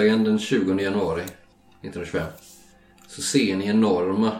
onsdagen 0.00 0.24
den 0.24 0.38
20 0.38 0.80
januari 0.80 1.22
1925, 1.22 2.26
så 3.06 3.22
ser 3.22 3.56
ni 3.56 3.66
enorma 3.66 4.32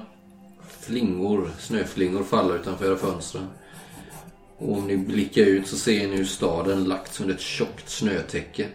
flingor, 0.63 1.51
snöflingor 1.59 2.23
falla 2.23 2.55
utanför 2.55 2.87
era 2.87 2.97
fönster. 2.97 3.47
Och 4.59 4.73
om 4.73 4.87
ni 4.87 4.97
blickar 4.97 5.43
ut 5.43 5.67
så 5.67 5.77
ser 5.77 6.09
ni 6.09 6.17
hur 6.17 6.25
staden 6.25 6.85
lagts 6.85 7.21
under 7.21 7.35
ett 7.35 7.41
tjockt 7.41 7.89
snötäcke. 7.89 8.69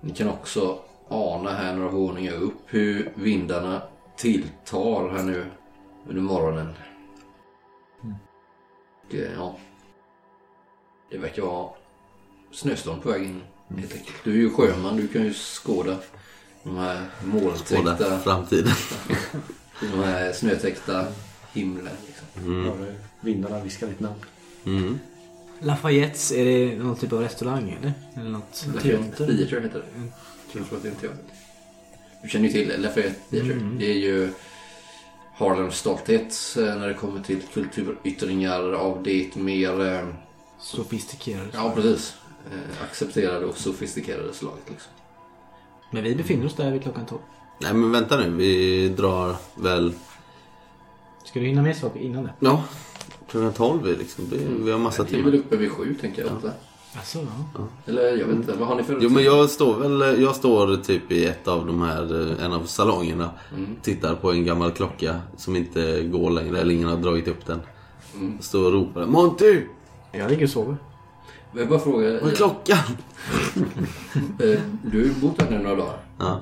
Ni 0.00 0.14
kan 0.14 0.28
också 0.28 0.78
ana 1.08 1.50
här 1.50 1.74
några 1.74 1.90
våningar 1.90 2.34
upp 2.34 2.62
hur 2.66 3.12
vindarna 3.14 3.82
tilltar 4.16 5.08
här 5.08 5.22
nu 5.22 5.46
under 6.08 6.22
morgonen. 6.22 6.72
Det, 9.10 9.30
ja. 9.36 9.56
Det 11.10 11.18
verkar 11.18 11.42
vara 11.42 11.70
snöstorm 12.52 13.00
på 13.00 13.08
väg 13.08 13.22
in 13.22 13.42
helt 13.68 13.92
enkelt. 13.92 14.16
Du 14.24 14.30
är 14.30 14.36
ju 14.36 14.50
sjöman, 14.50 14.96
du 14.96 15.08
kan 15.08 15.24
ju 15.24 15.34
skåda 15.34 15.98
de 16.62 16.76
här 16.76 17.06
molntäckta, 17.24 17.82
Båda 17.82 18.20
framtiden. 18.20 18.74
de 19.80 19.98
här 20.04 20.32
snötäckta 20.32 21.06
himlen. 21.52 21.96
Liksom. 22.06 22.64
Hör 22.64 22.94
Vindarna 23.20 23.60
viskar 23.64 23.86
ditt 23.86 24.00
namn. 24.00 24.20
Mm. 24.66 24.98
Lafayettes, 25.60 26.32
är 26.32 26.44
det 26.44 26.78
någon 26.78 26.96
typ 26.96 27.12
av 27.12 27.20
restaurang 27.20 27.76
eller? 27.80 27.92
Eller 28.16 28.30
något 28.30 28.66
teater? 28.80 28.80
Theater 29.26 29.60
heter 29.60 29.78
det. 29.78 30.58
Jag 30.58 30.68
tror 30.68 30.76
att 30.76 30.82
det 30.82 30.88
är 30.88 30.92
en 30.92 30.98
teater. 30.98 31.18
Du 32.22 32.28
känner 32.28 32.48
ju 32.48 32.52
till 32.52 32.82
Lafayette 32.82 33.20
Theater. 33.30 33.76
Det 33.78 33.90
är 33.90 33.94
ju 33.98 34.30
Harlems 35.34 35.76
stolthet 35.76 36.56
eh, 36.58 36.64
när 36.64 36.88
det 36.88 36.94
kommer 36.94 37.22
till 37.22 37.42
kulturyttringar 37.54 38.72
av 38.72 39.02
det 39.02 39.34
mer, 39.34 40.06
Sofistikerade. 40.60 41.48
ja 41.52 41.72
precis, 41.74 42.14
accepterade 42.90 43.46
och 43.46 43.56
sofistikerade 43.56 44.32
slaget. 44.32 44.64
Liksom. 44.70 44.92
Men 45.90 46.02
vi 46.04 46.14
befinner 46.14 46.46
oss 46.46 46.54
där 46.54 46.70
vid 46.70 46.82
klockan 46.82 47.06
12. 47.06 47.20
Nej 47.60 47.74
men 47.74 47.92
vänta 47.92 48.16
nu, 48.16 48.30
vi 48.30 48.88
drar 48.88 49.36
väl... 49.54 49.92
Ska 51.24 51.40
du 51.40 51.46
hinna 51.46 51.62
med 51.62 51.76
saker 51.76 52.00
innan 52.00 52.24
det? 52.24 52.32
Ja, 52.40 52.64
klockan 53.30 53.52
12 53.52 53.86
är 53.86 53.96
liksom. 53.96 54.28
Det, 54.30 54.36
vi 54.64 54.70
har 54.70 54.78
massa 54.78 55.02
Vi 55.02 55.18
är 55.18 55.22
väl 55.22 55.32
timmar. 55.32 55.44
uppe 55.46 55.56
vid 55.56 55.70
sju 55.72 55.94
tänker 56.00 56.22
jag. 56.22 56.32
Inte? 56.32 56.52
Alltså, 56.96 57.18
ja. 57.54 57.68
Eller 57.86 58.16
jag 58.16 58.26
vet 58.26 58.36
inte, 58.36 58.52
vad 58.52 58.68
har 58.68 58.74
ni 58.76 58.82
för 58.82 58.98
Jo 59.00 59.10
men 59.10 59.24
jag 59.24 59.50
står 59.50 59.76
väl, 59.76 60.22
jag 60.22 60.36
står 60.36 60.76
typ 60.76 61.12
i 61.12 61.24
ett 61.26 61.48
av 61.48 61.66
de 61.66 61.82
här, 61.82 62.30
eh, 62.38 62.44
en 62.44 62.52
av 62.52 62.64
salongerna. 62.64 63.30
Tittar 63.82 64.14
på 64.14 64.32
en 64.32 64.44
gammal 64.44 64.70
klocka 64.72 65.20
som 65.36 65.56
inte 65.56 66.02
går 66.02 66.30
längre, 66.30 66.60
eller 66.60 66.74
ingen 66.74 66.88
har 66.88 66.96
dragit 66.96 67.28
upp 67.28 67.46
den. 67.46 67.60
Står 68.40 68.66
och 68.66 68.72
ropar 68.72 69.06
Monty! 69.06 69.62
Jag 70.12 70.30
ligger 70.30 70.44
och 70.44 70.50
sover. 70.50 70.76
Jag 71.56 71.60
vill 71.60 71.68
bara 71.70 71.78
fråga, 71.78 72.20
Vad 72.20 72.30
är 72.32 72.34
klockan? 72.36 72.78
eh, 74.38 74.60
du 74.82 74.98
har 74.98 75.04
ju 75.04 75.12
bott 75.20 75.42
här 75.42 75.50
nu 75.50 75.58
några 75.58 75.76
dagar 75.76 75.98
Ja. 76.18 76.40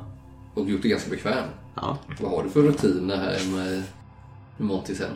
och 0.55 0.71
gjort 0.71 0.83
det 0.83 0.89
ganska 0.89 1.11
bekväm. 1.11 1.45
ja. 1.75 1.99
Vad 2.21 2.31
har 2.31 2.43
du 2.43 2.49
för 2.51 2.63
rutiner 2.63 3.17
här 3.17 3.55
med 3.57 3.83
Monty 4.57 4.95
sen? 4.95 5.11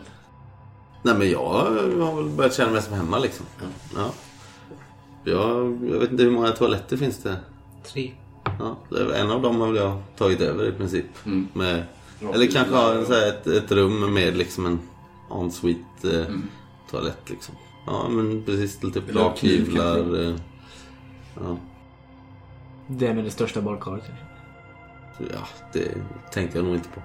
Nej 1.03 1.15
men 1.19 1.31
jag 1.31 1.49
har 1.49 2.17
väl 2.23 2.31
börjat 2.31 2.55
känna 2.55 2.73
mig 2.73 2.83
som 2.83 2.95
hemma 2.95 3.19
liksom. 3.19 3.47
Ja. 3.97 4.11
Jag, 5.25 5.79
jag 5.91 5.99
vet 6.01 6.11
inte 6.11 6.23
hur 6.23 6.31
många 6.31 6.51
toaletter 6.51 6.97
finns 6.97 7.19
det? 7.19 7.37
Tre. 7.85 8.13
Ja, 8.59 8.77
en 9.15 9.31
av 9.31 9.43
dem 9.43 9.61
har 9.61 9.67
väl 9.67 9.77
jag 9.77 10.03
tagit 10.17 10.41
över 10.41 10.69
i 10.69 10.73
princip. 10.73 11.07
Mm. 11.27 11.49
Med, 11.53 11.83
eller 12.35 12.47
kanske 12.47 12.75
ha 12.75 12.95
ett, 13.29 13.47
ett 13.47 13.73
rum 13.73 14.15
med 14.15 14.37
liksom 14.37 14.67
en 14.67 14.79
ensuite 15.33 16.21
eh, 16.21 16.35
toalett 16.91 17.31
liksom. 17.31 17.55
Ja 17.91 18.09
men 18.09 18.43
precis, 18.43 18.83
lite 18.83 19.01
Eller 19.09 19.29
en 19.29 19.37
kniv, 19.37 19.75
lakhyvlar. 19.75 20.29
Eh, 20.29 20.35
ja, 21.35 21.57
Det 22.87 23.15
med 23.15 23.25
det 23.25 23.31
största 23.31 23.61
badkaret. 23.61 24.05
ja, 25.19 25.49
det 25.73 25.89
tänkte 26.33 26.59
jag 26.59 26.65
nog 26.65 26.75
inte 26.75 26.89
på. 26.89 27.01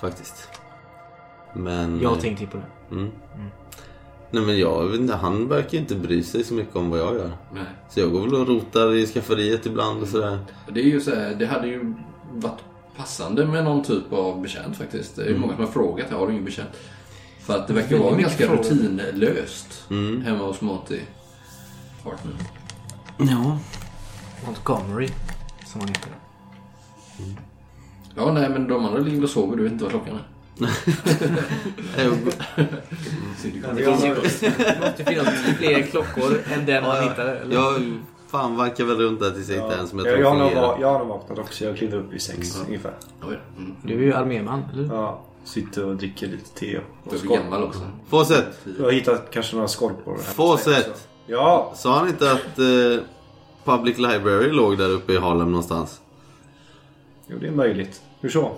Faktiskt. 0.00 0.48
Men... 1.54 2.00
Jag 2.00 2.20
tänkte 2.20 2.44
ju 2.44 2.50
på 2.50 2.56
det. 2.56 2.94
Mm. 2.94 3.10
Nej 4.30 4.42
men 4.42 4.58
jag 4.58 4.86
vet 4.86 5.00
inte, 5.00 5.14
han 5.14 5.48
verkar 5.48 5.72
ju 5.72 5.78
inte 5.78 5.94
bry 5.94 6.22
sig 6.22 6.44
så 6.44 6.54
mycket 6.54 6.76
om 6.76 6.90
vad 6.90 6.98
jag 6.98 7.14
gör. 7.14 7.32
Nej. 7.54 7.64
Så 7.88 8.00
jag 8.00 8.12
går 8.12 8.20
väl 8.20 8.34
och 8.34 8.48
rotar 8.48 8.94
i 8.94 9.06
skafferiet 9.06 9.66
ibland 9.66 10.02
och 10.02 10.08
sådär. 10.08 10.38
Det 10.72 10.80
är 10.80 10.84
ju 10.84 11.00
så 11.00 11.14
här, 11.14 11.34
det 11.34 11.46
hade 11.46 11.66
ju 11.68 11.94
varit 12.34 12.60
passande 12.96 13.46
med 13.46 13.64
någon 13.64 13.84
typ 13.84 14.12
av 14.12 14.42
betjänt 14.42 14.76
faktiskt. 14.76 15.16
Det 15.16 15.22
är 15.22 15.28
ju 15.28 15.38
många 15.38 15.54
som 15.54 15.64
har 15.64 15.72
frågat, 15.72 16.10
har 16.10 16.26
du 16.26 16.32
ingen 16.32 16.44
betjänt? 16.44 16.70
För 17.42 17.56
att 17.58 17.68
det 17.68 17.74
verkar 17.74 17.96
vara 17.98 18.16
ganska 18.16 18.46
frågor. 18.46 18.62
rutinlöst 18.62 19.84
Mm. 19.90 20.22
hemma 20.22 20.44
hos 20.44 20.60
Monty 20.60 21.00
Hartman. 22.04 22.38
Ja. 23.18 23.58
Montgomery, 24.46 25.08
som 25.66 25.80
han 25.80 25.88
heter. 25.88 26.12
Ja, 28.16 28.32
nej 28.32 28.48
men 28.50 28.68
de 28.68 28.84
andra 28.84 28.98
ligger 29.00 29.22
och 29.22 29.30
sover, 29.30 29.56
du 29.56 29.62
vet 29.62 29.72
inte 29.72 29.84
vad 29.84 29.92
klockan 29.92 30.14
är. 30.14 30.24
Jag, 31.96 32.12
Det 33.76 33.86
måste 33.86 35.04
finnas 35.04 35.28
fler 35.58 35.82
klockor 35.82 36.38
än 36.52 36.66
den 36.66 36.82
man 36.82 37.02
hittade. 37.02 37.38
Eller? 37.38 37.54
jag 37.54 37.98
fan 38.30 38.56
vankar 38.56 38.84
väl 38.84 38.96
runt 38.96 39.20
där 39.20 39.30
tills 39.30 39.48
jag 39.48 39.54
hittar 39.56 39.78
en 39.78 39.88
som 39.88 39.98
jag 39.98 40.08
jag, 40.08 40.14
tror 40.14 40.24
jag, 40.50 40.60
va- 40.62 40.76
jag 40.80 40.92
har 40.92 40.98
nog 40.98 41.08
vaknat 41.08 41.38
också. 41.38 41.64
Jag 41.64 41.76
kliver 41.76 41.96
upp 41.98 42.12
vid 42.12 42.22
sex 42.22 42.60
ungefär. 42.66 42.92
Oj, 43.22 43.38
mm. 43.56 43.74
Du 43.82 43.94
är 43.94 43.98
ju 44.02 44.14
arméman, 44.14 44.62
eller? 44.72 44.94
Ja, 44.94 45.20
sitter 45.44 45.84
och 45.84 45.96
dricker 45.96 46.26
lite 46.26 46.50
te. 46.54 46.78
Och 47.04 47.14
Du 47.22 47.32
är 47.32 47.36
gammal 47.36 47.62
också. 47.62 47.80
Fawcett! 48.08 48.58
Jag 48.78 48.84
har 48.84 48.92
hittat 48.92 49.30
kanske 49.30 49.54
några 49.56 49.68
skorpor. 49.68 50.12
här 50.12 50.34
på 50.34 50.56
Fawcett! 50.56 51.08
Ja, 51.26 51.72
Sa 51.76 51.98
han 51.98 52.08
inte 52.08 52.32
att 52.32 52.58
eh, 52.58 53.04
Public 53.64 53.98
Library 53.98 54.50
låg 54.52 54.78
där 54.78 54.88
uppe 54.90 55.12
i 55.12 55.18
Harlem 55.18 55.50
någonstans? 55.50 56.00
jo, 57.26 57.38
det 57.38 57.46
är 57.46 57.52
möjligt. 57.52 58.00
Hur 58.20 58.28
så? 58.28 58.52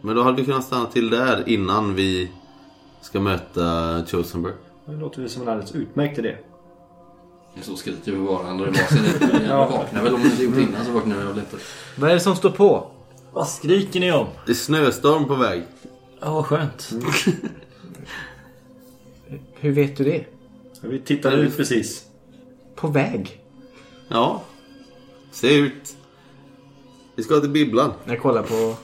Men 0.00 0.16
då 0.16 0.22
hade 0.22 0.36
vi 0.36 0.44
kunnat 0.44 0.64
stanna 0.64 0.86
till 0.86 1.10
där 1.10 1.48
innan 1.48 1.94
vi 1.94 2.30
ska 3.00 3.20
möta 3.20 4.02
Chosenberg. 4.06 4.52
Det 4.86 4.92
låter 4.92 5.20
väl 5.20 5.30
som 5.30 5.42
en 5.42 5.48
alldeles 5.48 5.72
utmärkt 5.74 6.18
idé. 6.18 6.36
Så 7.62 7.76
skriker 7.76 8.12
vi 8.12 8.18
varandra 8.18 8.66
i 8.68 8.70
varsin. 8.70 9.40
Jag 9.48 9.70
vaknar 9.70 10.02
väl 10.02 10.14
om 10.14 10.20
ni 10.20 10.26
inte 10.30 10.42
gjort 10.44 10.56
innan 10.56 10.84
så 10.84 10.90
vaknar 10.92 11.16
jag 11.24 11.36
lättare. 11.36 11.60
Vad 11.96 12.10
är 12.10 12.14
det 12.14 12.20
som 12.20 12.36
står 12.36 12.50
på? 12.50 12.90
Vad 13.32 13.48
skriker 13.48 14.00
ni 14.00 14.12
om? 14.12 14.26
Det 14.46 14.52
är 14.52 14.54
snöstorm 14.54 15.24
på 15.24 15.34
väg. 15.34 15.62
Ja, 16.20 16.34
vad 16.34 16.46
skönt. 16.46 16.92
Hur 19.54 19.72
vet 19.72 19.96
du 19.96 20.04
det? 20.04 20.24
Vi 20.80 21.00
tittade 21.00 21.36
ut 21.36 21.56
precis. 21.56 22.06
På 22.74 22.88
väg? 22.88 23.40
Ja. 24.08 24.42
Se 25.30 25.56
ut. 25.58 25.96
Vi 27.14 27.22
ska 27.22 27.40
till 27.40 27.50
bibblan. 27.50 27.92
Jag 28.04 28.20
kollar 28.20 28.42
på 28.42 28.76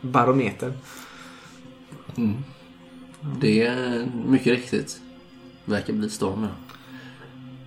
barometern. 0.00 0.72
Det 3.40 3.66
är 3.66 4.08
mycket 4.26 4.46
riktigt. 4.46 5.00
Verkar 5.64 5.92
bli 5.92 6.10
storm. 6.10 6.46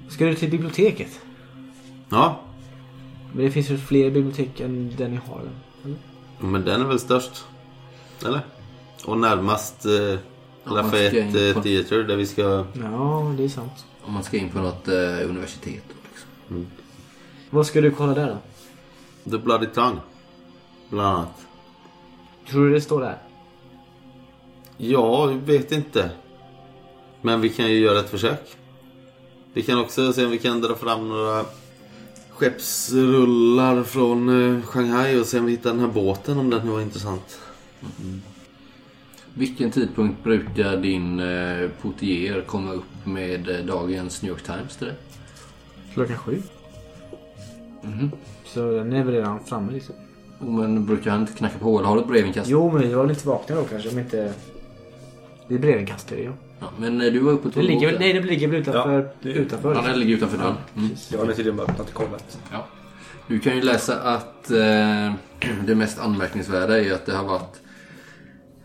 Ska 0.09 0.25
du 0.25 0.35
till 0.35 0.51
biblioteket? 0.51 1.19
Ja. 2.09 2.39
Men 3.33 3.45
det 3.45 3.51
finns 3.51 3.69
ju 3.69 3.77
fler 3.77 4.11
bibliotek 4.11 4.59
än 4.59 4.95
den 4.97 5.13
i 5.13 5.17
Harlem. 5.17 5.55
Men 6.39 6.65
den 6.65 6.81
är 6.81 6.85
väl 6.85 6.99
störst? 6.99 7.45
Eller? 8.25 8.41
Och 9.05 9.17
närmast 9.17 9.85
eh, 9.85 10.19
Lafayette 10.63 11.47
eh, 11.47 11.53
på- 11.53 11.61
Theatre 11.61 12.03
där 12.03 12.15
vi 12.15 12.25
ska... 12.25 12.65
Ja, 12.73 13.33
det 13.37 13.43
är 13.43 13.49
sant. 13.49 13.85
Om 14.01 14.13
man 14.13 14.23
ska 14.23 14.37
in 14.37 14.49
på 14.49 14.59
något 14.59 14.87
eh, 14.87 14.93
universitet. 15.29 15.83
Liksom. 16.11 16.67
Vad 17.49 17.67
ska 17.67 17.81
du 17.81 17.91
kolla 17.91 18.13
där 18.13 18.27
då? 19.23 19.31
The 19.31 19.37
Bloody 19.37 19.67
Tongue. 19.67 19.99
Bland 20.89 21.07
annat. 21.17 21.45
Tror 22.49 22.65
du 22.67 22.73
det 22.73 22.81
står 22.81 23.01
där? 23.01 23.17
Ja, 24.77 25.31
jag 25.31 25.37
vet 25.37 25.71
inte. 25.71 26.09
Men 27.21 27.41
vi 27.41 27.49
kan 27.49 27.67
ju 27.71 27.79
göra 27.79 27.99
ett 27.99 28.09
försök. 28.09 28.55
Vi 29.53 29.61
kan 29.61 29.79
också 29.79 30.13
se 30.13 30.25
om 30.25 30.31
vi 30.31 30.37
kan 30.37 30.61
dra 30.61 30.75
fram 30.75 31.09
några 31.09 31.45
skeppsrullar 32.29 33.83
från 33.83 34.29
eh, 34.57 34.61
Shanghai 34.65 35.19
och 35.21 35.25
se 35.25 35.39
om 35.39 35.45
vi 35.45 35.51
hittar 35.51 35.69
den 35.69 35.79
här 35.79 35.87
båten 35.87 36.37
om 36.39 36.49
den 36.49 36.71
var 36.71 36.81
intressant. 36.81 37.39
Vilken 39.39 39.71
tidpunkt 39.71 40.23
brukar 40.23 40.77
din 40.77 41.19
eh, 41.19 41.69
portier 41.81 42.41
komma 42.41 42.71
upp 42.73 43.05
med 43.05 43.49
eh, 43.49 43.65
dagens 43.65 44.21
New 44.21 44.31
York 44.31 44.43
Times 44.43 44.77
till 44.77 44.87
dig? 44.87 44.95
Klockan 45.93 46.17
sju. 46.17 46.41
Så 48.45 48.71
den 48.71 48.93
är 48.93 49.03
väl 49.03 49.13
redan 49.13 49.39
framme 49.45 49.71
liksom. 49.71 49.95
Oh, 50.39 50.49
men 50.49 50.85
brukar 50.85 51.11
han 51.11 51.21
inte 51.21 51.33
knacka 51.33 51.59
på 51.59 51.77
eller 51.79 51.87
har 51.87 51.95
du 51.95 52.01
ett 52.01 52.07
brevinkast? 52.07 52.49
Jo, 52.49 52.71
men 52.71 52.89
jag 52.89 52.97
var 52.97 53.03
väl 53.03 53.11
inte 53.15 53.27
vakna 53.27 53.55
då 53.55 53.63
kanske 53.63 53.89
om 53.89 53.99
inte... 53.99 54.33
Det 55.47 55.55
är 55.55 55.59
brevinkastare 55.59 56.23
ja. 56.23 56.31
Ja, 56.59 56.69
men 56.77 57.01
eh, 57.01 57.13
du 57.13 57.19
var 57.19 57.31
uppe 57.31 57.47
och 57.47 57.53
Det 57.53 57.61
ligger 57.61 57.87
väl, 57.87 57.99
nej, 57.99 58.13
det 58.13 58.21
ligger 58.21 58.47
väl 58.47 58.61
utanför. 58.61 58.99
Ja, 58.99 59.09
det- 59.21 59.29
utanför. 59.29 59.75
Ja, 59.75 59.81
den 59.81 59.99
ligger 59.99 60.15
utanför 60.15 60.37
dörren. 60.37 60.55
Mm. 60.77 60.89
Jag 61.11 61.19
har 61.19 61.33
tydligen 61.33 61.59
öppnat 61.59 61.93
kollet. 61.93 62.39
Ja. 62.51 62.67
Du 63.27 63.39
kan 63.39 63.55
ju 63.55 63.61
läsa 63.61 64.01
att 64.01 64.51
eh, 64.51 65.13
det 65.65 65.75
mest 65.75 65.99
anmärkningsvärda 65.99 66.79
är 66.79 66.93
att 66.93 67.05
det 67.05 67.15
har 67.15 67.23
varit 67.25 67.61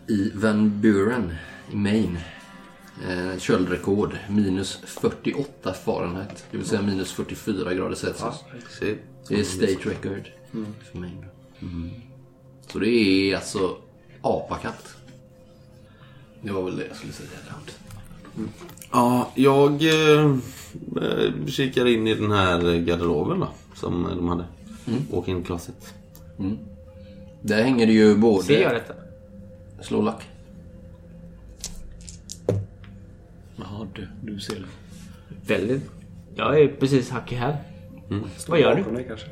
i 0.07 0.31
Van 0.35 0.81
Buren 0.81 1.33
i 1.71 1.75
Maine. 1.75 2.19
Eh, 3.07 3.39
köldrekord, 3.39 4.17
minus 4.29 4.79
48 4.85 5.73
Fahrenheit. 5.73 6.45
Det 6.51 6.57
vill 6.57 6.65
säga 6.65 6.81
minus 6.81 7.11
44 7.11 7.73
grader 7.73 7.95
Celsius. 7.95 8.35
Shit. 8.69 8.97
Det 9.27 9.39
är 9.39 9.43
state 9.43 9.89
record 9.89 10.29
för 10.91 10.97
mig. 10.97 11.11
Mm. 11.61 11.89
Så 12.67 12.79
det 12.79 12.89
är 12.89 13.35
alltså 13.35 13.77
apakallt. 14.21 14.95
Det 16.41 16.51
var 16.51 16.63
väl 16.63 16.77
det 16.77 16.87
jag 16.87 16.97
skulle 16.97 17.13
säga. 17.13 17.29
Lennart. 17.45 17.71
Ja, 18.91 19.31
jag 19.35 19.83
eh, 19.83 20.25
eh, 21.01 21.45
kikar 21.47 21.85
in 21.85 22.07
i 22.07 22.15
den 22.15 22.31
här 22.31 22.77
garderoben 22.77 23.39
då. 23.39 23.49
Som 23.75 24.03
de 24.03 24.27
hade. 24.27 24.45
Walk-in 25.11 25.43
closet. 25.43 25.93
Där 27.41 27.63
hänger 27.63 27.87
det 27.87 27.93
ju 27.93 28.17
både... 28.17 28.43
Ser 28.43 28.61
jag 28.61 28.73
detta? 28.73 28.93
Slå 29.87 30.01
lack. 30.01 30.21
Jaha, 33.55 33.87
du, 33.95 34.07
du 34.21 34.39
ser 34.39 34.55
det. 34.55 34.65
Väldigt. 35.53 35.81
Jag 36.35 36.59
är 36.61 36.67
precis 36.67 37.09
hack 37.09 37.31
i 37.31 37.35
här. 37.35 37.57
Vad 38.47 38.59
gör 38.59 38.75
du? 38.75 38.95
dig 38.95 39.05
kanske. 39.07 39.27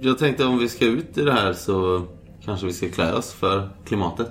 Jag 0.00 0.18
tänkte 0.18 0.44
om 0.44 0.58
vi 0.58 0.68
ska 0.68 0.84
ut 0.86 1.18
i 1.18 1.22
det 1.22 1.32
här 1.32 1.52
så 1.52 2.06
kanske 2.44 2.66
vi 2.66 2.72
ska 2.72 2.88
klä 2.88 3.12
oss 3.12 3.32
för 3.32 3.68
klimatet. 3.86 4.30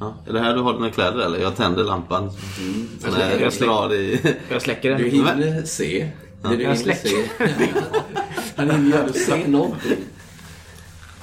Ja. 0.00 0.14
Är 0.28 0.32
det 0.32 0.40
här 0.40 0.54
du 0.54 0.60
har 0.60 0.72
dina 0.72 0.90
kläder 0.90 1.26
eller? 1.26 1.38
Jag 1.38 1.56
tänder 1.56 1.84
lampan. 1.84 2.22
Mm. 2.22 2.88
Jag 3.02 3.12
släcker- 3.12 3.40
jag 3.40 3.52
drar 3.52 3.94
i... 3.94 4.20
Jag 4.50 4.62
släcker 4.62 4.98
Du 4.98 5.04
den. 5.04 5.12
hinner 5.12 5.62
se. 5.62 6.10
Det 6.42 6.48
du 6.48 6.56
hinner 6.56 6.74
släcker. 6.74 7.08
se. 7.08 7.26
Han 8.56 8.70
hinner 8.70 8.86
ju 8.96 8.96
aldrig 9.02 9.16
se 9.22 9.48
någonting. 9.48 9.96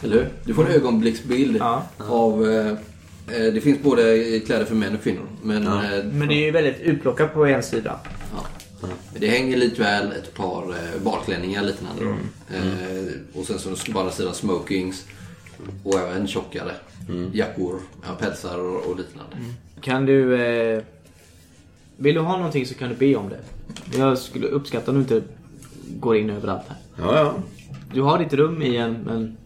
Eller 0.03 0.15
hur? 0.15 0.29
Du 0.43 0.53
får 0.53 0.65
en 0.65 0.71
ögonblicksbild 0.71 1.57
Ja. 1.59 1.83
av... 1.97 2.45
Eh, 2.49 2.67
eh, 2.67 3.53
det 3.53 3.61
finns 3.61 3.81
både 3.83 4.39
kläder 4.45 4.65
för 4.65 4.75
män 4.75 4.95
och 4.95 5.03
kvinnor. 5.03 5.25
Men, 5.43 5.63
Ja. 5.63 5.83
eh, 5.97 6.03
Men 6.05 6.27
det 6.27 6.33
är 6.33 6.45
ju 6.45 6.51
väldigt 6.51 6.79
utplockat 6.81 7.33
på 7.33 7.45
en 7.45 7.63
sida. 7.63 7.99
ja. 8.35 8.45
Det 9.19 9.27
hänger 9.27 9.57
likväl 9.57 10.11
ett 10.11 10.33
par 10.33 10.63
eh, 10.69 11.01
balklänningar 11.03 11.63
liknande 11.63 12.03
då. 12.03 12.09
Eh, 12.55 13.39
och 13.39 13.45
sen 13.45 13.59
så 13.59 13.91
på 13.91 13.99
andra 13.99 14.11
sidan 14.11 14.33
smokings. 14.33 15.05
Och 15.83 15.99
även 15.99 16.27
tjockare 16.27 16.71
jackor, 17.33 17.79
ja, 18.07 18.13
pälsar 18.19 18.59
och, 18.59 18.85
och 18.91 18.97
liknande. 18.97 19.35
Kan 19.81 20.05
du... 20.05 20.41
Eh... 20.45 20.83
Vill 21.99 22.15
du 22.15 22.21
ha 22.21 22.37
någonting 22.37 22.65
så 22.65 22.73
kan 22.73 22.89
du 22.89 22.95
be 22.95 23.15
om 23.15 23.29
det. 23.29 23.39
Jag 23.97 24.17
skulle 24.17 24.47
uppskatta 24.47 24.91
om 24.91 24.95
du 24.97 25.01
inte 25.01 25.21
går 25.99 26.17
in 26.17 26.29
överallt 26.29 26.63
här. 26.67 26.77
Ja, 26.99 27.15
ja. 27.19 27.33
Du 27.93 28.01
har 28.01 28.19
ditt 28.19 28.33
rum 28.33 28.61
igen, 28.61 28.97
men 29.05 29.37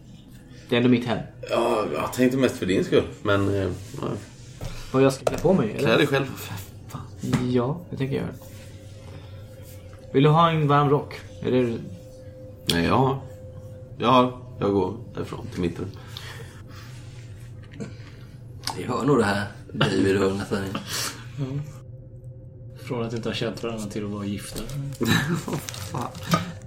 det 0.72 0.76
är 0.76 0.78
ändå 0.78 0.88
mitt 0.90 1.04
hem. 1.06 1.18
Ja, 1.50 1.84
jag 1.94 2.12
tänkte 2.12 2.38
mest 2.38 2.56
för 2.56 2.66
din 2.66 2.84
skull. 2.84 3.04
Men... 3.22 3.54
eh, 3.54 3.70
Ja. 4.00 4.08
Vad 4.92 5.02
jag 5.02 5.12
ska 5.12 5.24
klä 5.24 5.38
på 5.38 5.52
mig, 5.52 5.76
Klä 5.78 5.96
dig 5.96 6.06
själv. 6.06 6.26
Ja, 7.50 7.80
det 7.90 7.96
tänker 7.96 8.16
jag 8.16 8.22
göra. 8.24 8.34
Vill 10.12 10.22
du 10.22 10.28
ha 10.28 10.50
en 10.50 10.68
varm 10.68 10.90
rock? 10.90 11.14
Är 11.42 11.50
det... 11.50 11.78
Nej, 12.72 12.84
ja. 12.86 13.22
Ja, 13.98 14.40
jag 14.60 14.72
går 14.72 14.96
därifrån 15.14 15.46
till 15.52 15.60
mitt 15.60 15.78
rum. 15.78 15.88
Vi 18.76 18.82
hör 18.84 19.04
nog 19.04 19.18
det 19.18 19.24
här, 19.24 19.46
David 19.72 20.22
och 20.22 20.36
Nathaniel. 20.36 20.78
Från 22.92 23.06
att 23.06 23.12
inte 23.12 23.28
ha 23.28 23.34
känt 23.34 23.62
varandra 23.62 23.86
till 23.86 24.04
att 24.04 24.10
vara 24.10 24.24
gifta. 24.24 24.62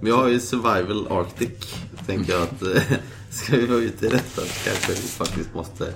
Vi 0.00 0.10
har 0.10 0.28
ju 0.28 0.40
Survival 0.40 1.08
Arctic. 1.10 1.74
Tänker 2.06 2.32
jag 2.32 2.42
att 2.42 2.62
eh, 2.62 2.82
ska 3.30 3.56
vi 3.56 3.66
vara 3.66 3.78
ute 3.78 4.06
i 4.06 4.08
detta 4.08 4.42
kanske 4.64 4.92
vi 4.92 5.08
faktiskt 5.08 5.54
måste... 5.54 5.94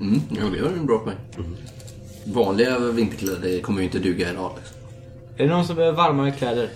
Mm, 0.00 0.20
ja, 0.30 0.44
det 0.52 0.60
har 0.62 0.68
du 0.68 0.76
en 0.76 0.86
bra 0.86 0.98
poäng. 0.98 1.16
Vanliga 2.26 2.78
vinterkläder 2.78 3.60
kommer 3.60 3.78
ju 3.78 3.84
inte 3.84 3.98
duga 3.98 4.30
idag. 4.30 4.52
Liksom. 4.56 4.76
Är 5.36 5.44
det 5.44 5.54
någon 5.54 5.64
som 5.64 5.76
behöver 5.76 5.96
varmare 5.96 6.32
kläder? 6.32 6.70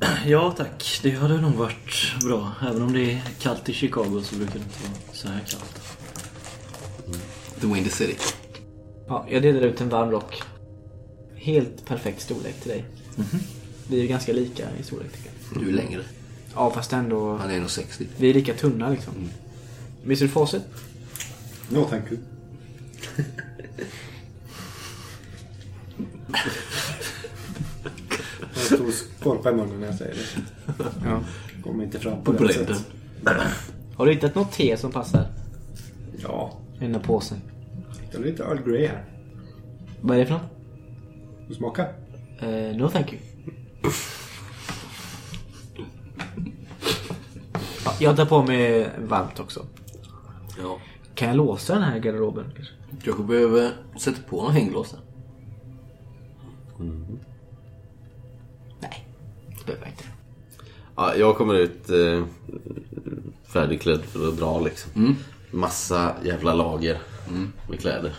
Ja 0.26 0.54
tack, 0.56 1.00
det 1.02 1.10
hade 1.10 1.40
nog 1.40 1.52
varit 1.52 2.14
bra. 2.24 2.52
Även 2.62 2.82
om 2.82 2.92
det 2.92 3.12
är 3.12 3.22
kallt 3.40 3.68
i 3.68 3.72
Chicago 3.72 4.20
så 4.24 4.36
brukar 4.36 4.54
det 4.54 4.58
inte 4.58 4.82
vara 4.82 5.14
så 5.14 5.28
här 5.28 5.40
kallt. 5.40 5.98
The 7.60 7.66
Windy 7.66 7.90
City. 7.90 8.16
Ja, 9.08 9.26
jag 9.28 9.42
delar 9.42 9.60
ut 9.60 9.80
en 9.80 9.88
varm 9.88 10.10
rock. 10.10 10.42
Helt 11.40 11.84
perfekt 11.86 12.22
storlek 12.22 12.60
till 12.60 12.70
dig. 12.70 12.84
Vi 13.88 13.98
är 13.98 14.02
ju 14.02 14.08
ganska 14.08 14.32
lika 14.32 14.64
i 14.80 14.82
storlek 14.82 15.12
tycker 15.12 15.30
jag. 15.52 15.62
Du 15.62 15.68
är 15.68 15.72
längre. 15.72 16.02
Ja, 16.54 16.70
fast 16.70 16.92
ändå... 16.92 17.36
Han 17.36 17.50
är 17.50 17.60
nog 17.60 17.70
60. 17.70 18.06
Vi 18.16 18.30
är 18.30 18.34
lika 18.34 18.54
tunna 18.54 18.90
liksom. 18.90 19.14
Är 20.04 20.08
det 20.08 20.28
facit? 20.28 20.62
No 21.68 21.84
thank 21.84 22.04
you. 22.12 22.20
Jag 28.54 28.62
stor 28.64 28.90
skorpa 28.90 29.50
i 29.50 29.54
munnen 29.54 29.80
när 29.80 29.86
jag 29.86 29.96
säger 29.96 30.14
det. 30.14 30.84
Ja. 31.04 31.20
Kommer 31.62 31.84
inte 31.84 31.98
fram 31.98 32.24
På 32.24 32.32
på, 32.32 32.44
det 32.44 32.52
sättet. 32.52 32.86
Har 33.94 34.06
du 34.06 34.12
hittat 34.12 34.34
något 34.34 34.52
te 34.52 34.76
som 34.76 34.92
passar? 34.92 35.26
Ja, 36.22 36.58
I 36.76 36.80
den 36.80 36.92
där 36.92 37.00
påsen. 37.00 37.38
det 38.10 38.18
är 38.18 38.22
lite 38.22 38.42
Earl 38.42 38.62
Grey 38.70 38.86
här. 38.86 39.04
Vad 40.00 40.16
är 40.16 40.20
det 40.20 40.26
för 40.26 40.34
något? 40.34 40.57
Du 41.48 41.54
smaka? 41.54 41.86
Eh, 42.40 42.76
no 42.76 42.88
thank 42.88 43.12
you. 43.12 43.22
Ja, 47.84 47.94
jag 48.00 48.16
tar 48.16 48.26
på 48.26 48.42
mig 48.42 48.90
varmt 48.98 49.40
också. 49.40 49.66
Ja. 50.62 50.78
Kan 51.14 51.28
jag 51.28 51.36
låsa 51.36 51.74
den 51.74 51.82
här 51.82 51.98
garderoben? 51.98 52.44
kanske? 52.56 52.74
Du 52.90 53.00
kanske 53.04 53.22
behöver 53.22 53.70
sätta 54.00 54.22
på 54.22 54.42
någon 54.42 54.52
hänglås 54.52 54.90
där. 54.90 55.00
Nej, 58.80 59.06
det 59.58 59.66
behöver 59.66 59.86
jag 59.86 59.92
inte. 59.92 60.04
Ja, 60.96 61.14
jag 61.14 61.36
kommer 61.36 61.54
ut 61.54 61.90
eh, 61.90 62.24
färdigklädd 63.52 64.00
för 64.04 64.28
att 64.28 64.36
dra 64.38 64.60
liksom. 64.60 65.16
Massa 65.50 66.12
jävla 66.24 66.54
lager 66.54 66.98
med 67.68 67.80
kläder. 67.80 68.14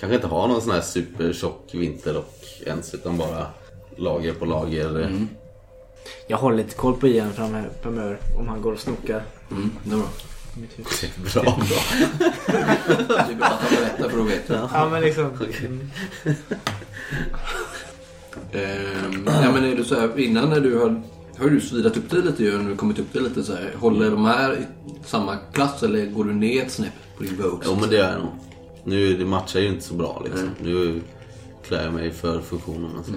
Kanske 0.00 0.14
inte 0.14 0.26
ha 0.26 0.46
någon 0.46 0.62
sån 0.62 0.70
här 0.72 0.80
supertjock 0.80 1.70
vinterrock 1.74 2.62
ens 2.66 2.94
utan 2.94 3.18
bara 3.18 3.46
lager 3.96 4.32
på 4.32 4.44
lager. 4.44 5.00
eh. 5.00 5.10
Jag 6.26 6.36
håller 6.38 6.56
lite 6.56 6.74
koll 6.74 6.94
på 6.96 7.08
Ian 7.08 7.32
framöver, 7.32 8.18
om 8.38 8.48
han 8.48 8.62
går 8.62 8.72
och 8.72 8.78
snokar 8.78 9.22
Mm, 9.50 9.70
det 9.84 9.90
är 9.94 9.96
bra. 9.98 10.06
mitt 10.60 10.78
hus. 10.78 11.04
Bra. 11.34 11.58
Det 12.46 13.32
är 13.32 13.34
bra 13.36 13.46
att 13.46 13.60
han 13.60 13.70
berättar 13.80 14.08
för 14.08 14.16
då 14.18 14.22
vet 14.22 14.48
du. 14.48 14.54
Ja, 14.72 14.88
men 14.90 15.02
liksom. 15.02 15.24
Ehm, 18.52 19.26
ja, 19.26 19.52
men 19.52 19.64
är 19.64 19.76
du 19.76 19.84
så 19.84 19.94
här, 20.00 20.18
innan 20.18 20.50
när 20.50 20.60
du 20.60 20.78
har... 20.78 21.02
Har 21.38 21.48
du 21.48 21.60
svidat 21.60 21.96
upp 21.96 22.10
dig 22.10 22.22
lite 22.22 22.42
ju, 22.44 22.58
när 22.58 22.70
du 22.70 22.76
kommit 22.76 22.98
upp 22.98 23.12
dig 23.12 23.22
lite 23.22 23.44
så 23.44 23.52
här. 23.52 23.74
Håller 23.76 24.10
de 24.10 24.24
här 24.24 24.52
i 24.54 24.66
samma 25.04 25.36
klass 25.36 25.82
eller 25.82 26.06
går 26.06 26.24
du 26.24 26.34
ner 26.34 26.62
ett 26.62 26.72
snäpp 26.72 27.16
på 27.16 27.22
din 27.22 27.36
Vogue? 27.36 27.60
Jo 27.64 27.76
men 27.80 27.90
det 27.90 27.96
är 27.96 28.12
jag 28.12 28.20
nog. 28.20 28.30
Nu 28.84 29.16
det 29.16 29.24
matchar 29.24 29.60
ju 29.60 29.68
inte 29.68 29.84
så 29.84 29.94
bra 29.94 30.22
liksom. 30.24 30.50
Nu 30.62 31.02
klär 31.66 31.84
jag 31.84 31.94
mig 31.94 32.12
för 32.12 32.40
funktionen. 32.40 32.90
Alltså. 32.96 33.12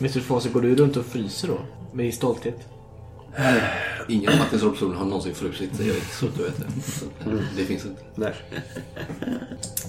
Mr. 0.00 0.20
Fawcett, 0.20 0.52
går 0.52 0.60
du 0.60 0.74
runt 0.76 0.96
och 0.96 1.04
fryser 1.04 1.48
då? 1.48 1.58
Med 1.92 2.04
din 2.04 2.12
stolthet? 2.12 2.68
Ingen 4.08 4.32
av 4.32 4.38
Martins 4.38 4.62
rollpersoner 4.62 4.94
har 4.94 5.04
någonsin 5.04 5.34
frusit 5.34 5.76
sig, 5.76 5.88
Erik, 5.88 6.04
så 6.04 6.26
du 6.36 6.42
vet 6.42 6.56
det. 6.56 6.82
Så, 6.82 7.04
eh, 7.30 7.36
det 7.56 7.64
finns 7.64 7.84
inte. 7.86 8.02
Nej. 8.14 8.34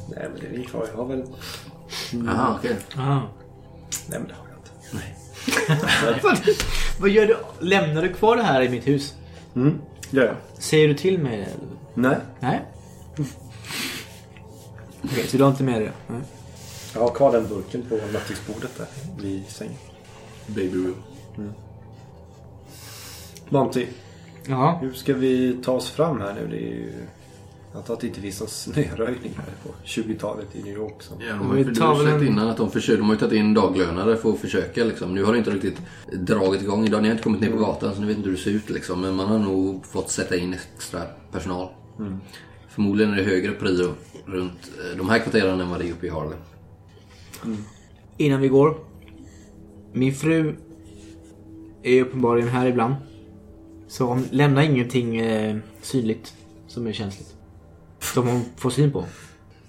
Nej, 0.10 0.30
men 0.32 0.40
det 0.40 0.48
är 0.48 0.52
vi 0.52 0.66
kvar. 0.66 0.88
Jag 0.92 0.98
har 0.98 1.06
väl... 1.06 1.24
Jaha, 2.12 2.56
okej. 2.60 2.78
Aha. 2.98 3.22
Nej, 4.10 4.20
men 4.20 4.28
det 4.28 4.34
har 4.34 4.48
jag 4.50 4.58
inte. 4.58 5.23
Vad 7.00 7.10
gör 7.10 7.26
du? 7.28 7.38
Lämnar 7.60 8.02
du 8.02 8.14
kvar 8.14 8.36
det 8.36 8.44
här 8.44 8.62
i 8.62 8.70
mitt 8.70 8.88
hus? 8.88 9.14
Mm, 9.56 9.82
gör 10.10 10.26
jag. 10.26 10.36
Säger 10.64 10.88
du 10.88 10.94
till 10.94 11.20
mig 11.20 11.38
det? 11.38 11.48
Nej. 11.94 12.18
Nej? 12.40 12.62
Okej, 15.04 15.28
så 15.28 15.38
du 15.38 15.44
har 15.44 15.52
inte 15.52 15.64
med 15.64 15.82
det? 15.82 15.92
Nej. 16.08 16.22
Jag 16.94 17.02
har 17.02 17.10
kvar 17.10 17.32
den 17.32 17.48
burken 17.48 17.82
på 17.90 17.96
nattduksbordet 18.14 18.78
där 18.78 18.88
vid 19.22 19.44
sängen. 19.48 19.74
Baby 20.48 20.78
room. 20.78 21.54
Monty, 23.50 23.88
Jaha. 24.48 24.78
hur 24.82 24.94
ska 24.94 25.14
vi 25.14 25.58
ta 25.64 25.72
oss 25.72 25.90
fram 25.90 26.22
här 26.22 26.34
nu? 26.34 26.48
Det 26.48 26.58
är 26.58 26.70
ju... 26.76 26.94
Jag 27.74 27.80
antar 27.80 27.94
att 27.94 28.00
det 28.00 28.08
inte 28.08 28.22
finns 28.22 28.40
någon 28.40 28.50
snöröjning 28.50 29.32
här 29.38 29.46
på 29.64 29.70
20-talet 29.86 30.56
i 30.56 30.64
New 30.64 30.74
York. 30.74 30.94
Så. 31.04 31.14
Ja, 31.20 31.36
de 31.36 31.48
har 31.50 31.58
ju 31.58 31.76
tar 31.76 31.96
försökt 31.96 32.22
en- 32.22 32.28
innan 32.28 32.50
att 32.50 32.58
de 32.58 32.72
försöker. 32.72 32.98
De 32.98 33.06
har 33.08 33.14
ju 33.14 33.20
tagit 33.20 33.34
in 33.34 33.54
daglönare 33.54 34.18
för 34.18 34.30
att 34.34 34.40
försöka 34.40 34.84
liksom. 34.84 35.16
Nu 35.16 35.24
har 35.24 35.32
det 35.34 35.38
inte 35.38 35.52
riktigt 35.52 35.78
dragit 36.14 36.62
igång 36.62 36.86
idag. 36.86 37.02
Ni 37.02 37.08
har 37.08 37.12
inte 37.14 37.24
kommit 37.24 37.42
ner 37.42 37.52
på 37.52 37.58
gatan 37.58 37.96
så 37.96 38.02
ni 38.02 38.08
vet 38.08 38.18
inte 38.18 38.30
hur 38.30 38.36
det 38.38 38.42
ser 38.44 38.52
ut 38.52 38.70
liksom. 38.70 39.02
Men 39.02 39.16
man 39.16 39.28
har 39.28 39.40
nog 39.40 39.86
fått 39.86 40.10
sätta 40.10 40.36
in 40.38 40.54
extra 40.54 41.02
personal. 41.32 41.70
Förmodligen 42.70 43.14
är 43.14 43.18
det 43.18 43.24
högre 43.24 43.52
prio 43.52 43.94
runt 44.26 44.72
eh, 44.92 44.98
de 44.98 45.10
här 45.10 45.20
kvarteren 45.20 45.62
än 45.62 45.70
vad 45.70 45.80
det 45.80 45.88
är 45.88 45.92
uppe 45.92 46.06
i 46.06 46.10
Harlem. 46.10 46.40
Innan 48.18 48.42
vi 48.42 48.48
går. 48.48 48.78
Min 49.94 50.14
fru 50.16 50.56
är 51.84 52.02
uppenbarligen 52.02 52.50
här 52.50 52.66
ibland. 52.68 52.96
Så 53.88 54.06
hon 54.06 54.24
lämnar 54.32 54.62
ingenting 54.62 55.16
eh, 55.18 55.58
synligt 55.82 56.34
som 56.68 56.88
är 56.88 56.92
känsligt. 56.94 57.33
Som 58.14 58.28
hon 58.28 58.42
får 58.56 58.70
syn 58.70 58.92
på. 58.92 59.06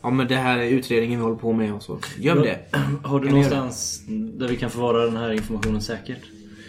Ja 0.02 0.10
men 0.10 0.28
det 0.28 0.36
här 0.36 0.58
är 0.58 0.68
utredningen 0.68 1.18
vi 1.20 1.24
håller 1.24 1.36
på 1.36 1.52
med 1.52 1.74
och 1.74 1.82
så. 1.82 1.98
Göm 2.18 2.38
det. 2.38 2.58
Har 3.04 3.20
du 3.20 3.26
Kan 3.26 3.34
någonstans 3.34 4.02
där 4.08 4.48
vi 4.48 4.56
kan 4.56 4.70
förvara 4.70 5.04
den 5.04 5.16
här 5.16 5.32
informationen 5.32 5.80
säkert? 5.82 6.20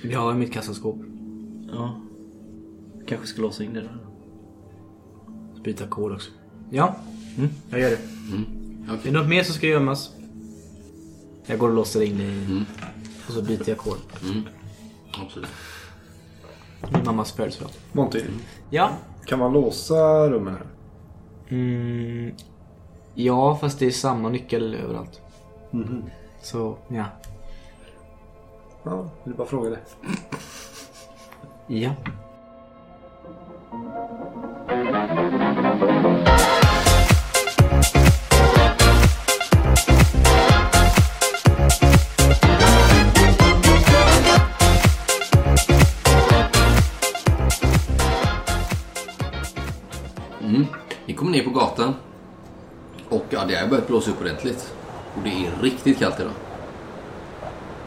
Vi 0.03 0.13
har 0.13 0.31
i 0.31 0.36
mitt 0.36 0.53
kassaskåp. 0.53 0.98
Ja. 1.74 2.01
Kanske 3.07 3.27
ska 3.27 3.41
låsa 3.41 3.63
in 3.63 3.74
det 3.74 3.81
där. 3.81 3.98
Byta 5.63 5.88
kod 5.88 6.12
också. 6.12 6.31
Ja, 6.69 6.95
mm, 7.38 7.50
jag 7.69 7.79
gör 7.79 7.89
det. 7.89 7.98
Okej. 8.89 9.00
Är 9.10 9.13
det 9.13 9.19
något 9.19 9.29
mer 9.29 9.43
som 9.43 9.53
ska 9.55 9.67
gömmas? 9.67 10.12
Jag 11.45 11.60
går 11.60 11.69
och 11.69 11.75
låser 11.75 12.01
in 12.01 12.17
det 12.17 12.24
i... 12.24 12.63
Och 13.27 13.34
så 13.34 13.41
byter 13.41 13.69
jag 13.69 13.77
kod. 13.77 13.98
Absolut. 15.24 15.50
Min 16.93 17.03
mammas 17.05 17.31
födelsedag. 17.31 17.69
Monty, 17.91 18.22
Ja. 18.69 18.91
kan 19.25 19.39
man 19.39 19.53
låsa 19.53 20.29
rummen 20.29 20.53
här? 20.53 20.63
Mm, 21.49 22.35
ja, 23.13 23.57
fast 23.61 23.79
det 23.79 23.85
är 23.85 23.91
samma 23.91 24.29
nyckel 24.29 24.75
överallt. 24.75 25.21
Så, 26.41 26.77
ja. 26.87 27.05
Ja, 28.83 29.09
vill 29.23 29.33
bara 29.35 29.47
fråga 29.47 29.69
det. 29.69 29.79
Ja. 31.67 31.91
Ner 51.35 51.43
på 51.43 51.49
gatan. 51.49 51.93
Och 53.09 53.25
ja, 53.29 53.45
det 53.45 53.55
har 53.55 53.67
börjat 53.67 53.87
blåsa 53.87 54.11
upp 54.11 54.21
ordentligt. 54.21 54.73
Och 55.15 55.21
det 55.23 55.29
är 55.29 55.61
riktigt 55.61 55.99
kallt 55.99 56.19
idag. 56.19 56.31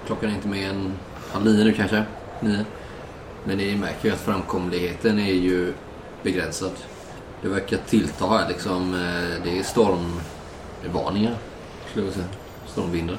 Klockan 0.06 0.30
är 0.30 0.34
inte 0.34 0.48
mer 0.48 0.70
än 0.70 0.92
halv 1.32 1.44
nio 1.44 1.64
nu 1.64 1.72
kanske. 1.72 2.04
Nio. 2.40 2.64
Men 3.44 3.58
ni 3.58 3.76
märker 3.76 4.08
ju 4.08 4.14
att 4.14 4.20
framkomligheten 4.20 5.18
är 5.18 5.32
ju 5.32 5.72
begränsad. 6.22 6.70
Det 7.42 7.48
verkar 7.48 7.76
tillta 7.76 8.26
här 8.26 8.48
liksom. 8.48 8.94
Eh, 8.94 9.44
det 9.44 9.58
är 9.58 9.62
stormvarningar. 9.62 11.36
Skulle 11.90 12.06
jag 12.06 12.14
säga. 12.14 12.26
Stormvindar. 12.66 13.18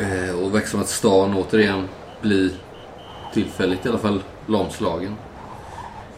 Eh, 0.00 0.38
och 0.38 0.42
det 0.42 0.50
verkar 0.50 0.68
som 0.68 0.80
att 0.80 0.88
stan 0.88 1.34
återigen 1.34 1.88
blir 2.20 2.50
tillfälligt 3.34 3.86
i 3.86 3.88
alla 3.88 3.98
fall 3.98 4.22
lamslagen. 4.46 5.16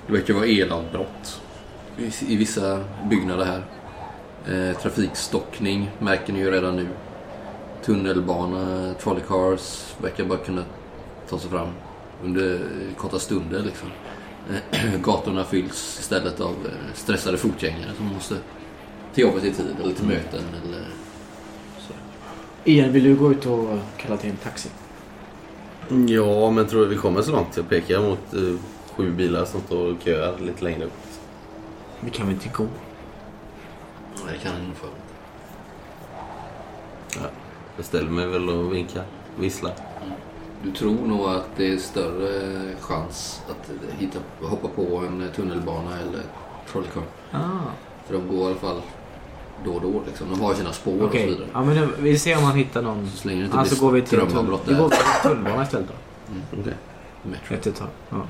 Det 0.06 0.12
verkar 0.12 0.34
vara 0.34 0.46
elavbrott 0.46 1.41
i, 1.98 2.36
vissa 2.36 2.84
byggnader 3.10 3.44
här. 3.44 3.62
Eh, 4.46 4.76
trafikstockning 4.76 5.90
märker 5.98 6.32
ni 6.32 6.38
ju 6.38 6.50
redan 6.50 6.76
nu. 6.76 6.88
Tunnelbana, 7.84 8.94
trolley 8.94 9.22
cars 9.28 9.94
verkar 10.02 10.24
bara 10.24 10.38
kunna 10.38 10.64
ta 11.28 11.38
sig 11.38 11.50
fram 11.50 11.68
under 12.24 12.60
korta 12.96 13.18
stunder. 13.18 13.62
Liksom. 13.62 13.88
Eh, 14.50 15.00
gatorna 15.02 15.44
fylls 15.44 15.98
istället 16.00 16.40
av 16.40 16.50
eh, 16.50 16.94
stressade 16.94 17.38
fotgängare 17.38 17.90
som 17.96 18.06
måste 18.06 18.36
till 19.14 19.24
jobbet 19.24 19.44
i 19.44 19.52
tid 19.52 19.76
eller 19.82 19.94
till 19.94 20.06
möten. 20.06 20.44
Eller... 20.64 20.86
Ian, 22.64 22.92
vill 22.92 23.04
du 23.04 23.14
gå 23.14 23.32
ut 23.32 23.46
och 23.46 23.78
kalla 23.96 24.16
till 24.16 24.30
en 24.30 24.36
taxi? 24.36 24.68
Ja, 26.08 26.50
men 26.50 26.66
tror 26.66 26.80
du 26.80 26.86
vi 26.86 26.96
kommer 26.96 27.22
så 27.22 27.32
långt? 27.32 27.56
Jag 27.56 27.68
pekar 27.68 28.00
mot 28.00 28.34
eh, 28.34 28.60
sju 28.96 29.10
bilar 29.10 29.44
som 29.44 29.60
står 29.60 29.92
och 29.92 29.96
köar 30.04 30.38
lite 30.38 30.64
längre 30.64 30.84
upp. 30.84 30.92
Vi 32.04 32.10
kan 32.10 32.26
väl 32.26 32.34
inte 32.34 32.48
gå? 32.48 32.62
Nej, 34.24 34.34
det 34.38 34.38
kan 34.48 34.52
jag 34.58 34.66
nog 34.66 34.76
få. 34.76 34.86
Ja, 37.14 37.26
jag 37.76 37.84
ställer 37.84 38.10
mig 38.10 38.26
väl 38.26 38.48
och 38.48 38.74
vinkar, 38.74 39.04
visslar. 39.38 39.72
Du 40.62 40.72
tror 40.72 41.06
nog 41.06 41.26
att 41.26 41.46
det 41.56 41.72
är 41.72 41.76
större 41.76 42.62
chans 42.80 43.42
att 43.50 43.70
hitta, 43.98 44.18
hoppa 44.42 44.68
på 44.68 44.96
en 44.96 45.28
tunnelbana 45.36 45.98
eller 46.00 46.22
trolley 46.72 46.90
car. 46.90 47.02
Ah. 47.32 47.38
För 48.06 48.14
de 48.14 48.28
går 48.28 48.40
i 48.40 48.46
alla 48.46 48.54
fall 48.54 48.80
då 49.64 49.72
och 49.74 49.80
då. 49.80 50.02
Liksom. 50.06 50.30
De 50.30 50.40
har 50.40 50.54
sina 50.54 50.72
spår 50.72 51.02
och 51.02 51.10
så 51.12 51.16
vidare. 51.18 51.46
ja, 51.52 51.64
men 51.64 51.74
nu- 51.76 51.94
vi 51.98 52.18
ser 52.18 52.38
om 52.38 52.44
han 52.44 52.56
hittar 52.56 52.82
någon. 52.82 53.10
Så 53.10 53.28
länge 53.28 53.40
det 53.40 53.44
inte 53.46 53.58
Alltså 53.58 53.84
går 53.84 53.92
vi 53.92 54.00
till 54.02 54.08
strömavbrott 54.20 54.62
Vi 54.66 54.74
går 54.74 54.88
till 54.88 54.98
tunnelbana 55.22 55.62
istället 55.62 55.88
då. 55.88 55.94
Okej. 56.60 56.74
Metro. 57.22 57.54
Efter 57.54 57.70
ett 57.70 57.76
tag. 57.76 57.88
Ja. 58.10 58.22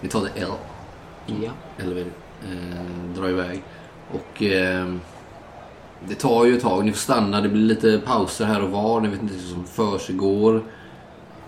Vi 0.00 0.08
tar 0.08 0.20
det 0.20 0.40
L. 0.40 0.50
ja. 1.26 1.50
Eller 1.78 1.94
vi 1.94 2.00
eh, 2.00 3.14
drar 3.14 3.28
iväg. 3.28 3.62
Och 4.12 4.42
eh, 4.42 4.94
det 6.08 6.14
tar 6.14 6.44
ju 6.44 6.56
ett 6.56 6.62
tag. 6.62 6.84
Ni 6.84 6.92
får 6.92 6.98
stanna. 6.98 7.40
Det 7.40 7.48
blir 7.48 7.62
lite 7.62 8.00
pauser 8.04 8.44
här 8.44 8.62
och 8.62 8.70
var. 8.70 9.00
Ni 9.00 9.08
vet 9.08 9.22
inte 9.22 9.34
vad 9.34 9.42
som 9.42 9.64
försiggår. 9.64 10.62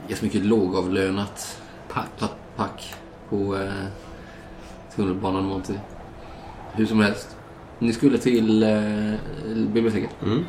Ganska 0.08 0.26
mycket 0.26 0.44
lågavlönat 0.44 1.60
Pack. 1.88 2.08
pack, 2.18 2.32
pack 2.56 2.94
på 3.28 3.56
eh, 3.56 3.84
tunnelbanan 4.96 5.44
Monty. 5.44 5.74
Hur 6.72 6.86
som 6.86 7.00
helst. 7.00 7.36
Ni 7.78 7.92
skulle 7.92 8.18
till 8.18 8.62
eh, 8.62 9.14
biblioteket. 9.54 10.10
Mm. 10.22 10.44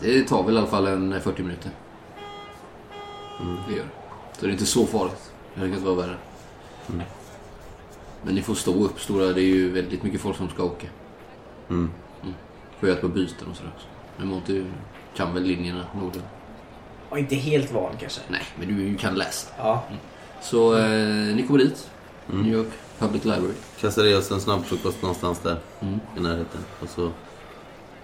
Det 0.00 0.22
tar 0.22 0.42
väl 0.42 0.54
i 0.54 0.58
alla 0.58 0.66
fall 0.66 0.86
en 0.86 1.20
40 1.20 1.42
minuter. 1.42 1.70
Det 3.68 3.74
gör 3.74 3.82
det. 3.82 4.38
Så 4.38 4.46
det 4.46 4.50
är 4.50 4.52
inte 4.52 4.66
så 4.66 4.86
farligt. 4.86 5.32
Det 5.54 5.60
hade 5.60 5.72
kunnat 5.72 5.86
vara 5.86 6.06
värre. 6.06 6.16
Men 8.24 8.34
ni 8.34 8.42
får 8.42 8.54
stå 8.54 8.84
upp 8.84 9.00
stora. 9.00 9.32
Det 9.32 9.40
är 9.40 9.44
ju 9.44 9.70
väldigt 9.72 10.02
mycket 10.02 10.20
folk 10.20 10.36
som 10.36 10.48
ska 10.48 10.64
åka. 10.64 10.86
Mm. 11.70 11.90
Får 12.80 12.88
göra 12.88 12.96
ett 12.96 13.02
par 13.02 13.08
byten 13.08 13.48
och 13.50 13.56
sådär 13.56 13.70
också. 13.76 13.86
Men 14.16 14.28
Monty 14.28 14.64
kan 15.16 15.34
väl 15.34 15.42
linjerna 15.42 15.84
någorlunda. 15.94 16.28
Och 17.08 17.18
inte 17.18 17.34
helt 17.34 17.72
van 17.72 17.92
kanske. 18.00 18.20
Nej, 18.28 18.42
men 18.58 18.68
du 18.68 18.96
kan 18.96 19.14
läsa. 19.14 19.48
Ja. 19.58 19.84
Så 20.42 20.76
eh, 20.78 21.34
ni 21.36 21.44
kommer 21.46 21.58
dit. 21.58 21.90
New 22.26 22.52
York 22.52 22.68
Public 22.98 23.24
Library. 23.24 23.54
Kastar 23.80 24.04
i 24.06 24.14
oss 24.14 24.30
en 24.30 24.40
snabbfrukost 24.40 25.02
någonstans 25.02 25.38
där 25.40 25.56
Mm. 25.80 26.00
i 26.16 26.20
närheten. 26.20 26.60
Och 26.80 26.88
så 26.88 27.10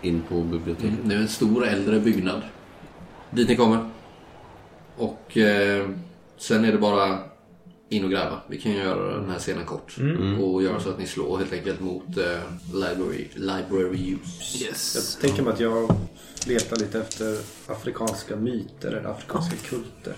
in 0.03 0.23
på 0.29 0.35
biblioteket. 0.43 0.99
Det 1.05 1.15
är 1.15 1.19
en 1.19 1.29
stor 1.29 1.67
äldre 1.67 2.01
byggnad. 2.01 2.43
Dit 3.31 3.49
ni 3.49 3.57
kommer. 3.57 3.91
Och 4.97 5.37
eh, 5.37 5.89
sen 6.37 6.65
är 6.65 6.73
det 6.73 6.79
bara 6.79 7.19
in 7.88 8.04
och 8.04 8.11
gräva. 8.11 8.40
Vi 8.47 8.61
kan 8.61 8.73
ju 8.73 8.78
göra 8.78 9.21
den 9.21 9.30
här 9.30 9.38
scenen 9.38 9.66
kort. 9.66 9.97
Och 10.40 10.62
göra 10.62 10.80
så 10.80 10.90
att 10.90 10.99
ni 10.99 11.07
slår 11.07 11.38
helt 11.38 11.52
enkelt 11.52 11.80
mot 11.80 12.16
eh, 12.16 12.40
library, 12.75 13.28
library 13.35 14.16
use. 14.71 14.99
Jag 14.99 15.21
tänker 15.21 15.42
mig 15.42 15.52
att 15.52 15.61
jag 15.61 15.97
letar 16.47 16.76
lite 16.76 17.00
efter 17.00 17.38
afrikanska 17.66 18.37
myter 18.37 18.92
eller 18.92 19.09
afrikanska 19.09 19.57
kulter. 19.57 20.14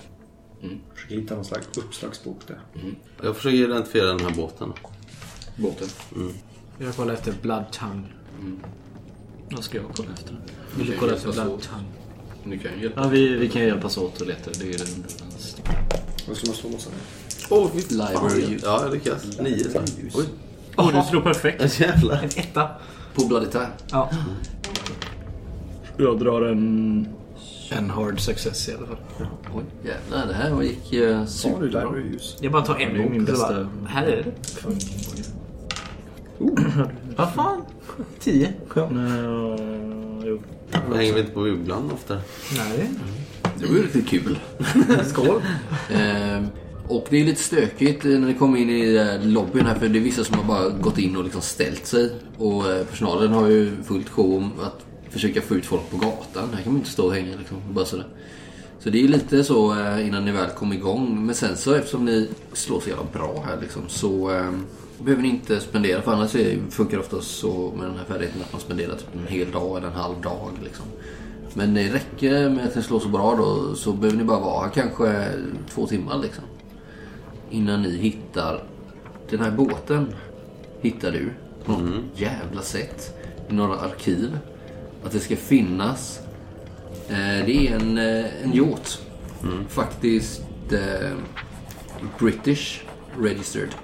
Försöker 0.94 1.14
hitta 1.14 1.34
någon 1.34 1.44
slags 1.44 1.78
uppslagsbok 1.78 2.38
där. 2.46 2.60
Jag 3.22 3.36
försöker 3.36 3.56
identifiera 3.56 4.06
den 4.06 4.20
här 4.20 4.34
båten. 4.36 4.72
Båten. 5.56 5.88
Jag 6.78 6.96
kollar 6.96 7.14
efter 7.14 7.34
Blood 7.42 7.64
Tongue. 7.72 8.08
Vad 9.50 9.64
ska 9.64 9.78
jag 9.78 9.86
kolla 9.96 10.10
efter? 10.12 10.40
Vill 10.76 10.86
du 10.86 10.96
kolla 10.96 11.12
efter 11.12 11.32
Blood. 11.32 11.62
Tongue? 11.62 11.84
Ni 12.44 12.58
kan 12.58 12.72
ju 12.76 12.82
hjälpa. 12.82 13.00
Ja, 13.00 13.08
vi, 13.08 13.28
vi 13.28 13.48
kan 13.48 13.62
hjälpas 13.62 13.98
åt 13.98 14.20
och 14.20 14.26
leta. 14.26 14.50
Det 14.60 14.74
är 14.74 14.78
den... 14.78 15.04
Vad 16.30 16.36
ska 16.36 16.46
man 16.46 16.56
slå 16.56 16.70
mot 16.70 16.80
sen? 16.80 16.92
Åh, 17.50 17.66
oh, 17.66 17.70
Library 17.76 18.54
use. 18.54 18.66
Ja, 18.66 18.82
jag 18.82 18.92
lyckas. 18.92 19.38
Nio 19.40 19.64
så. 19.70 19.78
Oj. 20.14 20.24
Åh, 20.76 20.90
du 21.02 21.08
slår 21.10 21.20
perfekt. 21.20 21.80
Jävlar. 21.80 22.16
En 22.22 22.24
etta. 22.36 22.68
På 23.14 23.24
Bloody 23.24 23.46
Time. 23.50 23.66
Ja. 23.90 24.10
Jag 25.96 26.18
drar 26.18 26.42
en... 26.42 27.08
En 27.70 27.90
hard 27.90 28.20
success 28.20 28.68
i 28.68 28.72
alla 28.74 28.86
fall. 28.86 28.96
Oj, 29.54 29.62
jävlar. 29.84 30.26
Det 30.26 30.34
här 30.34 30.62
gick 30.62 30.92
Har 30.92 31.20
du 31.20 31.26
superbra. 31.26 31.66
library? 31.92 32.18
Jag 32.40 32.52
bara 32.52 32.62
tar 32.62 32.74
en 32.76 32.94
Det 32.94 33.00
är 33.00 33.02
bok. 33.02 33.10
min 33.12 33.26
så 33.26 33.32
bästa- 33.32 33.54
Bara, 33.54 33.88
här 33.88 34.06
är 34.06 34.24
det. 34.24 34.32
Vad 37.16 37.34
fan? 37.34 37.62
Tio? 38.20 38.52
Nej, 38.90 40.26
jo. 40.26 40.42
Hänger 40.94 41.14
vi 41.14 41.20
inte 41.20 41.32
på 41.32 41.40
bubblan 41.40 41.90
ofta? 41.94 42.14
Nej. 42.56 42.90
Det 43.60 43.66
var 43.66 43.74
ju 43.74 43.82
riktigt 43.82 44.08
kul. 44.08 44.38
Skål. 45.06 45.42
Ehm, 45.90 46.46
och 46.88 47.06
det 47.10 47.20
är 47.20 47.24
lite 47.24 47.42
stökigt 47.42 48.04
när 48.04 48.18
ni 48.18 48.34
kommer 48.34 48.58
in 48.58 48.70
i 48.70 49.18
lobbyn 49.22 49.66
här 49.66 49.74
för 49.74 49.88
det 49.88 49.98
är 49.98 50.02
vissa 50.02 50.24
som 50.24 50.38
har 50.38 50.44
bara 50.44 50.68
gått 50.68 50.98
in 50.98 51.16
och 51.16 51.24
liksom 51.24 51.42
ställt 51.42 51.86
sig. 51.86 52.10
Och 52.38 52.70
eh, 52.70 52.84
personalen 52.84 53.32
har 53.32 53.48
ju 53.48 53.82
fullt 53.84 54.08
sjå 54.08 54.36
om 54.36 54.52
att 54.62 54.86
försöka 55.10 55.40
få 55.40 55.54
ut 55.54 55.66
folk 55.66 55.90
på 55.90 55.96
gatan. 55.96 56.48
Här 56.54 56.62
kan 56.62 56.72
man 56.72 56.80
inte 56.80 56.90
stå 56.90 57.06
och 57.06 57.14
hänga 57.14 57.36
liksom. 57.36 57.56
Bara 57.70 57.84
sådär. 57.84 58.06
Så 58.78 58.90
det 58.90 59.04
är 59.04 59.08
lite 59.08 59.44
så 59.44 59.80
eh, 59.80 60.06
innan 60.06 60.24
ni 60.24 60.32
väl 60.32 60.50
kommer 60.50 60.76
igång. 60.76 61.26
Men 61.26 61.34
sen 61.34 61.56
så 61.56 61.74
eftersom 61.74 62.04
ni 62.04 62.28
slår 62.52 62.80
så 62.80 62.88
jävla 62.88 63.04
bra 63.12 63.44
här 63.46 63.58
liksom 63.60 63.82
så 63.88 64.30
eh, 64.30 64.50
behöver 65.04 65.22
ni 65.22 65.28
inte 65.28 65.60
spendera. 65.60 66.02
För 66.02 66.12
annars 66.12 66.36
funkar 66.70 66.96
det 66.96 67.02
oftast 67.02 67.38
så 67.38 67.72
med 67.76 67.86
den 67.88 67.96
här 67.96 68.04
färdigheten 68.04 68.42
att 68.42 68.52
man 68.52 68.60
spenderar 68.60 68.96
typ 68.96 69.14
en 69.14 69.26
hel 69.26 69.50
dag 69.50 69.76
eller 69.76 69.88
en 69.88 69.94
halv 69.94 70.20
dag 70.20 70.50
liksom. 70.64 70.86
Men 71.54 71.74
det 71.74 71.92
räcker 71.94 72.48
med 72.48 72.66
att 72.66 72.76
ni 72.76 72.82
slår 72.82 73.00
så 73.00 73.08
bra 73.08 73.34
då 73.34 73.74
så 73.74 73.92
behöver 73.92 74.18
ni 74.18 74.24
bara 74.24 74.40
vara 74.40 74.68
kanske 74.68 75.32
två 75.68 75.86
timmar 75.86 76.18
liksom. 76.18 76.44
Innan 77.50 77.82
ni 77.82 77.96
hittar 77.96 78.62
den 79.30 79.40
här 79.40 79.50
båten. 79.50 80.14
Hittar 80.80 81.10
du. 81.12 81.30
på 81.64 81.72
något 81.72 82.04
jävla 82.14 82.62
sätt 82.62 83.16
i 83.48 83.52
några 83.52 83.74
arkiv. 83.80 84.38
Att 85.04 85.12
det 85.12 85.20
ska 85.20 85.36
finnas. 85.36 86.20
Eh, 87.08 87.46
det 87.46 87.68
är 87.68 87.74
en, 87.74 87.98
eh, 87.98 88.42
en 88.44 88.54
yacht. 88.54 89.02
Faktiskt 89.68 90.42
eh, 90.72 91.16
British 92.18 92.82
Registered 93.18 93.74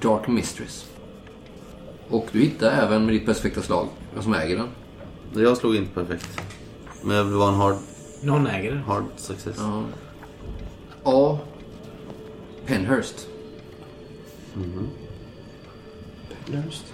Dark 0.00 0.28
Mistress. 0.28 0.86
Och 2.08 2.28
du 2.32 2.40
hittar 2.40 2.70
även 2.70 3.04
med 3.06 3.14
ditt 3.14 3.26
perfekta 3.26 3.62
slag 3.62 3.88
vem 4.14 4.22
som 4.22 4.34
äger 4.34 4.56
den. 4.56 4.68
Jag 5.44 5.56
slog 5.56 5.76
inte 5.76 5.94
perfekt. 5.94 6.40
Men 7.02 7.16
det 7.30 7.36
var 7.36 7.48
en 7.48 7.54
hard, 7.54 7.76
Någon 8.22 8.46
äger 8.46 8.70
den. 8.70 8.82
hard 8.82 9.04
success. 9.16 9.56
Ja. 9.58 9.84
A. 11.04 11.38
Penhurst. 12.66 13.26
Just. 16.46 16.84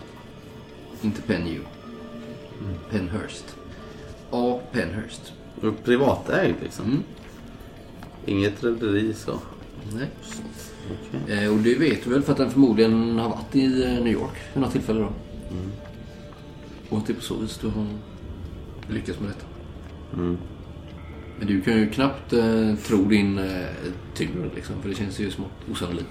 Inte 1.03 1.23
Penhu. 1.23 1.61
Penhurst. 2.91 3.57
A. 4.31 4.61
Penhurst. 4.73 5.33
Privatägd 5.85 6.55
liksom. 6.63 6.85
Mm. 6.85 7.03
Inget 8.27 8.65
rederi 8.65 9.15
så. 9.15 9.39
Nej. 9.95 10.09
Okej. 11.25 11.45
Eh, 11.45 11.53
och 11.53 11.59
det 11.59 11.75
vet 11.75 12.05
du 12.05 12.11
väl 12.11 12.23
för 12.23 12.33
att 12.33 12.39
den 12.39 12.51
förmodligen 12.51 13.19
har 13.19 13.29
varit 13.29 13.57
i 13.57 13.85
eh, 13.85 13.91
New 13.91 14.13
York 14.13 14.35
vid 14.55 14.63
något 14.63 14.73
tillfälle 14.73 15.01
då. 15.01 15.09
Och 16.89 17.01
det 17.07 17.13
är 17.13 17.15
på 17.15 17.23
så 17.23 17.35
vis 17.37 17.59
du 17.59 17.69
har 17.69 17.87
lyckats 18.89 19.21
med 19.21 19.29
detta. 19.29 19.46
Men 21.39 21.47
du 21.49 21.61
kan 21.61 21.79
ju 21.79 21.91
knappt 21.91 22.33
eh, 22.33 22.75
tro 22.87 23.05
din 23.05 23.39
eh, 23.39 23.67
tur 24.15 24.51
liksom. 24.55 24.83
För 24.83 24.89
det 24.89 24.95
känns 24.95 25.19
ju 25.21 25.31
smått 25.31 25.51
osannolikt. 25.73 26.09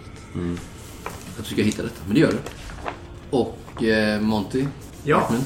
Att 1.39 1.45
du 1.45 1.53
ska 1.53 1.61
hitta 1.61 1.83
detta. 1.83 2.01
Men 2.05 2.13
det 2.13 2.19
gör 2.19 2.31
du. 2.31 2.37
Och 3.37 3.83
eh, 3.83 4.21
Monty. 4.21 4.65
Ja. 5.03 5.17
Hartman, 5.19 5.41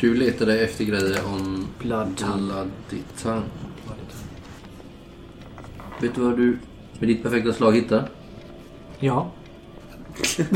Du 0.00 0.14
letade 0.14 0.60
efter 0.60 0.84
grejer 0.84 1.20
om 1.26 1.66
Blood 1.82 2.16
Tongue. 2.16 2.66
Vet 6.00 6.14
du 6.14 6.20
vad 6.20 6.36
du 6.36 6.58
med 6.98 7.08
ditt 7.08 7.22
perfekta 7.22 7.52
slag 7.52 7.72
hittar? 7.76 8.08
Ja. 8.98 9.30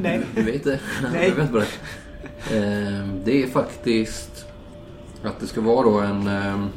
Nej. 0.00 0.20
Du 0.34 0.42
vet 0.42 0.64
det? 0.64 0.80
Nej. 1.12 1.28
Jag 1.28 1.34
vet 1.36 1.52
bara. 1.52 1.64
Ehm, 2.52 3.20
Det 3.24 3.42
är 3.42 3.46
faktiskt 3.46 4.45
att 5.26 5.40
det 5.40 5.46
ska 5.46 5.60
vara 5.60 5.82
då 5.82 6.00
en 6.00 6.28
ehm, 6.28 6.68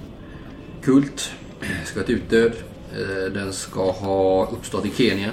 kult. 0.81 1.31
Ska 1.85 1.95
vara 1.95 2.03
ett 2.03 2.09
utdöd. 2.09 2.53
Eh, 2.93 3.33
Den 3.33 3.53
ska 3.53 3.91
ha 3.91 4.47
uppstått 4.49 4.85
i 4.85 4.91
Kenya. 4.91 5.31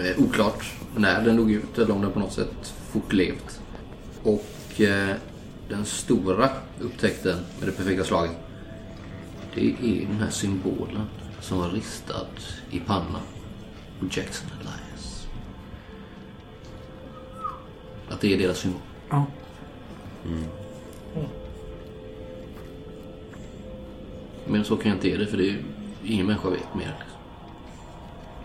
Eh, 0.00 0.24
Oklart 0.24 0.72
när 0.96 1.24
den 1.24 1.36
dog 1.36 1.50
ut 1.52 1.78
eller 1.78 1.94
om 1.94 2.00
den 2.02 2.12
på 2.12 2.18
något 2.20 2.32
sätt 2.32 2.74
fortlevt. 2.90 3.60
Och 4.22 4.80
eh, 4.80 5.16
den 5.68 5.84
stora 5.84 6.50
upptäckten 6.80 7.38
med 7.58 7.68
det 7.68 7.72
perfekta 7.72 8.04
slaget. 8.04 8.36
Det 9.54 9.66
är 9.66 10.06
den 10.06 10.20
här 10.20 10.30
symbolen 10.30 11.06
som 11.40 11.58
var 11.58 11.68
ristad 11.68 12.26
i 12.70 12.80
pannan 12.80 13.22
på 14.00 14.06
Jackson 14.10 14.48
Elias. 14.60 15.26
Att 18.08 18.20
det 18.20 18.34
är 18.34 18.38
deras 18.38 18.58
symbol. 18.58 18.80
Ja. 19.10 19.26
Men 24.46 24.64
så 24.64 24.76
kan 24.76 24.88
jag 24.88 24.96
inte 24.96 25.08
ge 25.08 25.16
det 25.16 25.26
för 25.26 25.36
det 25.36 25.48
är 25.48 25.58
ingen 26.04 26.26
människa 26.26 26.50
vet 26.50 26.74
mer. 26.74 26.96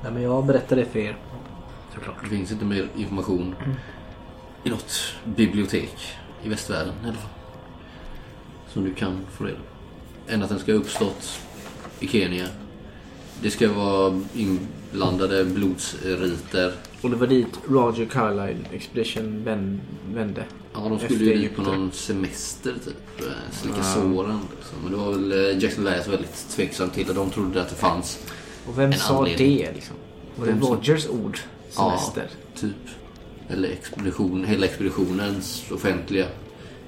Nej, 0.03 0.12
men 0.12 0.23
jag 0.23 0.45
berättar 0.45 0.75
det 0.75 0.86
för 0.86 0.99
er. 0.99 1.17
Såklart. 1.93 2.15
Det 2.23 2.29
finns 2.29 2.51
inte 2.51 2.65
mer 2.65 2.88
information 2.97 3.55
i 4.63 4.69
något 4.69 5.15
bibliotek 5.23 5.95
i 6.43 6.49
västvärlden 6.49 6.93
i 7.03 7.07
alla 7.07 7.13
fall. 7.13 7.31
Som 8.67 8.83
du 8.83 8.93
kan 8.93 9.19
få 9.31 9.43
reda 9.43 9.57
på. 9.57 10.31
Än 10.33 10.43
att 10.43 10.49
den 10.49 10.60
ska 10.60 10.71
ha 10.71 10.79
uppstått 10.79 11.39
i 11.99 12.07
Kenya. 12.07 12.47
Det 13.41 13.51
ska 13.51 13.73
vara 13.73 14.21
inblandade 14.33 15.45
blodsriter. 15.45 16.73
Och 17.01 17.10
det 17.10 17.15
var 17.15 17.27
dit 17.27 17.60
Roger 17.69 18.05
Carlyle 18.05 18.65
Expedition 18.71 19.43
vän, 19.43 19.81
vände. 20.13 20.43
Ja, 20.84 20.90
de 20.90 21.00
skulle 21.00 21.34
ju 21.34 21.50
på 21.50 21.62
någon 21.62 21.92
semester 21.92 22.74
typ. 22.86 23.22
eh, 23.28 23.34
Slicka 23.52 23.84
såren. 23.84 24.40
Liksom. 24.58 24.78
Men 24.84 24.92
det 24.92 24.98
var 24.98 25.12
väl 25.12 25.32
eh, 25.32 25.63
Jackson 25.63 25.88
Elias 25.88 26.08
väldigt 26.08 26.50
tveksam 26.50 26.90
till. 26.90 27.08
De 27.13 27.30
trodde 27.30 27.62
att 27.62 27.70
det 27.70 27.76
fanns 27.76 28.20
Och 28.68 28.80
vem 28.80 28.92
En 28.92 28.98
sa 29.00 29.18
anledning. 29.18 29.58
det 29.58 29.72
liksom? 29.74 29.96
Var 30.36 30.46
det 30.46 30.54
Rogers 30.54 31.08
ord? 31.08 31.40
Semester? 31.70 32.30
Typ. 32.56 32.76
Eller 33.50 33.70
expedition, 33.70 34.46
hela 34.46 34.66
expeditionens 34.66 35.63
offentliga 35.72 36.26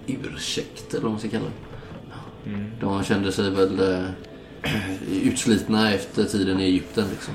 ursäkt 0.08 0.94
eller 0.94 1.02
vad 1.04 1.12
man 1.12 1.20
ska 1.20 1.30
kalla 1.30 1.46
det. 1.46 2.52
De 2.82 3.04
kände 3.04 3.32
sig 3.32 3.50
väl 3.52 3.80
eh, 3.80 4.06
utslitna 5.24 5.94
efter 5.94 6.24
tiden 6.26 6.60
i 6.60 6.64
Egypten 6.64 7.06
liksom. 7.12 7.34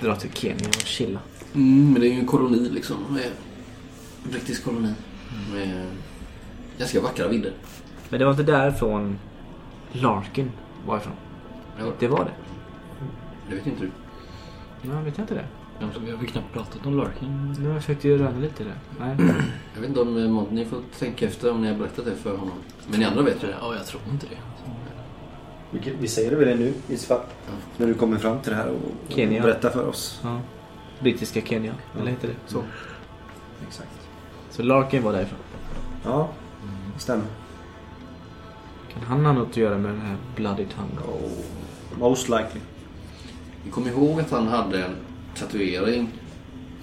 Dra 0.00 0.16
till 0.16 0.30
Kenya 0.32 0.68
och 0.68 0.74
chilla. 0.86 1.20
Mm, 1.54 1.92
men 1.92 2.00
det 2.00 2.08
är 2.08 2.12
ju 2.12 2.18
en 2.18 2.26
koloni 2.26 2.68
liksom. 2.68 3.18
Brittisk 4.30 4.64
koloni. 4.64 4.92
Med 5.52 5.86
ganska 6.78 7.00
vackra 7.00 7.28
vidder. 7.28 7.52
Men 8.08 8.18
det 8.18 8.24
var 8.24 8.32
inte 8.32 8.42
därifrån 8.42 9.18
Larkin 9.92 10.52
var 10.86 10.96
ifrån. 10.96 11.12
Ja, 11.78 11.84
Det 11.98 12.08
var 12.08 12.24
det. 12.24 12.30
det 13.48 13.54
vet 13.56 13.66
inte 13.66 13.80
du. 13.82 13.90
Ja, 14.90 15.00
vet 15.00 15.18
jag 15.18 15.22
inte 15.24 15.34
det. 15.34 15.44
Vi 16.04 16.10
har 16.10 16.18
väl 16.18 16.26
knappt 16.26 16.52
pratat 16.52 16.86
om 16.86 16.96
Larkin. 16.96 17.54
Nu 17.58 17.66
har 17.66 17.72
jag 17.74 17.82
försökt 17.82 18.04
ju 18.04 18.18
röna 18.18 18.38
lite 18.38 18.62
i 18.62 18.66
det. 18.66 18.72
Nej. 19.00 19.16
Jag 19.74 19.80
vet 19.80 19.88
inte 19.88 20.00
om 20.00 20.16
eh, 20.16 20.22
Mont- 20.22 20.52
ni 20.52 20.64
får 20.64 20.78
tänka 20.98 21.26
efter 21.26 21.50
om 21.52 21.62
ni 21.62 21.68
har 21.68 21.74
berättat 21.78 22.04
det 22.04 22.14
för 22.14 22.36
honom. 22.36 22.54
Men 22.90 23.00
ni 23.00 23.06
andra 23.06 23.22
vet 23.22 23.42
ju 23.42 23.46
det. 23.46 23.54
Ja, 23.60 23.74
jag 23.74 23.86
tror 23.86 24.02
inte 24.10 24.26
det. 24.26 24.36
Vi, 25.70 25.92
vi 26.00 26.08
säger 26.08 26.30
det 26.30 26.36
väl 26.36 26.48
det 26.48 26.54
nu 26.54 26.74
i 26.88 26.96
så 26.96 27.06
fall. 27.06 27.20
När 27.76 27.86
du 27.86 27.94
kommer 27.94 28.16
fram 28.18 28.40
till 28.40 28.50
det 28.52 28.56
här 28.56 28.68
och, 28.68 28.74
och 28.76 29.12
Kenya. 29.12 29.42
berättar 29.42 29.70
för 29.70 29.86
oss. 29.88 30.20
Ja. 30.24 30.40
Brittiska 31.00 31.40
Kenya, 31.40 31.74
eller 32.00 32.10
heter 32.10 32.28
det 32.28 32.34
så? 32.46 32.62
Så 34.56 34.62
Larkin 34.62 35.02
var 35.02 35.12
därifrån. 35.12 35.38
Ja, 36.04 36.28
det 36.94 37.00
stämmer. 37.00 37.24
Kan 38.92 39.02
han 39.02 39.26
ha 39.26 39.32
något 39.32 39.50
att 39.50 39.56
göra 39.56 39.78
med 39.78 39.90
den 39.90 40.00
här 40.00 40.16
Bloody 40.36 40.64
Tongue? 40.64 41.16
Oh, 41.18 41.98
most 41.98 42.28
likely. 42.28 42.60
Ni 43.64 43.70
kommer 43.70 43.90
ihåg 43.90 44.20
att 44.20 44.30
han 44.30 44.48
hade 44.48 44.84
en 44.84 44.96
tatuering 45.34 46.08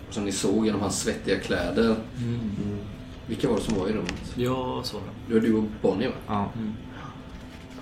som 0.09 0.25
ni 0.25 0.31
såg 0.31 0.65
genom 0.65 0.81
hans 0.81 0.99
svettiga 0.99 1.39
kläder. 1.39 1.95
Vilka 3.27 3.49
var 3.49 3.55
det 3.55 3.61
som 3.61 3.79
var 3.79 3.87
i 3.87 3.93
rummet? 3.93 4.33
Jag 4.35 4.85
svarar. 4.85 5.05
Det 5.27 5.33
var 5.33 5.41
du 5.41 5.55
och 5.55 5.63
Bonnie 5.81 6.07
va? 6.07 6.13
Ja. 6.27 6.49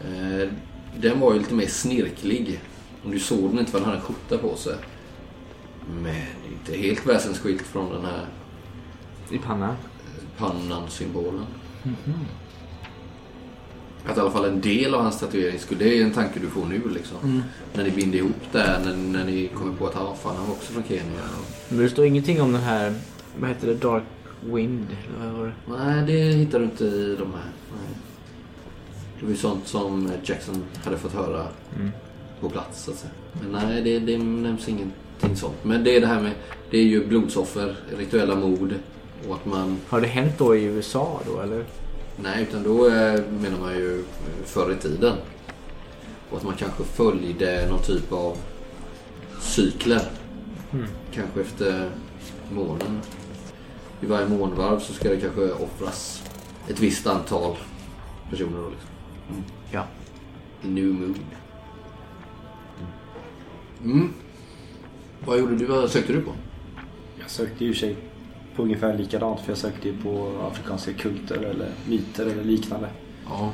Eh, 0.08 0.50
den 0.98 1.20
var 1.20 1.34
ju 1.34 1.40
lite 1.40 1.54
mer 1.54 1.68
snirklig. 1.68 2.62
Om 3.06 3.12
du 3.12 3.20
såg 3.20 3.50
den 3.50 3.60
inte 3.60 3.72
för 3.72 3.80
han 3.80 3.88
hade 3.88 3.98
en 3.98 4.04
skjorta 4.04 4.38
på 4.38 4.56
sig. 4.56 4.76
Men 6.02 6.16
inte 6.52 6.78
helt 6.78 7.08
väsensskilt 7.08 7.62
från 7.62 7.94
den 7.94 8.06
här 8.06 8.26
I 9.32 9.38
pannan. 9.38 9.76
pannan-symbolen. 10.38 11.46
Att 14.06 14.18
i 14.18 14.20
alla 14.20 14.32
fall 14.32 14.46
en 14.46 14.62
del 14.62 14.94
av 14.94 15.02
hans 15.02 15.20
tatuering 15.20 15.60
skulle... 15.60 15.84
Det 15.84 16.00
är 16.00 16.06
en 16.06 16.12
tanke 16.12 16.40
du 16.40 16.48
får 16.48 16.66
nu 16.66 16.82
liksom. 16.94 17.44
När 17.74 17.84
ni 17.84 17.92
binder 17.92 18.18
ihop 18.18 18.36
det 18.52 18.60
här, 18.60 18.80
när, 18.86 18.96
när 18.96 19.26
ni 19.26 19.48
kommer 19.48 19.76
på 19.76 19.88
att 19.88 19.96
ah, 19.96 20.16
fan, 20.16 20.36
han 20.36 20.46
var 20.46 20.54
också 20.54 20.74
från 20.74 20.84
Kenya. 20.84 21.22
Men 21.70 21.78
det 21.78 21.90
står 21.90 22.06
ingenting 22.06 22.42
om 22.42 22.52
den 22.52 22.62
här, 22.62 22.94
vad 23.40 23.50
heter 23.50 23.68
det, 23.68 23.76
Dark 23.76 24.04
Wind? 24.42 24.88
Eller 25.16 25.32
vad 25.32 25.40
var 25.40 25.46
det? 25.46 25.54
Nej, 25.86 26.06
det 26.06 26.34
hittar 26.34 26.60
du 26.60 26.66
inte 26.66 26.86
i 26.86 27.16
de 27.20 27.32
här. 27.32 27.50
Nej. 27.72 27.96
Det 29.20 29.26
var 29.26 29.32
ju 29.32 29.38
sånt 29.38 29.68
som 29.68 30.12
Jackson 30.24 30.64
hade 30.84 30.98
fått 30.98 31.14
höra 31.14 31.46
på 32.40 32.50
plats 32.50 32.84
så 32.84 32.92
att 32.92 32.98
säga. 32.98 33.14
Men 33.42 33.52
nej, 33.52 33.82
det, 33.82 34.00
det 34.00 34.18
nämns 34.18 34.70
ingenting 34.70 35.36
sånt. 35.36 35.64
Men 35.64 35.84
det 35.84 35.96
är 35.96 36.02
det 36.02 36.08
här 36.08 36.22
med, 36.22 36.32
det 36.72 36.78
är 36.78 36.84
ju 36.84 37.08
blodsoffer, 37.08 37.76
rituella 37.98 38.36
mord 38.36 38.74
och 39.28 39.36
att 39.36 39.46
man, 39.46 39.78
Har 39.90 40.02
det 40.02 40.08
hänt 40.08 40.34
då 40.38 40.56
i 40.56 40.64
USA 40.64 41.20
då 41.26 41.42
eller? 41.42 41.66
nej 42.24 42.44
utan 42.44 42.64
då 42.64 42.88
eh, 42.88 43.22
menar 43.42 43.60
man 43.60 43.74
ju 43.74 44.00
eh, 44.00 44.46
förr 44.46 44.72
i 44.72 44.76
tiden. 44.76 45.16
Och 46.30 46.38
att 46.38 46.44
man 46.44 46.54
kanske 46.58 46.84
följde 46.84 47.68
någon 47.70 47.82
typ 47.82 48.12
av 48.12 48.38
cykler. 49.42 50.02
Kanske 51.14 51.42
efter 51.42 51.90
månen. 52.52 53.02
I 54.02 54.06
varje 54.06 54.28
månvarv 54.28 54.80
så 54.80 54.94
ska 54.94 55.10
det 55.10 55.18
kanske 55.20 55.52
offras 55.52 56.24
ett 56.68 56.80
visst 56.80 57.08
antal 57.08 57.56
personer 58.30 58.58
då 58.58 58.70
liksom. 58.70 58.90
Ja. 59.72 59.84
New 60.62 60.86
moon. 60.86 61.16
Mm. 63.84 64.14
Vad 65.26 65.40
gjorde 65.40 65.56
du? 65.56 65.66
Vad 65.66 65.92
sökte 65.92 66.14
du 66.14 66.22
på? 66.22 66.32
Jag 67.20 67.30
sökte 67.30 67.66
ju 67.66 67.74
sig 67.74 67.96
på 68.56 68.64
ungefär 68.64 68.98
likadant 68.98 69.40
för 69.40 69.52
jag 69.52 69.58
sökte 69.58 69.88
ju 69.88 69.98
på 69.98 70.32
afrikanska 70.52 70.94
kulter 70.94 71.36
eller 71.36 71.70
myter 71.88 72.26
eller 72.26 72.44
liknande. 72.44 72.90
Ja. 73.30 73.54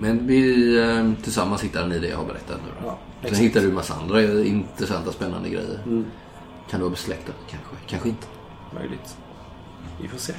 Men 0.00 0.26
vi 0.26 0.76
eh, 0.78 1.12
tillsammans 1.22 1.62
hittade 1.64 1.88
ni 1.88 1.98
det 1.98 2.08
jag 2.08 2.16
har 2.16 2.24
berättat 2.24 2.60
nu 2.64 2.70
då. 2.80 2.86
Ja, 2.86 2.98
Sen 3.20 3.26
exakt. 3.28 3.42
hittade 3.42 3.66
du 3.66 3.72
massa 3.72 3.94
andra 3.94 4.22
intressanta 4.44 5.12
spännande 5.12 5.48
grejer. 5.48 5.80
Mm. 5.86 6.04
Kan 6.70 6.80
du 6.80 6.84
vara 6.84 6.90
besläktad? 6.90 7.32
Kanske. 7.50 7.76
Kanske 7.86 8.08
inte. 8.08 8.26
Möjligt. 8.74 9.16
Vi 10.02 10.08
får 10.08 10.18
se. 10.18 10.32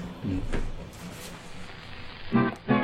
Nej 2.31 2.76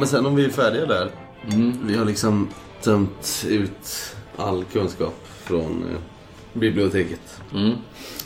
men 0.00 0.08
sen 0.08 0.26
om 0.26 0.34
vi 0.34 0.44
är 0.44 0.50
färdiga 0.50 0.86
där. 0.86 1.10
Vi 1.82 1.96
har 1.96 2.04
liksom 2.04 2.48
tömt 2.82 3.44
ut 3.48 4.14
all 4.36 4.64
kunskap 4.64 5.14
från 5.24 5.84
eh, 5.90 5.98
biblioteket. 6.52 7.40
Mm. 7.54 7.72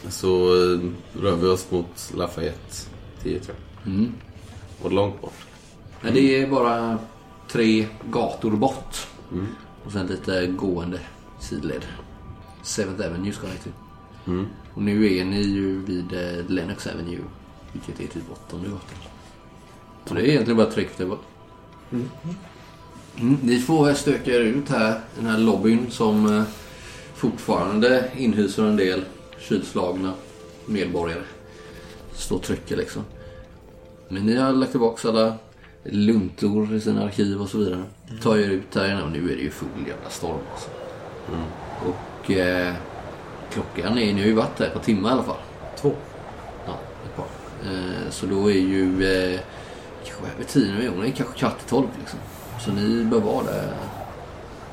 Så 0.09 0.47
eh, 0.47 0.81
rör 1.23 1.37
vi 1.37 1.47
oss 1.47 1.71
mot 1.71 2.13
Lafayette 2.17 2.77
10 3.23 3.41
tror 3.41 3.57
jag. 3.57 3.93
Mm. 3.93 4.13
Och 4.83 4.93
långt 4.93 5.21
bort. 5.21 5.47
Men 6.01 6.15
det 6.15 6.43
är 6.43 6.47
bara 6.47 6.99
tre 7.49 7.87
gator 8.11 8.51
bort. 8.51 9.07
Och 9.85 9.93
sen 9.93 10.07
lite 10.07 10.47
gående 10.47 11.01
sidled. 11.41 11.85
Seventh 12.63 13.07
Avenue 13.07 13.33
ska 13.33 13.47
ni 13.47 13.59
till. 13.63 13.73
Mm. 14.27 14.47
Och 14.75 14.83
nu 14.83 15.17
är 15.17 15.25
ni 15.25 15.43
ju 15.43 15.85
vid 15.85 16.13
eh, 16.13 16.51
Lennox 16.51 16.87
Avenue. 16.87 17.25
Vilket 17.73 18.01
är 18.01 18.07
typ 18.07 18.25
åttonde 18.33 18.69
gatan. 18.69 18.99
Så 20.05 20.15
det 20.15 20.21
är 20.21 20.25
egentligen 20.25 20.57
bara 20.57 20.71
tryckt 20.71 20.99
där 20.99 21.07
bort. 21.07 21.25
Mm, 21.93 23.39
ni 23.43 23.61
får 23.61 23.95
stöka 23.95 24.31
er 24.31 24.41
ut 24.41 24.69
här. 24.69 25.01
Den 25.17 25.27
här 25.27 25.39
lobbyn 25.39 25.91
som 25.91 26.39
eh, 26.39 26.45
fortfarande 27.15 28.11
inhyser 28.17 28.63
en 28.65 28.77
del 28.77 29.05
kylslagna 29.39 30.13
medborgare. 30.67 31.23
Står 32.15 32.39
trycker 32.39 32.77
liksom. 32.77 33.03
Men 34.09 34.27
ni 34.27 34.37
har 34.37 34.53
lagt 34.53 34.71
tillbaka 34.71 35.09
alla 35.09 35.35
luntor 35.85 36.75
i 36.75 36.81
sina 36.81 37.05
arkiv 37.05 37.41
och 37.41 37.49
så 37.49 37.59
vidare. 37.59 37.83
Tar 38.23 38.37
er 38.37 38.51
ut 38.51 38.75
här 38.75 39.05
och 39.05 39.13
nu 39.13 39.33
är 39.33 39.37
det 39.37 39.43
ju 39.43 39.51
full 39.51 39.69
jävla 39.89 40.11
storm 40.11 40.39
alltså. 40.53 40.71
Och 41.87 42.31
eh, 42.31 42.75
klockan 43.53 43.99
är, 43.99 44.13
ni 44.13 44.21
har 44.21 44.27
ju 44.27 44.33
varit 44.33 44.59
här 44.59 44.71
på 44.71 44.79
timme 44.79 45.09
i 45.09 45.11
alla 45.11 45.23
fall. 45.23 45.41
Två. 45.77 45.93
Ja, 46.67 46.79
ett 47.05 47.17
par. 47.17 47.27
Eh, 47.71 48.11
så 48.11 48.27
då 48.27 48.51
är 48.51 48.55
ju 48.55 49.05
eh, 49.05 49.41
kanske 50.05 50.35
över 50.35 50.45
tio 50.45 50.73
nu, 50.73 51.03
det 51.03 51.09
är 51.09 51.13
kanske 51.13 51.39
kvart 51.39 51.63
i 51.67 51.69
tolv 51.69 51.89
liksom. 52.01 52.19
Så 52.61 52.73
ni 52.73 53.05
bör 53.05 53.21
vara 53.21 53.45
där 53.45 53.73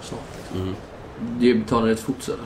snart. 0.02 0.20
Liksom. 0.38 0.62
Mm. 0.62 0.76
Det 1.40 1.54
betalar 1.54 1.88
ett 1.88 2.00
fots 2.00 2.30
eller? 2.30 2.46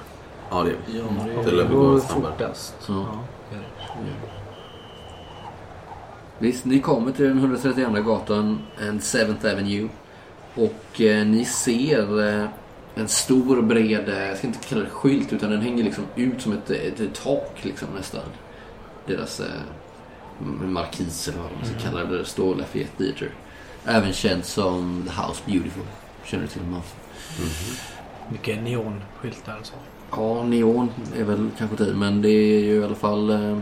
Ja 0.50 0.64
det 0.64 0.70
är 0.70 0.78
vi. 0.88 0.98
Ja, 0.98 1.64
Det 1.64 1.74
går 1.74 2.00
fortast. 2.00 2.76
Ja. 2.88 3.06
Ja. 3.52 3.58
Visst, 6.40 6.66
ni 6.66 6.80
kommer 6.80 7.12
till 7.12 7.26
den 7.26 7.38
132 7.38 8.02
gatan, 8.02 8.60
and 8.90 9.00
7th 9.00 9.52
Avenue. 9.54 9.90
Och 10.56 11.02
eh, 11.02 11.26
ni 11.26 11.46
ser 11.46 12.28
eh, 12.28 12.50
en 12.96 13.08
stor 13.08 13.62
bred, 13.62 14.10
eh, 14.10 14.28
jag 14.28 14.38
ska 14.38 14.48
inte 14.48 14.68
kalla 14.68 14.82
det 14.82 14.90
skylt, 14.90 15.34
utan 15.34 15.52
den 15.52 15.62
hänger 15.62 15.84
liksom 15.84 16.04
ut 16.16 16.42
som 16.42 16.52
ett, 16.52 16.70
ett, 16.70 17.00
ett 17.00 17.24
tak 17.24 17.60
liksom 17.62 17.88
nästan. 17.96 18.22
Deras 19.06 19.40
eh, 19.40 19.46
markis 20.62 21.28
eller 21.28 21.38
vad 21.40 21.52
man 21.52 21.66
ska 21.66 21.90
kalla 21.90 22.04
det, 22.04 22.18
Lafayette 22.58 22.98
Theatre. 22.98 23.28
Även 23.86 24.14
känd 24.14 24.46
som 24.46 25.04
The 25.08 25.22
House 25.22 25.42
Beautiful. 25.46 25.84
Känner 26.26 26.44
du 26.44 26.50
till 26.50 26.62
dem? 26.62 26.82
Mycket 28.32 28.64
neonskyltar 28.64 29.58
och 29.60 29.66
så. 29.66 29.74
Ja, 30.12 30.44
neon 30.44 30.90
är 31.18 31.24
väl 31.24 31.50
kanske 31.58 31.84
det, 31.84 31.94
men 31.94 32.22
det 32.22 32.30
är 32.30 32.60
ju 32.60 32.76
i 32.76 32.84
alla 32.84 32.96
fall 32.96 33.30
eh, 33.30 33.58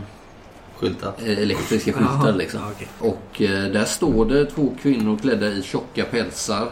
Skyltat. 0.76 1.22
elektriska 1.22 1.92
skyltar 1.92 2.32
liksom. 2.32 2.60
Ja, 2.60 2.70
okej. 2.74 2.88
Och 2.98 3.42
eh, 3.42 3.70
där 3.72 3.84
står 3.84 4.26
det 4.26 4.46
två 4.46 4.74
kvinnor 4.82 5.18
klädda 5.18 5.46
i 5.48 5.62
tjocka 5.62 6.04
pälsar 6.04 6.68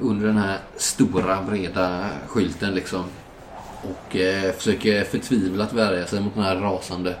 under 0.00 0.26
den 0.26 0.36
här 0.36 0.58
stora 0.76 1.42
breda 1.42 2.08
skylten 2.26 2.74
liksom. 2.74 3.04
Och 3.82 4.16
eh, 4.16 4.52
försöker 4.52 5.04
förtvivlat 5.04 5.72
värja 5.72 6.06
sig 6.06 6.20
mot 6.20 6.34
den 6.34 6.44
här 6.44 6.56
rasande 6.56 7.16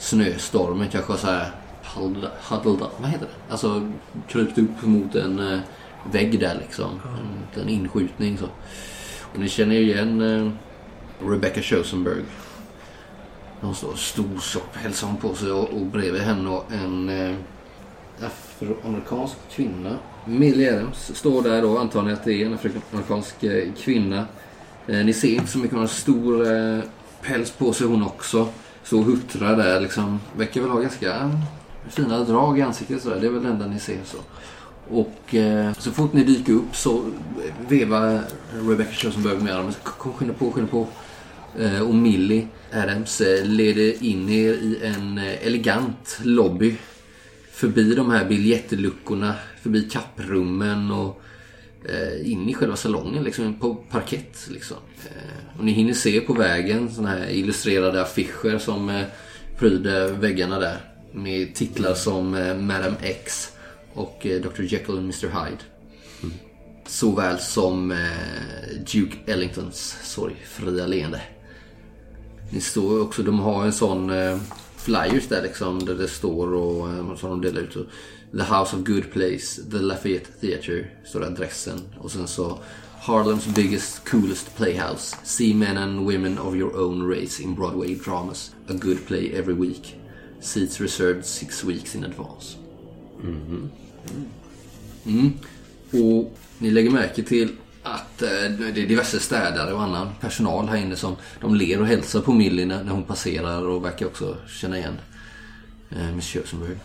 snöstormen. 0.00 0.88
Kanske 0.88 1.16
så 1.16 1.26
här 1.26 1.50
huddled, 2.48 2.82
up, 2.82 3.00
vad 3.00 3.10
heter 3.10 3.26
det? 3.26 3.52
Alltså 3.52 3.90
krypt 4.28 4.58
upp 4.58 4.82
mot 4.82 5.14
en 5.14 5.52
eh, 5.52 5.60
vägg 6.12 6.40
där 6.40 6.58
liksom. 6.60 7.00
En, 7.54 7.62
en 7.62 7.68
inskjutning 7.68 8.38
så. 8.38 8.46
Och 9.32 9.38
ni 9.38 9.48
känner 9.48 9.74
ju 9.74 9.80
igen 9.80 10.20
eh, 10.20 10.50
Rebecca 11.28 11.62
Chosenberg. 11.62 12.22
Hon 13.60 13.74
står 13.74 13.94
stor 13.94 14.40
tjock 14.40 14.72
päls 14.72 15.02
har 15.02 15.08
hon 15.08 15.20
på 15.20 15.34
sig 15.34 15.52
och, 15.52 15.68
och 15.68 15.86
bredvid 15.86 16.22
henne 16.22 16.50
och 16.50 16.72
en 16.72 17.08
eh, 17.08 17.36
afroamerikansk 18.20 19.36
kvinna. 19.50 19.98
Millie 20.24 20.72
Adams 20.72 21.16
står 21.16 21.42
där 21.42 21.62
då. 21.62 21.78
Antagligen 21.78 22.18
att 22.18 22.24
det 22.24 22.42
är 22.42 22.46
en 22.46 22.54
afroamerikansk 22.54 23.42
eh, 23.42 23.72
kvinna. 23.78 24.26
Eh, 24.86 25.04
ni 25.04 25.12
ser 25.12 25.34
inte 25.34 25.46
så 25.46 25.58
mycket. 25.58 25.72
Hon 25.72 25.80
har 25.80 25.88
stor 25.88 26.52
eh, 26.52 26.80
päls 27.22 27.50
på 27.50 27.72
sig 27.72 27.86
hon 27.86 28.02
också. 28.02 28.48
Så 28.90 29.02
huttrar 29.02 29.56
där 29.56 29.80
liksom. 29.80 30.20
Verkar 30.36 30.60
väl 30.60 30.70
ha 30.70 30.80
ganska 30.80 31.30
fina 31.88 32.24
drag 32.24 32.58
i 32.58 32.62
ansiktet 32.62 33.02
sådär. 33.02 33.20
Det 33.20 33.26
är 33.26 33.30
väl 33.30 33.42
det 33.42 33.48
enda 33.48 33.66
ni 33.66 33.78
ser 33.78 33.98
så. 34.04 34.18
Och 34.88 35.34
eh, 35.34 35.72
så 35.72 35.90
fort 35.90 36.12
ni 36.12 36.24
dyker 36.24 36.52
upp 36.52 36.76
så 36.76 37.04
vevar 37.68 38.20
Rebecca 38.68 38.92
Chosenberg 38.92 39.38
med 39.38 39.56
dem. 39.56 39.72
Kom, 39.82 40.12
skynda 40.12 40.34
på, 40.34 40.50
skynda 40.52 40.70
på. 40.70 40.86
Eh, 41.58 41.80
och 41.80 41.94
Millie 41.94 42.48
Adams 42.72 43.20
eh, 43.20 43.44
leder 43.44 44.04
in 44.04 44.28
er 44.28 44.52
i 44.52 44.78
en 44.82 45.18
eh, 45.18 45.46
elegant 45.46 46.18
lobby. 46.22 46.76
Förbi 47.52 47.94
de 47.94 48.10
här 48.10 48.24
biljettluckorna, 48.24 49.34
förbi 49.62 49.82
kapprummen 49.82 50.90
och 50.90 51.22
in 52.24 52.48
i 52.48 52.54
själva 52.54 52.76
salongen 52.76 53.24
liksom, 53.24 53.54
på 53.54 53.74
parkett. 53.74 54.48
Liksom. 54.50 54.76
Eh, 55.04 55.58
och 55.58 55.64
ni 55.64 55.72
hinner 55.72 55.94
se 55.94 56.20
på 56.20 56.32
vägen 56.32 56.90
såna 56.94 57.08
här 57.08 57.30
illustrerade 57.30 58.02
affischer 58.02 58.58
som 58.58 58.88
eh, 58.88 59.04
pryder 59.58 60.08
väggarna 60.12 60.58
där. 60.58 60.80
Med 61.12 61.54
titlar 61.54 61.94
som 61.94 62.34
eh, 62.34 62.56
Madam 62.56 62.94
X 63.02 63.52
och 63.94 64.26
eh, 64.26 64.40
Dr 64.40 64.62
Jekyll 64.62 64.94
och 64.94 65.02
Mr 65.02 65.26
Hyde. 65.26 65.62
Såväl 66.86 67.38
som 67.38 67.90
eh, 67.90 67.98
Duke 68.92 69.16
Ellingtons 69.26 69.96
sorgfria 70.02 70.86
leende. 70.86 71.20
Det 72.50 72.60
står 72.60 73.02
också, 73.02 73.22
de 73.22 73.40
har 73.40 73.64
en 73.64 73.72
sån 73.72 74.10
eh, 74.10 74.38
flyers 74.76 75.28
där 75.28 75.42
liksom 75.42 75.84
där 75.84 75.94
det 75.94 76.08
står 76.08 76.54
och 76.54 76.88
eh, 76.88 77.16
som 77.16 77.30
de 77.30 77.40
delar 77.40 77.60
ut. 77.60 77.76
The 78.32 78.44
House 78.44 78.76
of 78.76 78.84
Good 78.84 79.12
Place, 79.12 79.62
The 79.70 79.78
Lafayette 79.78 80.30
Theatre, 80.40 80.84
står 81.04 81.20
det 81.20 81.26
adressen. 81.26 81.80
Och 81.98 82.10
sen 82.10 82.28
så 82.28 82.58
Harlem's 83.00 83.54
biggest, 83.54 84.04
coolest 84.04 84.56
playhouse. 84.56 85.16
See 85.24 85.54
men 85.54 85.78
and 85.78 86.06
women 86.06 86.38
of 86.38 86.54
your 86.54 86.76
own 86.76 87.08
race 87.08 87.42
in 87.42 87.54
Broadway 87.54 87.94
dramas. 87.94 88.54
A 88.68 88.72
good 88.72 89.06
play 89.06 89.32
every 89.34 89.54
week. 89.54 89.96
Seats 90.40 90.80
reserved 90.80 91.24
six 91.24 91.64
weeks 91.64 91.94
in 91.94 92.04
advance. 92.04 92.56
Mm-hmm. 93.22 93.70
Mm. 94.10 94.28
mm. 95.06 95.32
Och 95.90 96.38
ni 96.58 96.70
lägger 96.70 96.90
märke 96.90 97.22
till 97.22 97.56
att 97.82 98.22
eh, 98.22 98.28
det 98.28 98.82
är 98.82 98.86
diverse 98.86 99.20
städare 99.20 99.72
och 99.72 99.82
annan 99.82 100.08
personal 100.20 100.68
här 100.68 100.76
inne 100.76 100.96
som 100.96 101.16
de 101.40 101.54
ler 101.54 101.80
och 101.80 101.86
hälsar 101.86 102.20
på 102.20 102.32
Millie 102.32 102.66
när 102.66 102.84
när 102.84 102.92
hon 102.92 103.04
passerar 103.04 103.66
och 103.66 103.84
verkar 103.84 104.06
också 104.06 104.36
känna 104.48 104.78
igen 104.78 104.98
eh, 105.90 106.14
Miss 106.14 106.32
Chosenberg. 106.32 106.76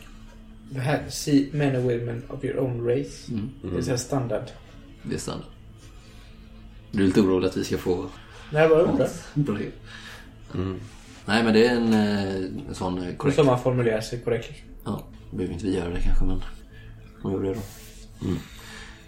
Det 0.75 0.81
här, 0.81 1.09
see 1.09 1.49
men 1.53 1.75
and 1.75 1.83
women 1.85 2.23
of 2.29 2.43
your 2.43 2.59
own 2.59 2.87
race. 2.87 3.31
Det 3.61 3.77
är 3.77 3.81
så 3.81 3.89
här 3.89 3.97
standard. 3.97 4.43
Det 5.03 5.15
är 5.15 5.19
standard. 5.19 5.47
Du 6.91 7.03
är 7.03 7.07
lite 7.07 7.21
orolig 7.21 7.47
att 7.47 7.57
vi 7.57 7.63
ska 7.63 7.77
få 7.77 8.05
Nej, 8.51 8.67
vad 8.69 8.81
undrar? 8.81 9.09
brev? 9.33 9.71
Nej, 11.25 11.43
men 11.43 11.53
det 11.53 11.67
är 11.67 11.75
en, 11.75 11.93
eh, 11.93 12.35
en 12.67 12.75
sån 12.75 12.97
eh, 12.97 13.15
korrekt... 13.15 13.35
Som 13.37 13.45
man 13.45 13.59
formulerar 13.59 14.01
sig 14.01 14.19
korrekt. 14.19 14.51
Ja, 14.85 15.03
behöver 15.31 15.53
inte 15.53 15.65
vi 15.65 15.75
göra 15.75 15.89
det 15.89 16.01
kanske, 16.01 16.25
men 16.25 16.41
de 17.21 17.31
gör 17.31 17.43
det 17.43 17.53
då. 17.53 17.61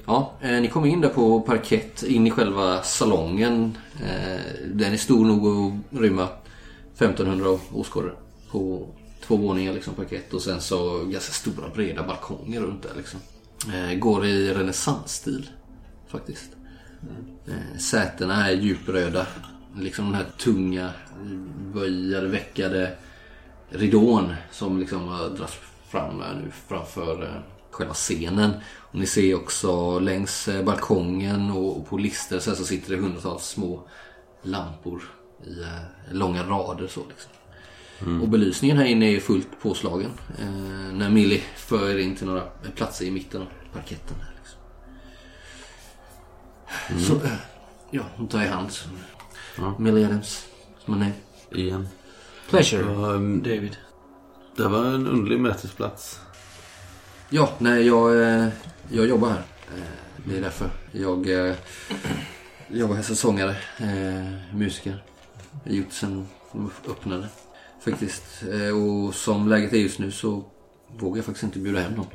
Ja, 0.05 0.33
eh, 0.41 0.61
ni 0.61 0.67
kommer 0.67 0.87
in 0.87 1.01
där 1.01 1.09
på 1.09 1.41
parkett, 1.41 2.03
in 2.03 2.27
i 2.27 2.31
själva 2.31 2.81
salongen. 2.81 3.77
Eh, 4.03 4.41
den 4.73 4.93
är 4.93 4.97
stor 4.97 5.25
nog 5.25 5.47
att 5.47 6.01
rymma 6.01 6.27
1500 6.95 7.59
åskådare 7.73 8.11
på 8.51 8.87
två 9.27 9.35
våningar 9.35 9.73
liksom 9.73 9.93
parkett 9.93 10.33
och 10.33 10.41
sen 10.41 10.61
så 10.61 11.03
ganska 11.05 11.33
stora 11.33 11.69
breda 11.69 12.03
balkonger 12.03 12.61
runt 12.61 12.83
där 12.83 12.95
liksom. 12.97 13.19
Eh, 13.73 13.97
går 13.97 14.25
i 14.25 14.53
renässansstil 14.53 15.49
faktiskt. 16.07 16.49
Eh, 17.47 17.77
sätena 17.79 18.49
är 18.49 18.53
djupröda. 18.53 19.27
Liksom 19.79 20.05
den 20.05 20.15
här 20.15 20.27
tunga, 20.37 20.91
böjade, 21.73 22.27
veckade 22.27 22.97
ridån 23.69 24.33
som 24.51 24.79
liksom 24.79 25.07
har 25.07 25.29
dragits 25.29 25.57
fram 25.87 26.21
här 26.21 26.33
nu 26.33 26.51
framför 26.67 27.23
eh, 27.23 27.41
själva 27.71 27.93
scenen. 27.93 28.51
Och 28.75 28.99
ni 28.99 29.05
ser 29.05 29.35
också 29.35 29.99
längs 29.99 30.47
eh, 30.47 30.63
balkongen 30.63 31.51
och 31.51 31.77
och 31.77 31.87
på 31.87 31.97
lister 31.97 32.39
så, 32.39 32.55
så 32.55 32.63
sitter 32.63 32.95
det 32.95 33.01
hundratals 33.01 33.45
små 33.45 33.87
lampor 34.43 35.03
i 35.45 35.61
eh, 35.61 36.11
långa 36.11 36.43
rader 36.43 36.87
så 36.87 37.01
liksom. 37.09 37.31
Och 38.21 38.29
belysningen 38.29 38.77
här 38.77 38.85
inne 38.85 39.05
är 39.05 39.19
fullt 39.19 39.47
påslagen. 39.61 40.11
Eh, 40.39 40.45
när 40.93 41.09
Millie 41.09 41.41
för 41.55 41.89
er 41.89 41.97
in 41.97 42.15
till 42.15 42.27
några 42.27 42.41
platser 42.75 43.05
i 43.05 43.11
mitten 43.11 43.41
av 43.41 43.47
parketten. 43.73 44.15
Här, 44.21 44.33
liksom. 44.37 44.59
Så, 47.19 47.25
eh, 47.25 47.31
ja, 47.91 48.03
hon 48.15 48.27
tar 48.27 48.43
i 48.43 48.47
hand. 48.47 48.71
Så. 48.71 48.89
Millie 49.77 50.05
Adams, 50.05 50.45
som 50.85 51.01
är. 51.01 51.11
Igen. 51.51 51.87
Pleasure. 52.49 52.93
Ja, 52.93 53.15
ehm, 53.15 53.43
David. 53.43 53.77
det 54.55 54.67
var 54.67 54.85
en 54.85 55.07
underlig 55.07 55.39
mötesplats. 55.39 56.19
Ja, 57.29 57.49
nej, 57.57 57.87
jag, 57.87 58.21
eh, 58.21 58.47
jag 58.91 59.07
jobbar 59.07 59.29
här. 59.29 59.43
Eh, 59.75 59.81
Det 60.25 60.37
är 60.37 60.41
därför. 60.41 60.69
Jag 60.91 61.29
eh, 61.49 61.55
jobbar 62.69 62.95
här 62.95 63.03
som 63.03 63.15
sångare, 63.15 63.55
eh, 63.77 64.55
musiker. 64.55 65.03
Jag 65.63 65.71
har 65.71 65.77
gjort 65.77 65.91
sen 65.93 66.27
de 66.51 66.71
öppnade. 66.87 67.27
Faktiskt. 67.91 68.43
Eh, 68.51 68.77
Och 68.77 69.15
som 69.15 69.47
läget 69.49 69.73
är 69.73 69.77
just 69.77 69.99
nu 69.99 70.11
så 70.11 70.43
vågar 70.99 71.17
jag 71.17 71.25
faktiskt 71.25 71.43
inte 71.43 71.59
bjuda 71.59 71.79
hem 71.79 71.93
någon 71.93 72.07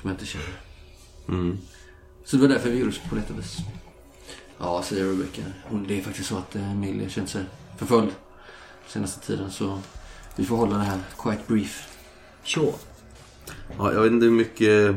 som 0.00 0.10
jag 0.10 0.14
inte 0.14 0.26
känner. 0.26 0.60
Mm. 1.28 1.58
Så 2.24 2.36
det 2.36 2.42
var 2.42 2.48
därför 2.48 2.70
vi 2.70 2.78
gjorde 2.78 2.92
på 3.08 3.14
detta 3.14 3.34
vis. 3.34 3.56
Ja, 4.58 4.82
säger 4.82 5.04
Rebecca. 5.04 5.42
Hon, 5.64 5.86
det 5.86 5.98
är 5.98 6.02
faktiskt 6.02 6.28
så 6.28 6.38
att 6.38 6.56
eh, 6.56 6.74
Millie 6.74 7.08
känt 7.08 7.28
sig 7.28 7.44
förföljd 7.76 8.10
senaste 8.88 9.26
tiden. 9.26 9.50
Så 9.50 9.78
vi 10.36 10.44
får 10.44 10.56
hålla 10.56 10.76
det 10.76 10.84
här 10.84 11.00
quite 11.18 11.42
brief. 11.46 11.88
Sure. 12.44 12.72
Ja, 13.78 13.92
jag 13.92 14.02
vet 14.02 14.12
inte 14.12 14.24
hur 14.26 14.32
mycket 14.32 14.96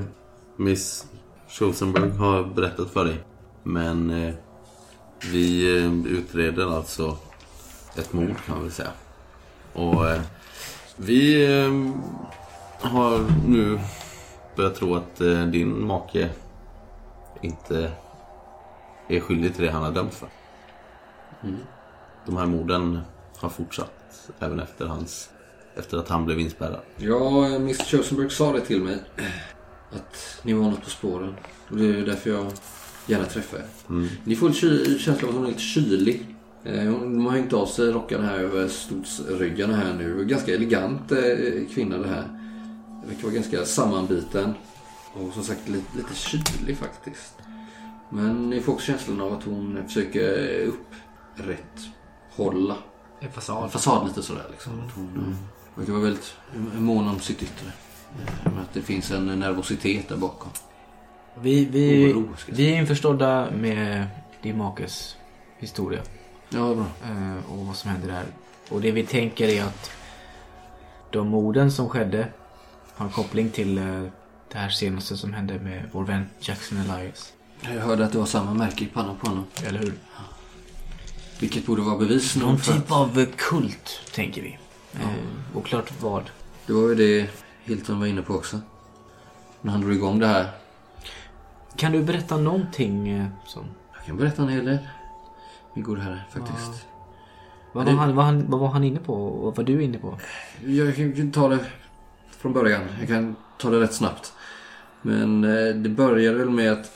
Miss 0.58 1.06
Schosenberg 1.50 2.10
har 2.10 2.44
berättat 2.44 2.91
för 2.91 3.06
dig. 3.06 3.24
Men 3.63 4.10
eh, 4.10 4.34
vi 5.32 5.78
eh, 5.78 6.06
utreder 6.06 6.78
alltså 6.78 7.18
ett 7.96 8.13
mord 8.13 8.36
kan 8.46 8.56
man 8.56 8.63
väl 8.63 8.72
säga. 8.72 8.91
Och 9.76 10.10
eh, 10.10 10.22
vi 10.96 11.46
eh, 11.46 11.72
har 12.90 13.48
nu 13.48 13.80
börjat 14.56 14.76
tro 14.76 14.96
att 14.96 15.22
eh, 15.22 15.46
din 15.46 15.88
make 15.88 16.30
inte 17.42 17.92
är 19.10 19.20
skyldig 19.20 19.56
till 19.56 19.64
det 19.66 19.72
han 19.72 19.84
har 19.84 19.92
dömts 19.92 20.18
för. 20.18 20.30
De 22.26 22.38
här 22.38 22.46
morden 22.46 23.00
har 23.38 23.50
fortsatt 23.50 24.30
även 24.40 24.60
efter, 24.60 24.86
hans, 24.86 25.30
efter 25.76 25.98
att 25.98 26.10
han 26.10 26.26
blev 26.26 26.40
inspärrad. 26.40 26.82
Ja, 26.98 27.46
Mr 27.46 27.86
Chosenberg 27.86 28.30
sa 28.30 28.54
det 28.54 28.62
till 28.62 28.84
mig. 28.84 28.98
Att 29.92 30.40
ni 30.44 30.54
var 30.54 30.70
något 30.70 30.84
på 30.84 30.90
spåren. 30.90 31.36
Och 31.70 31.78
det 31.78 31.86
är 31.86 32.06
därför 32.06 32.30
jag 32.30 32.52
gärna 33.08 33.26
träffar 33.26 33.58
er. 33.58 33.66
Ni 34.24 34.36
får 34.36 34.48
en 34.48 34.54
känsla 35.00 35.28
av 35.28 35.30
att 35.30 35.36
hon 35.36 35.44
är 35.44 35.48
lite 35.48 35.62
kylig. 35.62 36.35
Eh, 36.65 36.84
Hon 36.84 37.13
de 37.13 37.25
har 37.25 37.32
hängt 37.34 37.54
av 37.54 37.65
sig 37.65 37.91
rockarna 37.91 38.28
här 38.28 38.39
över 38.39 38.67
stotsryggarna 38.67 39.75
här 39.75 39.93
nu. 39.93 40.25
Ganska 40.25 40.54
elegant 40.54 41.12
eh, 41.12 41.17
kvinna 41.73 41.97
det 41.97 42.08
här. 42.08 42.39
Verkar 43.06 43.23
vara 43.23 43.34
ganska 43.34 43.65
sammanbiten. 43.65 44.54
Och 45.13 45.34
som 45.34 45.43
sagt 45.43 45.69
lite, 45.69 45.97
lite 45.97 46.15
kylig 46.15 46.78
faktiskt. 46.78 47.34
Men 48.10 48.49
ni 48.49 48.62
får 48.62 48.73
också 48.73 48.86
känslan 48.86 49.21
av 49.21 49.34
att 49.34 49.43
hon 49.43 49.84
försöker 49.88 50.60
upprätthålla 51.38 52.75
En 53.19 53.32
fasad. 53.32 53.71
fasad 53.71 54.08
lite 54.08 54.23
sådär 54.23 54.45
liksom. 54.51 54.73
Att 54.88 54.95
hon 54.95 55.10
mm. 55.10 55.36
verkar 55.75 55.91
vara 55.93 56.04
väldigt 56.04 56.36
mån 56.78 57.08
om 57.08 57.19
sitt 57.19 57.43
yttre. 57.43 57.71
Men 58.43 58.58
att 58.58 58.73
det 58.73 58.82
finns 58.82 59.12
en 59.12 59.25
nervositet 59.25 60.10
där 60.10 60.17
bakom. 60.17 60.49
Vi, 61.41 61.65
vi, 61.65 62.13
Oro, 62.13 62.30
vi 62.47 62.73
är 62.73 62.78
införstådda 62.78 63.51
med 63.51 64.08
din 64.41 64.58
makes 64.58 65.15
historia. 65.58 66.01
Ja, 66.56 66.76
bra. 66.76 66.86
eh, 67.04 67.52
och 67.52 67.65
vad 67.65 67.76
som 67.76 67.91
händer 67.91 68.08
där. 68.08 68.26
Och 68.70 68.82
det 68.82 68.91
vi 68.91 69.06
tänker 69.06 69.48
är 69.48 69.63
att 69.63 69.91
de 71.12 71.28
morden 71.28 71.72
som 71.72 71.89
skedde 71.89 72.28
har 72.96 73.10
koppling 73.10 73.50
till 73.50 73.78
eh, 73.78 74.04
det 74.52 74.58
här 74.58 74.70
senaste 74.70 75.18
som 75.18 75.34
hände 75.34 75.60
med 75.60 75.89
vår 75.91 76.04
vän 76.04 76.30
Jackson 76.39 76.78
Elias. 76.78 77.34
Jag 77.62 77.82
hörde 77.82 78.06
att 78.06 78.12
det 78.12 78.18
var 78.18 78.26
samma 78.26 78.54
märke 78.54 78.84
i 78.84 78.88
pannan 78.88 79.15
på 79.18 79.28
honom. 79.28 79.46
Eller 79.65 79.80
hur? 79.80 79.94
Vilket 81.39 81.65
borde 81.65 81.82
vara 81.82 81.98
bevis 81.98 82.36
Någon 82.36 82.58
för 82.60 82.74
typ 82.74 82.91
av 82.91 83.20
eh, 83.20 83.28
kult, 83.38 84.00
tänker 84.13 84.41
vi. 84.41 84.58
Eh, 84.94 85.58
oklart 85.58 86.02
vad. 86.02 86.24
Det 86.65 86.74
var 86.74 86.89
ju 86.89 86.96
det 86.96 87.30
Hilton 87.63 88.00
var 88.00 88.08
inne 88.08 88.22
på 88.22 88.34
också. 88.34 88.60
När 89.62 89.72
han 89.72 89.82
drog 89.82 89.94
igång 89.94 90.20
det 90.20 90.28
här. 90.28 90.50
Kan 91.78 91.91
du 91.91 92.04
berätta 92.04 92.38
någonting 92.38 93.28
som... 93.46 93.65
Jag 93.96 94.06
kan 94.06 94.18
berätta 94.18 94.41
en 94.41 94.50
hel 94.50 94.65
del. 94.65 94.78
Gode 95.76 96.02
herre, 96.02 96.22
faktiskt. 96.34 96.86
Vad 97.74 97.86
Det- 97.86 97.92
var, 97.92 98.00
han, 98.00 98.16
vad, 98.16 98.26
han, 98.26 98.50
vad 98.50 98.60
var 98.60 98.68
han 98.68 98.84
inne 98.84 99.00
på 99.00 99.16
vad 99.30 99.56
var 99.56 99.64
du 99.64 99.84
inne 99.84 99.98
på? 99.98 100.20
Jag 100.66 100.96
kan 100.96 101.32
ta 101.32 101.48
det 101.50 101.60
från 102.38 102.54
början. 102.54 102.82
Jag 103.00 103.08
kan 103.08 103.36
ta 103.58 103.70
det 103.70 103.80
rätt 103.80 103.94
snabbt. 103.94 104.34
Men 105.02 105.44
eh, 105.44 105.76
det 105.76 105.90
började 105.90 106.38
väl 106.38 106.50
med 106.50 106.72
att 106.72 106.92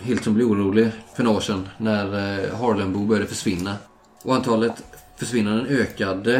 Hilton 0.00 0.34
blev 0.34 0.46
orolig 0.50 0.90
för 1.16 1.22
några 1.24 1.36
år 1.36 1.40
sedan 1.40 1.68
när 1.78 2.04
eh, 2.44 2.56
Harlembo 2.58 3.04
började 3.06 3.26
försvinna. 3.26 3.74
Och 4.24 4.34
antalet 4.34 4.84
försvinnanden 5.16 5.66
ökade. 5.66 6.36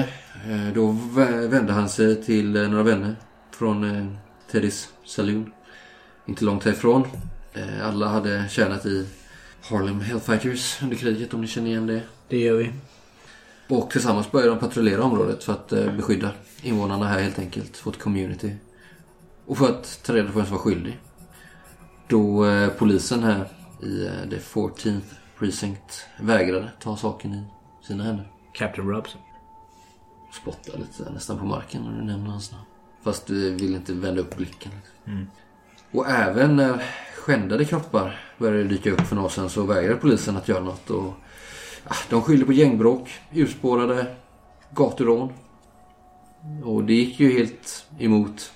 Eh, 0.48 0.72
då 0.74 0.86
vä- 0.92 1.48
vände 1.48 1.72
han 1.72 1.88
sig 1.88 2.22
till 2.24 2.56
eh, 2.56 2.68
några 2.68 2.82
vänner 2.84 3.16
från 3.50 3.96
eh, 3.96 4.06
Teddys 4.52 4.88
Saloon. 5.04 5.52
Inte 6.26 6.44
långt 6.44 6.64
härifrån. 6.64 7.04
Eh, 7.54 7.86
alla 7.88 8.08
hade 8.08 8.48
tjänat 8.48 8.86
i 8.86 9.06
Harlem 9.70 10.00
Hellfighters 10.00 10.82
under 10.82 10.96
kriget 10.96 11.34
om 11.34 11.40
ni 11.40 11.46
känner 11.46 11.70
igen 11.70 11.86
det. 11.86 12.02
Det 12.28 12.38
gör 12.38 12.56
vi. 12.56 12.72
Och 13.68 13.90
tillsammans 13.90 14.30
började 14.30 14.50
de 14.50 14.58
patrullera 14.58 15.02
området 15.02 15.44
för 15.44 15.52
att 15.52 15.72
eh, 15.72 15.92
beskydda 15.96 16.30
invånarna 16.62 17.06
här 17.06 17.20
helt 17.20 17.38
enkelt. 17.38 17.86
Vårt 17.86 17.98
community. 17.98 18.54
Och 19.46 19.58
för 19.58 19.68
att 19.68 20.00
ta 20.02 20.14
reda 20.14 20.32
på 20.32 20.38
vem 20.38 20.46
som 20.46 20.56
var 20.56 20.62
skyldig. 20.62 20.98
Då 22.08 22.46
eh, 22.46 22.68
polisen 22.68 23.22
här 23.22 23.48
i 23.82 24.06
eh, 24.06 24.30
the 24.30 24.36
14th 24.36 25.00
precinct 25.38 26.06
vägrade 26.20 26.70
ta 26.80 26.96
saken 26.96 27.34
i 27.34 27.44
sina 27.86 28.04
händer. 28.04 28.32
Captain 28.52 28.88
Robson. 28.88 29.20
Spottade 30.42 30.78
lite 30.78 31.04
där, 31.04 31.10
nästan 31.10 31.38
på 31.38 31.44
marken 31.44 31.82
när 31.82 31.98
du 31.98 32.04
nämner 32.04 32.30
hans 32.30 32.52
namn. 32.52 32.64
Fast 33.02 33.30
vi 33.30 33.50
vill 33.50 33.74
inte 33.74 33.92
vända 33.92 34.20
upp 34.20 34.36
blicken. 34.36 34.72
Liksom. 34.74 35.26
Och 35.90 36.08
även 36.08 36.56
när 36.56 36.82
skändade 37.28 37.64
kroppar 37.64 38.20
började 38.38 38.64
dyka 38.64 38.90
upp 38.90 39.00
för 39.00 39.14
några 39.14 39.26
år 39.26 39.30
sedan 39.30 39.50
så 39.50 39.62
vägrade 39.62 40.00
polisen 40.00 40.36
att 40.36 40.48
göra 40.48 40.64
något. 40.64 40.90
Och, 40.90 41.12
ah, 41.84 41.96
de 42.10 42.22
skyllde 42.22 42.46
på 42.46 42.52
gängbråk, 42.52 43.10
urspårade 43.32 44.06
gaturån. 44.74 45.32
Och 46.64 46.84
det 46.84 46.94
gick 46.94 47.20
ju 47.20 47.32
helt 47.32 47.86
emot 47.98 48.52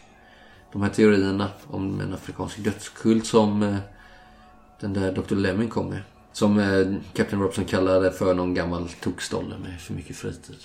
de 0.73 0.83
här 0.83 0.91
teorierna 0.91 1.49
om 1.71 2.01
en 2.01 2.15
afrikansk 2.15 2.59
dödskult 2.59 3.27
som 3.27 3.63
eh, 3.63 3.77
den 4.81 4.93
där 4.93 5.13
Dr. 5.13 5.35
Lemming 5.35 5.69
kom 5.69 5.89
med. 5.89 6.03
Som 6.33 6.59
eh, 6.59 6.95
Captain 7.13 7.43
Robson 7.43 7.65
kallade 7.65 8.13
för 8.13 8.35
någon 8.35 8.55
gammal 8.55 8.89
tokstolle 8.89 9.59
med 9.59 9.81
för 9.81 9.95
mycket 9.95 10.17
fritid. 10.17 10.59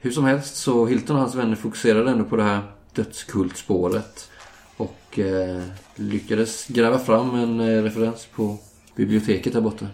Hur 0.00 0.10
som 0.10 0.24
helst 0.24 0.56
så 0.56 0.86
Hilton 0.86 1.16
och 1.16 1.22
hans 1.22 1.34
vänner 1.34 1.56
fokuserade 1.56 2.10
ändå 2.10 2.24
på 2.24 2.36
det 2.36 2.42
här 2.42 2.62
dödskultspåret. 2.92 4.30
Och 4.76 5.18
eh, 5.18 5.62
lyckades 5.96 6.66
gräva 6.66 6.98
fram 6.98 7.34
en 7.34 7.60
eh, 7.60 7.82
referens 7.82 8.26
på 8.26 8.58
biblioteket 8.96 9.52
där 9.52 9.60
borta. 9.60 9.86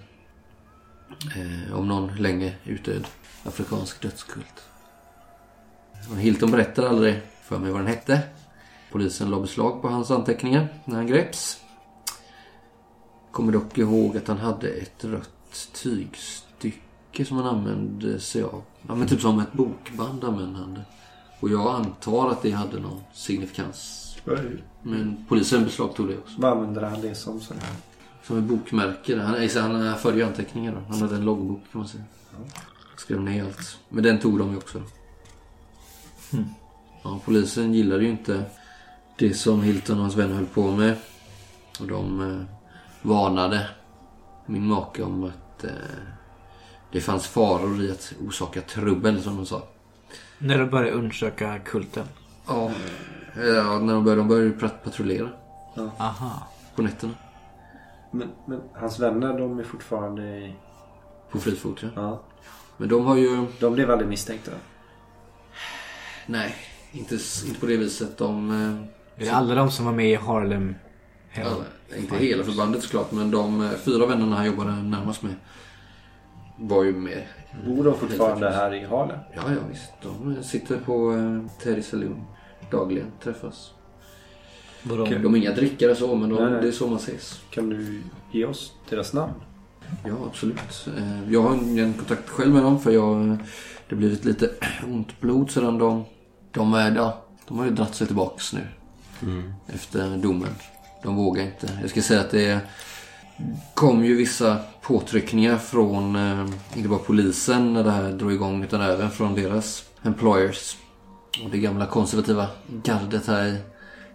Eh, 1.37 1.79
om 1.79 1.89
någon 1.89 2.17
länge 2.17 2.55
utdöd 2.65 3.07
afrikansk 3.45 4.03
dödskult. 4.03 4.63
Hilton 6.17 6.51
berättade 6.51 6.89
aldrig 6.89 7.21
för 7.43 7.59
mig 7.59 7.71
vad 7.71 7.81
den 7.81 7.89
hette. 7.89 8.21
Polisen 8.93 9.31
la 9.31 9.41
beslag 9.41 9.83
på 9.83 9.89
hans 9.89 10.11
anteckningar 10.11 10.69
när 10.85 10.97
han 10.97 11.07
greps. 11.07 11.61
Kommer 13.31 13.53
dock 13.53 13.79
ihåg 13.79 14.17
att 14.17 14.29
han 14.29 14.39
hade 14.39 14.69
ett 14.69 15.05
rött 15.05 15.71
tygstycke 15.83 17.25
som 17.25 17.37
han 17.37 17.47
använde 17.47 18.21
sig 18.21 18.43
av. 18.43 18.63
Ja, 18.89 18.95
men 18.95 19.09
typ 19.09 19.21
som 19.21 19.41
ett 19.41 19.53
bokband 19.53 20.25
använde 20.25 20.59
han 20.59 20.75
det. 20.75 20.85
Och 21.41 21.51
jag 21.51 21.75
antar 21.75 22.31
att 22.31 22.43
det 22.43 22.51
hade 22.51 22.81
någon 22.81 23.01
signifikans. 23.13 24.08
Men 24.83 25.25
polisen 25.29 25.65
beslagtog 25.65 26.09
det 26.09 26.19
också. 26.19 26.35
Vad 26.41 26.53
använder 26.53 26.83
han 26.83 27.01
det 27.01 27.15
som? 27.15 27.41
Så? 27.41 27.55
Som 28.23 28.39
ett 28.39 28.45
bokmärke. 28.45 29.21
Han, 29.21 29.87
han 29.87 29.99
förde 29.99 30.17
ju 30.17 30.23
anteckningar 30.23 30.73
då. 30.73 30.81
Han 30.89 31.03
hade 31.03 31.17
en 31.17 31.25
loggbok 31.25 31.61
kan 31.73 31.79
man 31.79 31.89
säga. 31.89 32.05
Skrev 32.97 33.21
ner 33.21 33.45
allt. 33.45 33.79
Men 33.89 34.03
den 34.03 34.19
tog 34.19 34.39
de 34.39 34.51
ju 34.51 34.57
också. 34.57 34.83
Ja, 37.03 37.21
polisen 37.25 37.75
gillade 37.75 38.05
ju 38.05 38.11
inte 38.11 38.45
det 39.19 39.35
som 39.35 39.63
Hilton 39.63 39.97
och 39.97 40.03
hans 40.03 40.17
vänner 40.17 40.35
höll 40.35 40.47
på 40.47 40.71
med. 40.71 40.97
Och 41.81 41.87
de 41.87 42.21
eh, 42.21 42.45
varnade 43.03 43.67
min 44.47 44.67
make 44.67 45.03
om 45.03 45.25
att 45.25 45.65
eh, 45.65 45.71
det 46.93 47.01
fanns 47.01 47.27
faror 47.27 47.83
i 47.83 47.91
att 47.91 48.15
orsaka 48.27 48.61
trubbel 48.61 49.23
som 49.23 49.37
de 49.37 49.47
sa. 49.47 49.63
När 50.39 50.59
du 50.59 50.67
började 50.67 50.97
undersöka 50.97 51.59
kulten. 51.59 52.05
Ja, 52.47 52.71
ja 53.47 53.79
när 53.79 53.95
de 53.95 54.05
började, 54.05 54.21
de 54.21 54.29
började 54.29 54.69
patrullera 54.85 55.29
Aha. 55.99 56.47
på 56.77 56.83
nätterna. 56.83 57.13
Men, 58.11 58.29
men 58.47 58.61
hans 58.75 59.01
vänner 59.01 59.39
de 59.39 59.59
är 59.59 59.65
fortfarande 59.65 60.23
i 60.23 60.55
På 61.31 61.39
fri 61.39 61.57
fot 61.57 61.83
ja. 61.83 61.89
Ja. 61.97 62.23
Men 62.77 62.89
de 62.89 63.07
har 63.07 63.17
ju... 63.17 63.47
De 63.61 63.75
blev 63.75 63.91
aldrig 63.91 64.09
misstänkta. 64.09 64.51
Nej, 66.27 66.55
inte, 66.93 67.15
inte 67.47 67.61
på 67.61 67.67
det 67.67 67.77
viset. 67.77 68.19
De... 68.19 68.51
eh, 68.51 69.23
Är 69.23 69.31
det 69.31 69.37
alla 69.37 69.55
de 69.55 69.71
som 69.71 69.85
var 69.87 69.93
med 69.93 70.11
i 70.11 70.15
Harlem 70.15 70.75
Hell? 71.29 71.47
Alla, 71.47 71.65
inte 71.99 72.17
hela 72.17 72.45
förbandet 72.45 72.83
såklart, 72.83 73.13
men 73.13 73.31
de 73.31 73.63
eh, 73.63 73.71
fyra 73.71 74.07
vännerna 74.07 74.37
han 74.37 74.47
jobbade 74.47 74.73
närmast 74.73 75.23
med 75.23 75.35
var 76.57 76.85
ju 76.85 76.93
med. 76.93 77.27
Bor 77.67 77.85
de 77.85 77.95
fortfarande 77.95 78.51
här 78.51 78.75
i 78.75 78.85
Harlem? 78.85 79.19
Ja, 79.35 79.43
ja 79.47 79.61
visst. 79.71 79.93
De 80.03 80.37
eh, 80.37 80.43
sitter 80.43 80.77
på 80.77 81.13
eh, 81.13 81.63
Teddy 81.63 81.83
Saloon 81.83 82.25
dagligen, 82.71 83.07
träffas. 83.23 83.71
Vadå? 84.83 85.05
De 85.05 85.35
är 85.35 85.39
inga 85.39 85.53
drickare 85.53 85.95
så, 85.95 86.15
men 86.17 86.29
de, 86.31 86.35
Nej, 86.43 86.53
nej. 86.53 86.63
det 86.63 86.69
är 86.69 86.73
så 86.73 86.87
man 86.87 86.97
ses. 86.99 87.41
Kan 87.51 87.71
du 87.71 88.03
ge 88.33 88.45
oss 88.45 88.73
deras 88.91 89.13
namn? 89.13 89.33
Ja, 90.05 90.15
absolut. 90.27 90.89
Eh, 90.97 91.33
Jag 91.33 91.43
har 91.43 91.55
ingen 91.55 91.95
kontakt 91.95 92.29
själv 92.29 92.55
med 92.55 92.63
dem 92.63 92.81
för 92.81 92.91
jag... 92.91 93.27
Det 93.89 93.95
har 93.95 93.97
blivit 93.97 94.25
lite 94.25 94.51
ont 94.87 95.21
blod 95.21 95.51
sedan 95.51 95.79
de... 95.79 96.05
De, 96.51 96.75
är, 96.75 96.97
ja, 96.97 97.25
de 97.49 97.59
har 97.59 97.65
ju 97.65 97.71
dratt 97.71 97.95
sig 97.95 98.07
tillbaks 98.07 98.53
nu. 98.53 98.61
Efter 99.75 100.17
domen. 100.17 100.55
De 101.03 101.17
vågar 101.17 101.45
inte. 101.45 101.79
Jag 101.81 101.91
ska 101.91 102.03
säga 102.03 102.21
att 102.21 102.31
det 102.31 102.61
kom 103.75 104.05
ju 104.05 104.17
vissa 104.17 104.57
påtryckningar 104.83 105.57
från, 105.59 106.17
eh, 106.17 106.47
inte 106.77 106.89
bara 106.89 106.99
polisen 106.99 107.73
när 107.73 107.85
det 107.85 107.91
här 107.91 108.13
drog 108.13 108.33
igång, 108.33 108.65
utan 108.65 108.81
även 108.81 109.11
från 109.11 109.35
deras 109.35 109.85
employers. 110.03 110.77
Och 111.45 111.51
det 111.51 111.59
gamla 111.59 111.87
konservativa 111.87 112.47
gardet 112.85 113.27
här 113.27 113.47
i 113.47 113.59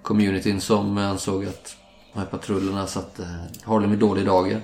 communityn 0.01 0.61
som 0.61 0.97
ansåg 0.97 1.45
att 1.45 1.75
de 2.13 2.19
här 2.19 2.25
patrullerna 2.25 2.87
satte 2.87 3.23
eh, 3.23 3.67
Harlem 3.69 3.93
i 3.93 3.95
dålig 3.95 4.25
dager. 4.25 4.61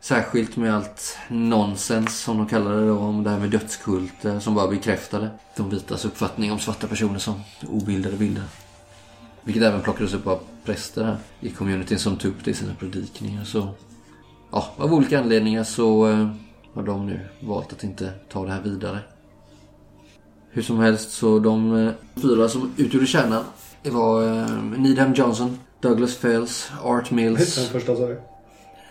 Särskilt 0.00 0.56
med 0.56 0.74
allt 0.74 1.18
nonsens 1.28 2.20
som 2.20 2.38
de 2.38 2.46
kallade 2.46 2.80
det 2.80 2.86
då, 2.86 2.98
om 2.98 3.24
det 3.24 3.30
här 3.30 3.38
med 3.38 3.50
dödskulter 3.50 4.40
som 4.40 4.54
bara 4.54 4.68
bekräftade 4.68 5.30
de 5.56 5.70
vitas 5.70 6.04
uppfattning 6.04 6.52
om 6.52 6.58
svarta 6.58 6.86
personer 6.86 7.18
som 7.18 7.42
obildade 7.68 8.16
bilder. 8.16 8.44
Vilket 9.42 9.62
även 9.62 9.82
plockades 9.82 10.14
upp 10.14 10.26
av 10.26 10.40
präster 10.64 11.04
här 11.04 11.16
i 11.40 11.50
communityn 11.50 11.98
som 11.98 12.16
tog 12.16 12.30
upp 12.30 12.44
det 12.44 12.50
i 12.50 12.54
sina 12.54 12.74
predikningar. 12.74 13.44
Så, 13.44 13.68
ja, 14.52 14.74
av 14.76 14.94
olika 14.94 15.20
anledningar 15.20 15.64
så 15.64 16.08
eh, 16.08 16.28
har 16.74 16.82
de 16.82 17.06
nu 17.06 17.20
valt 17.40 17.72
att 17.72 17.84
inte 17.84 18.12
ta 18.28 18.44
det 18.44 18.52
här 18.52 18.62
vidare. 18.62 19.00
Hur 20.56 20.62
som 20.62 20.78
helst 20.78 21.10
så 21.10 21.38
de 21.38 21.76
eh, 21.76 21.92
fyra 22.14 22.48
som 22.48 22.74
utgjorde 22.76 23.06
kärnan 23.06 23.44
det 23.82 23.90
var 23.90 24.22
eh, 24.22 24.62
Needham 24.62 25.14
Johnson, 25.14 25.58
Douglas 25.80 26.16
Fells, 26.16 26.70
Art 26.82 27.10
Mills, 27.10 27.54
Den 27.54 27.66
första 27.66 27.96
sa 27.96 28.06
du? 28.06 28.20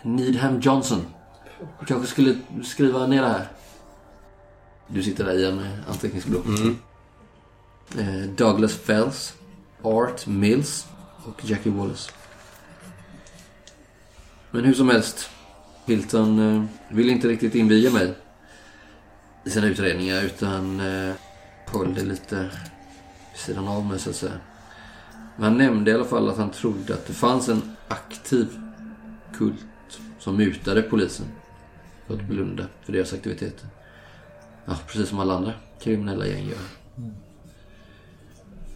Needham 0.04 0.60
Johnson. 0.60 1.06
Du 1.80 1.86
kanske 1.86 2.08
skulle 2.08 2.38
skriva 2.64 3.08
ner 3.08 3.22
det 3.22 3.28
här. 3.28 3.48
Du 4.88 5.04
sitter 5.04 5.26
där 5.26 5.38
igen 5.38 5.56
med 5.56 5.80
anteckningsblock. 5.90 6.46
Eh, 7.98 8.30
Douglas 8.38 8.74
Fells, 8.74 9.34
Art 9.82 10.28
Mills 10.28 10.88
och 11.24 11.46
Jackie 11.46 11.72
Wallace. 11.72 12.12
Men 14.52 14.66
hur 14.66 14.74
som 14.74 14.90
helst. 14.90 15.30
Hilton 15.86 16.40
eh, 16.40 16.64
vill 16.96 17.10
inte 17.10 17.28
riktigt 17.28 17.56
inviga 17.56 17.92
mig 17.92 18.14
i 19.46 19.50
sina 19.50 19.68
utredningar 19.68 20.22
utan 20.22 20.80
eh, 20.80 21.16
höll 21.76 21.94
det 21.94 22.04
lite 22.04 22.36
vid 23.32 23.40
sidan 23.40 23.68
av 23.68 23.86
mig 23.86 24.00
så 24.00 24.10
att 24.10 24.16
säga. 24.16 24.40
Men 25.36 25.44
han 25.44 25.58
nämnde 25.58 25.92
i 25.92 25.94
alla 25.94 26.06
fall 26.06 26.30
att 26.30 26.38
han 26.38 26.52
trodde 26.52 26.94
att 26.94 27.08
det 27.08 27.14
fanns 27.14 27.50
en 27.50 27.62
aktiv 27.88 28.48
kult 29.38 29.66
som 30.20 30.38
mutade 30.38 30.82
polisen 30.82 31.26
för 32.08 32.14
att 32.14 32.24
blunda 32.24 32.66
för 32.84 32.94
deras 32.94 33.14
aktiviteter. 33.14 33.70
Ja, 34.66 34.78
precis 34.88 35.10
som 35.10 35.20
alla 35.20 35.36
andra 35.36 35.54
kriminella 35.80 36.28
gäng 36.28 36.48
gör. 36.48 36.58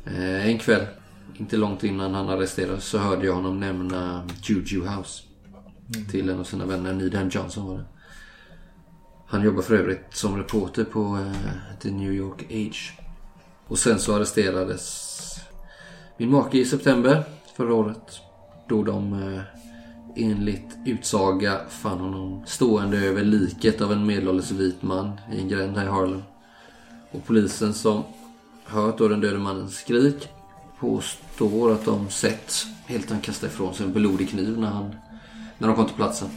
Eh, 0.06 0.48
en 0.48 0.60
kväll, 0.60 0.86
inte 1.38 1.58
långt 1.58 1.84
innan 1.84 2.14
han 2.14 2.30
arresterades, 2.30 2.86
så 2.86 2.98
hörde 2.98 3.26
jag 3.26 3.34
honom 3.34 3.60
nämna 3.60 4.28
Juju 4.44 4.88
House. 4.88 5.24
Till 6.12 6.30
en 6.30 6.40
av 6.40 6.44
sina 6.44 6.66
vänner, 6.66 6.94
Needham 6.94 7.30
Johnson 7.30 7.68
var 7.68 7.78
det. 7.78 7.86
Han 9.32 9.44
jobbar 9.44 9.62
för 9.62 9.76
övrigt 9.76 10.06
som 10.12 10.38
reporter 10.38 10.84
på 10.84 11.18
eh, 11.18 11.80
The 11.82 11.92
New 11.92 12.14
York 12.14 12.44
Age. 12.44 13.00
Och 13.68 13.80
sen 13.80 14.00
så 14.00 14.16
arresterades 14.16 15.16
min 16.18 16.32
make 16.32 16.58
i 16.58 16.66
september 16.66 17.24
förra 17.56 17.74
året. 17.74 18.20
Då 18.68 18.84
de 18.84 19.14
eh, 19.14 19.42
enligt 20.16 20.78
utsaga 20.86 21.60
fann 21.70 22.00
honom 22.00 22.44
stående 22.46 22.98
över 22.98 23.24
liket 23.24 23.82
av 23.82 23.92
en 23.92 24.06
medelålders 24.06 24.52
vit 24.52 24.82
man 24.82 25.20
i 25.34 25.40
en 25.40 25.48
gränd 25.48 25.78
här 25.78 25.86
i 25.86 25.90
Harlem. 25.90 26.24
Och 27.12 27.26
polisen 27.26 27.74
som 27.74 28.04
hört 28.66 28.98
då 28.98 29.08
den 29.08 29.22
döde 29.22 29.40
mannens 29.40 29.78
skrik 29.78 30.28
påstår 30.80 31.72
att 31.72 31.86
de 31.86 32.10
sett 32.10 32.54
helt 32.86 33.10
han 33.10 33.22
kasta 33.22 33.48
ifrån 33.48 33.74
sig 33.74 33.86
en 33.86 33.94
blodig 33.94 34.30
kniv 34.30 34.60
när, 34.60 34.70
han, 34.70 34.96
när 35.58 35.68
de 35.68 35.76
kom 35.76 35.86
till 35.86 35.96
platsen. 35.96 36.30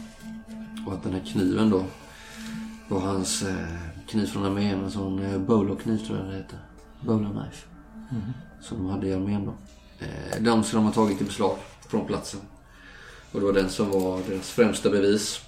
Och 0.87 0.93
att 0.93 1.03
den 1.03 1.13
här 1.13 1.23
kniven 1.25 1.69
då 1.69 1.85
var 2.87 2.99
hans 2.99 3.43
eh, 3.43 3.67
kniv 4.07 4.25
från 4.25 4.45
armén. 4.45 4.83
En 4.83 4.91
sån 4.91 5.19
eh, 5.19 5.39
bowlerkniv 5.39 5.97
tror 5.97 6.17
jag 6.17 6.27
det 6.27 6.35
heter. 6.35 6.59
Bowler 7.01 7.29
knife. 7.29 7.67
Som 8.61 8.77
de 8.77 8.89
hade 8.89 9.07
i 9.07 9.13
armén 9.13 9.45
då. 9.45 9.53
Eh, 10.05 10.41
den 10.41 10.63
ska 10.63 10.77
de 10.77 10.85
ha 10.85 10.93
tagit 10.93 11.21
i 11.21 11.23
beslag 11.23 11.57
från 11.87 12.07
platsen. 12.07 12.39
Och 13.31 13.39
det 13.39 13.45
var 13.45 13.53
den 13.53 13.69
som 13.69 13.89
var 13.89 14.21
deras 14.29 14.49
främsta 14.49 14.89
bevis 14.89 15.41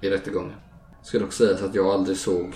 i 0.00 0.10
rättegången. 0.10 0.54
Ska 1.02 1.18
dock 1.18 1.32
sägas 1.32 1.62
att 1.62 1.74
jag 1.74 1.86
aldrig 1.86 2.16
såg 2.16 2.54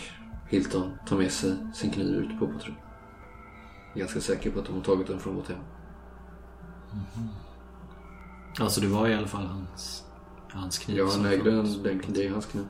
Hilton 0.49 0.93
ta 1.09 1.15
med 1.15 1.33
sig 1.33 1.57
sin 1.75 1.91
kniv 1.91 2.07
ut 2.07 2.39
på 2.39 2.47
patrull. 2.47 2.75
Jag 3.93 3.97
är 3.97 4.01
ganska 4.01 4.21
säker 4.21 4.51
på 4.51 4.61
att 4.61 4.67
de 4.67 4.75
har 4.75 4.83
tagit 4.83 5.07
den 5.07 5.21
från 5.21 5.35
vårt 5.35 5.49
hem. 5.49 5.59
Alltså 8.61 8.81
det 8.81 8.87
var 8.87 9.09
i 9.09 9.15
alla 9.15 9.27
fall 9.27 9.47
hans, 9.47 10.05
hans 10.51 10.79
kniv. 10.79 10.97
Ja, 10.97 11.09
som 11.09 11.25
han 11.25 11.33
ägde 11.33 11.51
den, 11.51 11.83
den, 11.83 12.03
det 12.09 12.27
är 12.27 12.31
hans 12.31 12.47
kniv. 12.47 12.65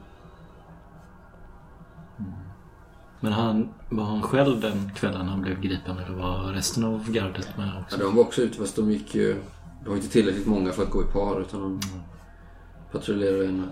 Men 3.24 3.32
han, 3.32 3.68
var 3.88 4.04
han 4.04 4.22
själv 4.22 4.60
den 4.60 4.90
kvällen 4.94 5.28
han 5.28 5.42
blev 5.42 5.60
gripen 5.60 5.98
eller 5.98 6.16
var 6.16 6.52
resten 6.52 6.84
av 6.84 7.10
gardet 7.10 7.48
med 7.56 7.68
Ja, 7.68 7.80
också? 7.80 7.96
de 7.96 8.16
var 8.16 8.22
också 8.22 8.42
ute 8.42 8.58
fast 8.58 8.76
de 8.76 8.90
gick 8.90 9.14
ju... 9.14 9.34
Det 9.82 9.88
var 9.88 9.96
inte 9.96 10.08
tillräckligt 10.08 10.46
många 10.46 10.72
för 10.72 10.82
att 10.82 10.90
gå 10.90 11.02
i 11.02 11.06
par 11.06 11.40
utan 11.40 11.60
de 11.60 11.80
patrullerade 12.92 13.46
en. 13.46 13.70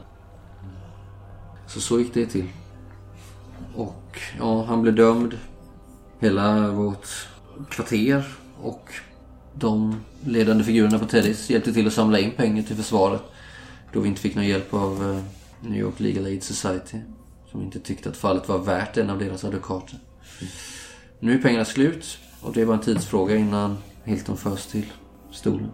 Så 1.66 1.80
så 1.80 1.98
gick 1.98 2.14
det 2.14 2.26
till. 2.26 2.48
Och 3.74 4.18
ja, 4.38 4.64
han 4.64 4.82
blev 4.82 4.94
dömd. 4.94 5.38
Hela 6.18 6.70
vårt 6.70 7.08
kvarter 7.70 8.24
och 8.62 8.92
de 9.54 10.00
ledande 10.24 10.64
figurerna 10.64 10.98
på 10.98 11.06
Teddys 11.06 11.50
hjälpte 11.50 11.72
till 11.72 11.86
att 11.86 11.92
samla 11.92 12.18
in 12.18 12.30
pengar 12.30 12.62
till 12.62 12.76
försvaret. 12.76 13.22
Då 13.92 14.00
vi 14.00 14.08
inte 14.08 14.20
fick 14.20 14.34
någon 14.34 14.46
hjälp 14.46 14.74
av 14.74 15.10
eh, 15.10 15.22
New 15.68 15.80
York 15.80 16.00
Legal 16.00 16.24
Aid 16.24 16.42
Society. 16.42 16.98
Som 17.52 17.62
inte 17.62 17.80
tyckte 17.80 18.08
att 18.08 18.16
fallet 18.16 18.48
var 18.48 18.58
värt 18.58 18.96
en 18.96 19.10
av 19.10 19.18
deras 19.18 19.44
advokater. 19.44 19.98
Nu 21.20 21.34
är 21.34 21.42
pengarna 21.42 21.64
slut 21.64 22.18
och 22.40 22.52
det 22.52 22.60
är 22.60 22.66
bara 22.66 22.76
en 22.76 22.82
tidsfråga 22.82 23.36
innan 23.36 23.78
Hilton 24.04 24.36
förs 24.36 24.66
till 24.66 24.86
stolen. 25.32 25.70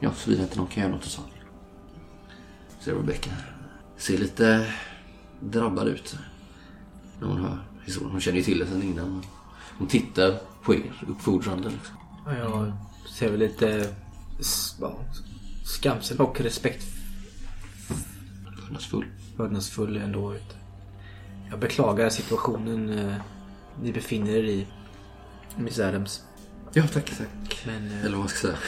Ja, 0.00 0.12
såvida 0.12 0.42
inte 0.42 0.56
någon 0.58 0.66
kan 0.66 0.82
göra 0.82 0.92
något 0.92 1.04
åt 1.04 1.10
saken. 1.10 1.32
Ser 2.80 2.94
Rebecca. 2.94 3.30
Ser 3.96 4.18
lite 4.18 4.72
drabbad 5.40 5.88
ut. 5.88 6.16
När 7.20 7.28
hon 7.28 7.40
hör 7.40 7.58
historien. 7.84 8.12
Hon 8.12 8.20
känner 8.20 8.38
ju 8.38 8.44
till 8.44 8.58
det 8.58 8.66
sedan 8.66 8.82
innan. 8.82 9.22
Hon 9.78 9.88
tittar 9.88 10.40
på 10.62 10.74
er 10.74 11.04
uppfordrande 11.08 11.70
liksom. 11.70 11.96
Ja, 12.26 12.32
Jag 12.34 12.72
ser 13.14 13.30
väl 13.30 13.40
lite 13.40 13.94
skamsen 15.64 16.18
och 16.18 16.40
respekt 16.40 16.84
Vördnadsfull. 18.62 19.06
Vördnadsfull 19.36 19.96
ändå 19.96 20.34
ut. 20.34 20.56
Jag 21.50 21.58
beklagar 21.58 22.10
situationen 22.10 22.98
eh, 22.98 23.14
ni 23.82 23.92
befinner 23.92 24.30
er 24.32 24.44
i, 24.44 24.66
Miss 25.56 25.78
Adams. 25.78 26.24
Ja, 26.72 26.82
tack, 26.92 27.10
tack. 27.18 27.62
Men 27.66 27.90
eh, 27.92 28.04
Eller 28.04 28.16
vad 28.16 28.30
ska 28.30 28.46
säga. 28.48 28.58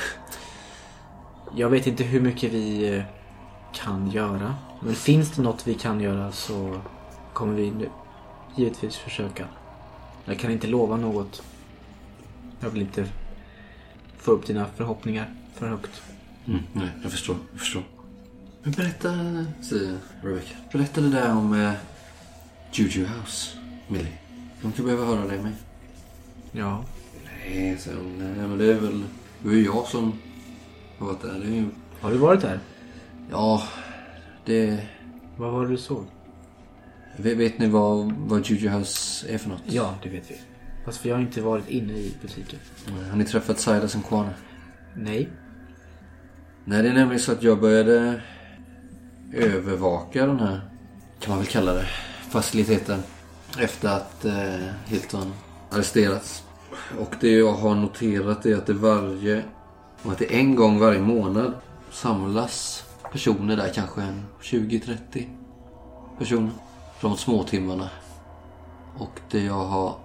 jag 1.57 1.71
vet 1.71 1.87
inte 1.87 2.05
hur 2.05 2.21
mycket 2.21 2.53
vi 2.53 2.97
eh, 2.97 3.05
kan 3.75 4.11
göra. 4.11 4.55
Men 4.81 4.95
finns 4.95 5.31
det 5.31 5.43
något 5.43 5.67
vi 5.67 5.75
kan 5.75 6.01
göra 6.01 6.33
så 6.33 6.81
kommer 7.33 7.55
vi 7.55 7.71
nu 7.71 7.89
givetvis 8.57 8.97
försöka. 8.97 9.47
Jag 10.25 10.39
kan 10.39 10.51
inte 10.51 10.67
lova 10.67 10.97
något. 10.97 11.43
Jag 12.61 12.71
vill 12.71 12.83
inte 12.83 13.09
få 14.19 14.31
upp 14.33 14.47
dina 14.47 14.67
förhoppningar 14.77 15.31
för 15.55 15.69
högt. 15.69 16.03
Mm, 16.47 16.61
nej, 16.73 16.89
jag 17.03 17.13
förstår. 17.13 17.37
Jag 17.53 17.61
förstår. 17.61 17.83
Men 18.67 18.75
berätta, 18.75 19.09
säger 19.61 19.99
Rebecca. 20.23 20.55
Berätta 20.73 21.01
det 21.01 21.11
där 21.11 21.33
om 21.33 21.55
eh, 21.55 21.73
Juju 22.73 23.07
House, 23.07 23.59
Millie. 23.89 24.19
De 24.63 24.73
kan 24.73 24.85
behöva 24.85 25.05
höra 25.05 25.27
det 25.27 25.43
med. 25.43 25.53
Ja, 26.53 26.85
Nej, 27.25 27.79
så, 27.79 27.91
nej, 27.91 28.49
men 28.49 28.59
det 28.59 28.73
är 28.73 28.75
väl... 28.75 29.05
Det 29.43 29.49
är 29.49 29.53
ju 29.53 29.65
jag 29.65 29.87
som 29.87 30.19
har 30.99 31.07
varit 31.07 31.23
där. 31.23 31.39
Det 31.39 31.47
är 31.47 31.51
ju... 31.51 31.65
har 32.01 32.11
du 32.11 32.17
varit 32.17 32.41
där? 32.41 32.61
Ja, 33.31 33.63
det... 34.45 34.87
Vad 35.37 35.53
var 35.53 35.65
det 35.65 35.71
du 35.71 35.77
såg? 35.77 36.05
Vet, 37.17 37.37
vet 37.37 37.59
ni 37.59 37.69
vad, 37.69 38.13
vad 38.13 38.47
Juju 38.47 38.69
House 38.69 39.29
är 39.29 39.39
för 39.39 39.49
något? 39.49 39.63
Ja, 39.67 39.95
det 40.03 40.09
vet 40.09 40.31
vi. 40.31 40.41
Fast 40.85 41.07
vi 41.07 41.11
har 41.11 41.21
inte 41.21 41.41
varit 41.41 41.69
inne 41.69 41.93
i 41.93 42.15
butiken. 42.23 42.59
Har 43.11 43.17
ni 43.17 43.25
träffat 43.25 43.61
Silas 43.61 43.95
och 43.95 44.05
Kwana? 44.05 44.31
Nej. 44.95 45.29
Nej, 46.65 46.83
det 46.83 46.89
är 46.89 46.95
nämligen 46.95 47.21
så 47.21 47.33
att 47.33 47.43
jag 47.43 47.61
började 47.61 48.23
övervaka 49.33 50.27
den 50.27 50.41
här, 50.41 50.61
kan 51.21 51.31
man 51.31 51.39
väl 51.39 51.49
kalla 51.49 51.73
det, 51.73 51.87
faciliteten. 52.31 53.03
Efter 53.59 53.89
att 53.89 54.25
eh, 54.25 54.67
Hilton 54.87 55.33
arresterats. 55.71 56.45
Och 56.99 57.15
det 57.21 57.31
jag 57.31 57.53
har 57.53 57.75
noterat 57.75 58.47
är 58.47 58.57
att 58.57 58.67
det 58.67 58.73
varje, 58.73 59.43
att 60.03 60.19
det 60.19 60.35
en 60.35 60.57
gång 60.57 60.79
varje 60.79 61.01
månad 61.01 61.53
samlas 61.91 62.85
personer 63.13 63.57
där, 63.57 63.73
kanske 63.75 64.03
en 64.03 64.25
20-30 64.43 64.97
personer. 66.19 66.51
Från 66.99 67.17
småtimmarna. 67.17 67.91
Och 68.99 69.21
det 69.31 69.41
jag 69.41 69.65
har 69.65 69.99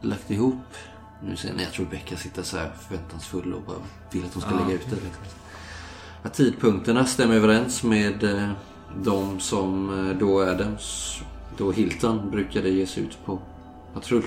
lagt 0.00 0.30
ihop, 0.30 0.74
nu 1.22 1.36
ser 1.36 1.54
ni, 1.54 1.62
jag 1.62 1.72
tror 1.72 1.86
Becka 1.86 2.16
sitter 2.16 2.42
så 2.42 2.56
här 2.56 2.72
förväntansfull 2.80 3.54
och 3.54 3.62
bara 3.62 3.76
vill 4.10 4.24
att 4.24 4.34
hon 4.34 4.42
ska 4.42 4.50
lägga 4.50 4.72
ut 4.72 4.90
det. 4.90 4.96
Liksom. 4.96 5.24
Att 6.22 6.34
tidpunkterna 6.34 7.04
stämmer 7.04 7.34
överens 7.34 7.82
med 7.82 8.24
eh, 8.24 8.50
de 9.04 9.40
som 9.40 9.90
eh, 10.08 10.16
då 10.16 10.42
Adams, 10.42 11.18
då 11.56 11.72
Hilton 11.72 12.30
brukade 12.30 12.68
ge 12.68 12.86
sig 12.86 13.02
ut 13.02 13.18
på 13.24 13.38
patrull. 13.94 14.24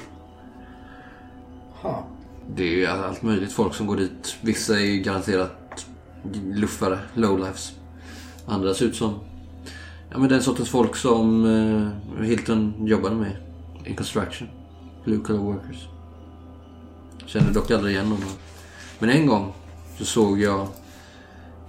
Ha. 1.82 2.08
Det 2.56 2.64
är 2.64 2.76
ju 2.76 2.86
allt 2.86 3.22
möjligt 3.22 3.52
folk 3.52 3.76
som 3.76 3.88
går 3.88 3.98
dit. 3.98 4.36
Vissa 4.42 4.80
är 4.80 4.86
ju 4.86 5.00
garanterat 5.02 5.86
luffare, 6.54 7.00
lowlifes. 7.14 7.72
Andra 8.46 8.74
ser 8.74 8.86
ut 8.86 8.96
som 8.96 9.20
ja, 10.10 10.18
men 10.18 10.30
den 10.30 10.42
sortens 10.42 10.70
folk 10.70 10.96
som 10.96 11.46
eh, 11.46 12.24
Hilton 12.26 12.88
jobbade 12.88 13.16
med 13.16 13.36
in 13.86 13.96
construction. 13.96 14.48
Blue 15.04 15.20
collar 15.20 15.40
workers. 15.40 15.88
Kände 17.26 17.54
dock 17.54 17.72
aldrig 17.72 17.96
igen 17.96 18.10
någon. 18.10 18.24
Men 19.00 19.10
en 19.10 19.26
gång 19.26 19.54
så 19.98 20.06
såg 20.06 20.42
jag 20.42 20.68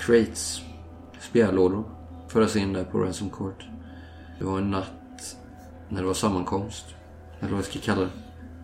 crates, 0.07 0.61
spjärlådor, 1.21 1.85
föras 2.29 2.57
in 2.57 2.73
där 2.73 2.85
på 2.85 2.99
Ransom 2.99 3.31
Court. 3.31 3.65
Det 4.39 4.45
var 4.45 4.59
en 4.59 4.71
natt 4.71 5.37
när 5.89 6.01
det 6.01 6.07
var 6.07 6.15
sammankomst. 6.15 6.85
Eller 7.41 7.51
vad 7.51 7.59
jag 7.59 7.65
ska 7.65 7.79
kalla 7.79 8.01
det. 8.01 8.11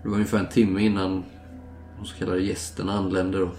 Det 0.03 0.09
var 0.09 0.15
ungefär 0.15 0.39
en 0.39 0.49
timme 0.49 0.83
innan 0.83 1.25
de 1.99 2.07
så 2.07 2.17
kallade 2.17 2.41
gästerna 2.41 2.93
anlände 2.93 3.39
då. 3.39 3.51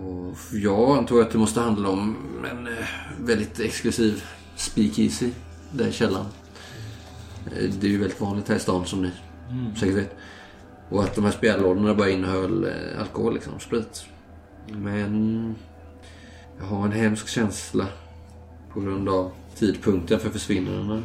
Och 0.00 0.36
jag 0.52 0.98
antar 0.98 1.20
att 1.20 1.30
det 1.30 1.38
måste 1.38 1.60
handla 1.60 1.88
om 1.88 2.16
en 2.50 2.66
eh, 2.66 2.84
väldigt 3.20 3.60
exklusiv 3.60 4.24
speakeasy 4.56 5.30
där 5.72 5.86
i 5.86 5.92
källaren. 5.92 6.26
Eh, 7.46 7.70
Det 7.80 7.86
är 7.86 7.90
ju 7.90 7.98
väldigt 7.98 8.20
vanligt 8.20 8.48
här 8.48 8.56
i 8.56 8.60
stan 8.60 8.86
som 8.86 9.02
ni 9.02 9.10
säkert 9.76 9.96
vet. 9.96 10.16
Och 10.88 11.02
att 11.02 11.14
de 11.14 11.24
här 11.24 11.32
spjällådorna 11.32 11.94
bara 11.94 12.08
innehöll 12.10 12.64
eh, 12.64 13.00
alkohol 13.00 13.34
liksom, 13.34 13.60
sprit. 13.60 14.04
Men 14.72 15.54
jag 16.58 16.66
har 16.66 16.84
en 16.86 16.92
hemsk 16.92 17.28
känsla 17.28 17.86
på 18.72 18.80
grund 18.80 19.08
av 19.08 19.30
tidpunkten 19.54 20.20
för 20.20 20.30
försvinnandena. 20.30 21.02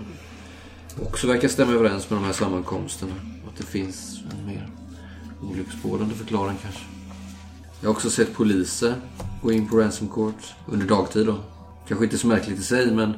Också 1.02 1.28
verkar 1.28 1.48
stämma 1.48 1.72
överens 1.72 2.10
med 2.10 2.20
de 2.20 2.26
här 2.26 2.34
sammankomsterna. 2.34 3.14
Att 3.48 3.58
det 3.58 3.64
finns 3.64 4.20
en 4.32 4.46
mer 4.46 4.70
olycksbådande 5.42 6.16
förklaring 6.16 6.58
kanske. 6.62 6.86
Jag 7.82 7.90
har 7.90 7.94
också 7.94 8.10
sett 8.10 8.34
poliser 8.34 8.96
gå 9.42 9.52
in 9.52 9.68
på 9.68 9.78
Ransom 9.78 10.08
Court 10.08 10.54
under 10.68 10.86
dagtid 10.88 11.26
då. 11.26 11.40
Kanske 11.88 12.06
inte 12.06 12.18
så 12.18 12.28
märkligt 12.28 12.60
i 12.60 12.64
sig 12.64 12.92
men 12.92 13.14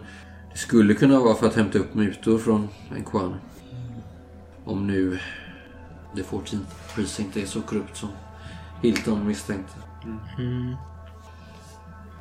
det 0.51 0.57
skulle 0.57 0.93
kunna 0.93 1.19
vara 1.19 1.35
för 1.35 1.47
att 1.47 1.55
hämta 1.55 1.79
upp 1.79 1.93
mutor 1.93 2.37
från 2.37 2.67
Enquan. 2.95 3.35
Om 4.65 4.87
nu 4.87 5.19
The 6.15 6.21
14th 6.21 6.65
Precinct 6.95 7.37
är 7.37 7.45
så 7.45 7.61
korrupt 7.61 7.97
som 7.97 8.09
Hilton 8.81 9.27
misstänkte. 9.27 9.73
Mhm. 10.37 10.75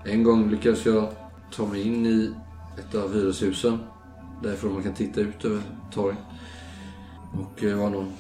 En 0.05 0.23
gång 0.23 0.51
lyckades 0.51 0.87
jag 0.87 1.09
ta 1.57 1.67
mig 1.67 1.83
in 1.83 2.07
i 2.07 2.35
ett 2.79 2.95
av 2.95 3.15
hyreshusen. 3.15 3.79
Därifrån 4.43 4.73
man 4.73 4.83
kan 4.83 4.95
titta 4.95 5.21
ut 5.21 5.45
över 5.45 5.63
torg. 5.93 6.17
Och 7.33 7.61
det 7.61 7.75
var 7.75 7.91
någon 7.91 8.13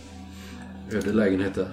öde 0.92 1.12
lägenhet 1.12 1.54
där. 1.54 1.70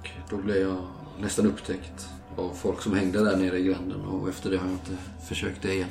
Och 0.00 0.08
då 0.30 0.36
blev 0.36 0.56
jag 0.56 0.78
nästan 1.20 1.46
upptäckt 1.46 2.08
av 2.36 2.50
folk 2.54 2.82
som 2.82 2.94
hängde 2.94 3.24
där 3.24 3.36
nere 3.36 3.58
i 3.58 3.64
gränden. 3.64 4.00
Och 4.00 4.28
efter 4.28 4.50
det 4.50 4.56
har 4.56 4.64
jag 4.64 4.74
inte 4.74 4.96
försökt 5.28 5.62
det 5.62 5.74
igen. 5.74 5.88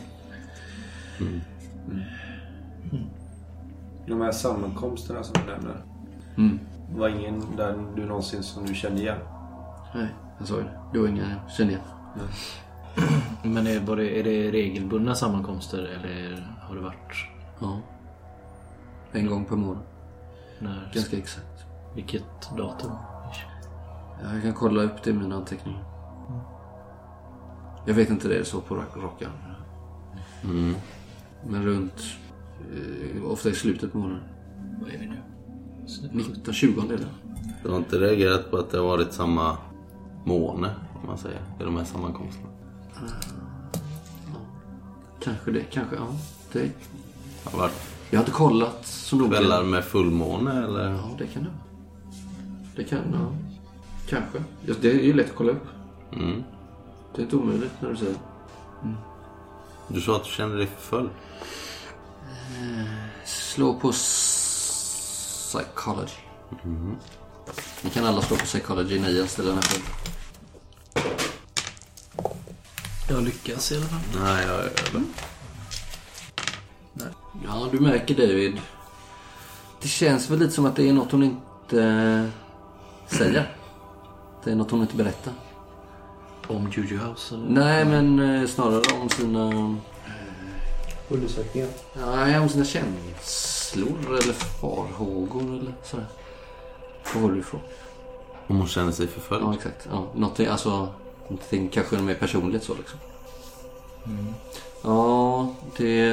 De 4.07 4.21
här 4.21 4.31
sammankomsterna 4.31 5.23
som 5.23 5.33
du 5.45 5.51
nämner. 5.51 5.85
Mm. 6.37 6.59
Var 6.95 7.09
ingen 7.09 7.43
där 7.57 7.83
du 7.95 8.05
någonsin 8.05 8.43
som 8.43 8.65
du 8.65 8.75
kände 8.75 9.01
igen? 9.01 9.17
Nej, 9.95 10.07
jag 10.39 10.47
sa 10.47 10.57
ju 10.57 10.63
det. 10.63 10.79
Det 10.93 10.99
var 10.99 11.07
inga 11.07 11.21
jag 11.21 11.51
kände 11.51 11.73
igen. 11.73 11.85
Men 13.43 13.67
är, 13.67 13.79
var 13.79 13.95
det, 13.95 14.19
är 14.19 14.23
det 14.23 14.51
regelbundna 14.51 15.15
sammankomster 15.15 15.77
eller 15.79 16.47
har 16.61 16.75
det 16.75 16.81
varit 16.81 17.27
Ja. 17.59 17.79
En 19.11 19.25
gång 19.27 19.45
per 19.45 19.55
månad. 19.55 19.83
när, 20.59 20.91
Ganska 20.93 21.17
exakt. 21.17 21.65
vilket 21.95 22.23
datum? 22.57 22.91
Ja, 24.23 24.33
Jag 24.33 24.41
kan 24.41 24.53
kolla 24.53 24.83
upp 24.83 25.03
det 25.03 25.09
i 25.09 25.13
mina 25.13 25.35
anteckningar. 25.35 25.83
Jag 27.85 27.93
vet 27.93 28.09
inte 28.09 28.27
det 28.27 28.35
är 28.37 28.43
så 28.43 28.61
på 28.61 28.75
rock- 28.75 28.97
rockan. 29.03 29.31
Mm. 30.43 30.75
Men 31.47 31.65
runt... 31.65 32.03
Eh, 32.73 33.23
ofta 33.31 33.49
i 33.49 33.53
slutet 33.53 33.91
på 33.91 33.97
månaden. 33.97 34.23
Vad 34.81 34.89
är 34.93 34.97
vi 34.99 35.05
nu? 35.07 35.17
19, 36.11 36.53
20 36.53 36.81
är 36.81 36.97
det. 36.97 37.05
Du 37.63 37.69
har 37.69 37.77
inte 37.77 37.97
reagerat 37.97 38.51
på 38.51 38.57
att 38.57 38.71
det 38.71 38.77
har 38.77 38.85
varit 38.85 39.13
samma 39.13 39.57
måne, 40.25 40.69
om 41.01 41.07
man 41.07 41.17
säger, 41.17 41.39
i 41.59 41.63
de 41.63 41.77
här 41.77 41.83
sammankomsterna? 41.83 42.49
Kanske 45.23 45.51
det, 45.51 45.63
kanske 45.63 45.95
ja. 45.95 46.07
Det, 46.51 46.71
har 47.43 47.59
varit 47.59 47.93
jag 48.13 48.19
har 48.19 48.23
inte 48.23 48.31
kollat 48.31 48.87
så 48.87 49.15
noga. 49.15 49.29
kvällar 49.37 49.63
med 49.63 49.83
fullmåne 49.85 50.63
eller? 50.63 50.89
Ja, 50.89 51.09
det 51.17 51.27
kan 51.27 51.43
det 51.43 51.49
vara. 51.49 51.59
Det 52.75 52.83
kan, 52.83 52.99
ja. 53.13 53.31
Kanske. 54.09 54.43
Det 54.81 54.89
är 54.89 55.03
ju 55.03 55.13
lätt 55.13 55.29
att 55.29 55.35
kolla 55.35 55.51
upp. 55.51 55.65
Mm. 56.13 56.43
Det 57.15 57.21
är 57.21 57.23
inte 57.23 57.35
omöjligt 57.35 57.71
när 57.79 57.89
du 57.89 57.97
säger. 57.97 58.15
Du 59.87 60.01
sa 60.01 60.15
att 60.15 60.23
du 60.23 60.29
kände 60.29 60.57
dig 60.57 60.67
förföljd. 60.67 61.09
Slå 63.25 63.73
på 63.73 63.91
psychology. 65.51 66.13
Ni 67.81 67.89
kan 67.89 68.05
alla 68.05 68.21
slå 68.21 68.37
på 68.37 68.45
psychology 68.45 68.99
när 68.99 69.09
jag 69.09 69.29
ställer 69.29 69.49
den 69.49 69.57
här 69.57 69.63
frågan. 69.63 69.87
Jag 73.13 73.23
lyckas 73.23 73.71
i 73.71 73.77
alla 73.77 73.85
fall. 73.85 73.99
Nej, 74.23 74.45
jag 74.47 74.55
gör 74.55 74.71
det. 74.93 75.01
Ja, 77.45 77.67
du 77.71 77.79
märker 77.79 78.15
David. 78.15 78.61
Det 79.81 79.87
känns 79.87 80.29
väl 80.29 80.39
lite 80.39 80.51
som 80.51 80.65
att 80.65 80.75
det 80.75 80.89
är 80.89 80.93
något 80.93 81.11
hon 81.11 81.23
inte 81.23 81.83
eh, 81.83 83.17
säger. 83.17 83.55
Det 84.43 84.51
är 84.51 84.55
något 84.55 84.71
hon 84.71 84.81
inte 84.81 84.95
berättar. 84.95 85.33
Om 86.47 86.71
Juju 86.71 86.97
House 86.97 87.35
eller? 87.35 87.49
Nej, 87.49 87.85
men 87.85 88.19
eh, 88.19 88.47
snarare 88.47 89.01
om 89.01 89.09
sina... 89.09 89.77
Undersökningar. 91.09 91.69
Nej, 92.05 92.39
om 92.39 92.49
sina 92.49 92.65
känslor 92.65 94.07
eller 94.07 94.33
farhågor 94.33 95.41
eller 95.41 95.73
sådär. 95.83 96.07
Var 97.13 97.21
var 97.21 97.31
du 97.31 97.39
ifrån? 97.39 97.61
Om 98.47 98.57
hon 98.57 98.67
känner 98.67 98.91
sig 98.91 99.07
förföljd. 99.07 99.43
Ja, 99.43 99.53
exakt. 99.53 99.87
Ja, 99.91 100.07
någonting, 100.15 100.47
alltså, 100.47 100.89
någonting 101.33 101.69
kanske 101.69 101.97
mer 101.97 102.15
personligt 102.15 102.63
så 102.63 102.75
liksom. 102.75 102.99
Ja, 104.81 105.55
det 105.77 106.11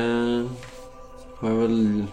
har 1.36 1.48
jag 1.48 1.56
väl 1.56 2.04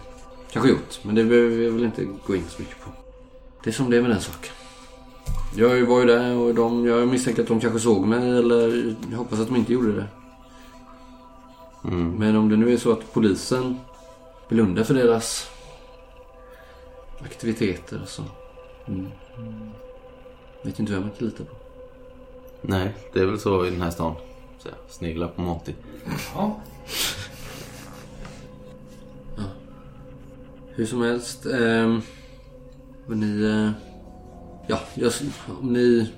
kanske 0.50 0.70
gjort. 0.70 1.00
Men 1.02 1.14
det 1.14 1.24
behöver 1.24 1.62
jag 1.62 1.72
väl 1.72 1.84
inte 1.84 2.04
gå 2.26 2.36
in 2.36 2.44
så 2.48 2.62
mycket 2.62 2.80
på. 2.84 2.90
Det 3.64 3.70
är 3.70 3.74
som 3.74 3.90
det 3.90 3.96
är 3.96 4.02
med 4.02 4.10
den 4.10 4.20
saken. 4.20 4.52
Jag 5.56 5.86
var 5.86 6.00
ju 6.00 6.06
där 6.06 6.36
och 6.36 6.54
de, 6.54 6.86
jag 6.86 7.08
misstänker 7.08 7.42
att 7.42 7.48
de 7.48 7.60
kanske 7.60 7.80
såg 7.80 8.06
mig 8.06 8.38
eller 8.38 8.94
jag 9.10 9.18
hoppas 9.18 9.40
att 9.40 9.46
de 9.46 9.56
inte 9.56 9.72
gjorde 9.72 9.92
det. 9.92 10.06
Mm. 11.84 12.10
Men 12.10 12.36
om 12.36 12.48
det 12.48 12.56
nu 12.56 12.72
är 12.72 12.76
så 12.76 12.92
att 12.92 13.12
polisen 13.12 13.80
blundar 14.48 14.84
för 14.84 14.94
deras 14.94 15.50
aktiviteter 17.24 18.02
så... 18.06 18.22
Mm. 18.86 19.10
Vet 20.62 20.78
inte 20.78 20.92
vem 20.92 21.02
man 21.02 21.10
kan 21.10 21.26
lita 21.26 21.44
på. 21.44 21.57
Nej, 22.68 22.94
det 23.12 23.20
är 23.20 23.26
väl 23.26 23.38
så 23.38 23.66
i 23.66 23.70
den 23.70 23.82
här 23.82 23.90
stan. 23.90 24.14
Så 24.58 24.68
jag 24.68 24.76
sneglar 24.88 25.28
på 25.28 25.42
Monty. 25.42 25.72
Ja. 26.34 26.60
Hur 30.68 30.86
som 30.86 31.02
helst. 31.02 31.46
ehm, 31.46 32.00
men 33.06 33.20
ni... 33.20 33.42
eh, 33.44 33.70
ja, 34.66 34.80
jag, 34.94 35.12
om 35.60 35.72
ni 35.72 36.10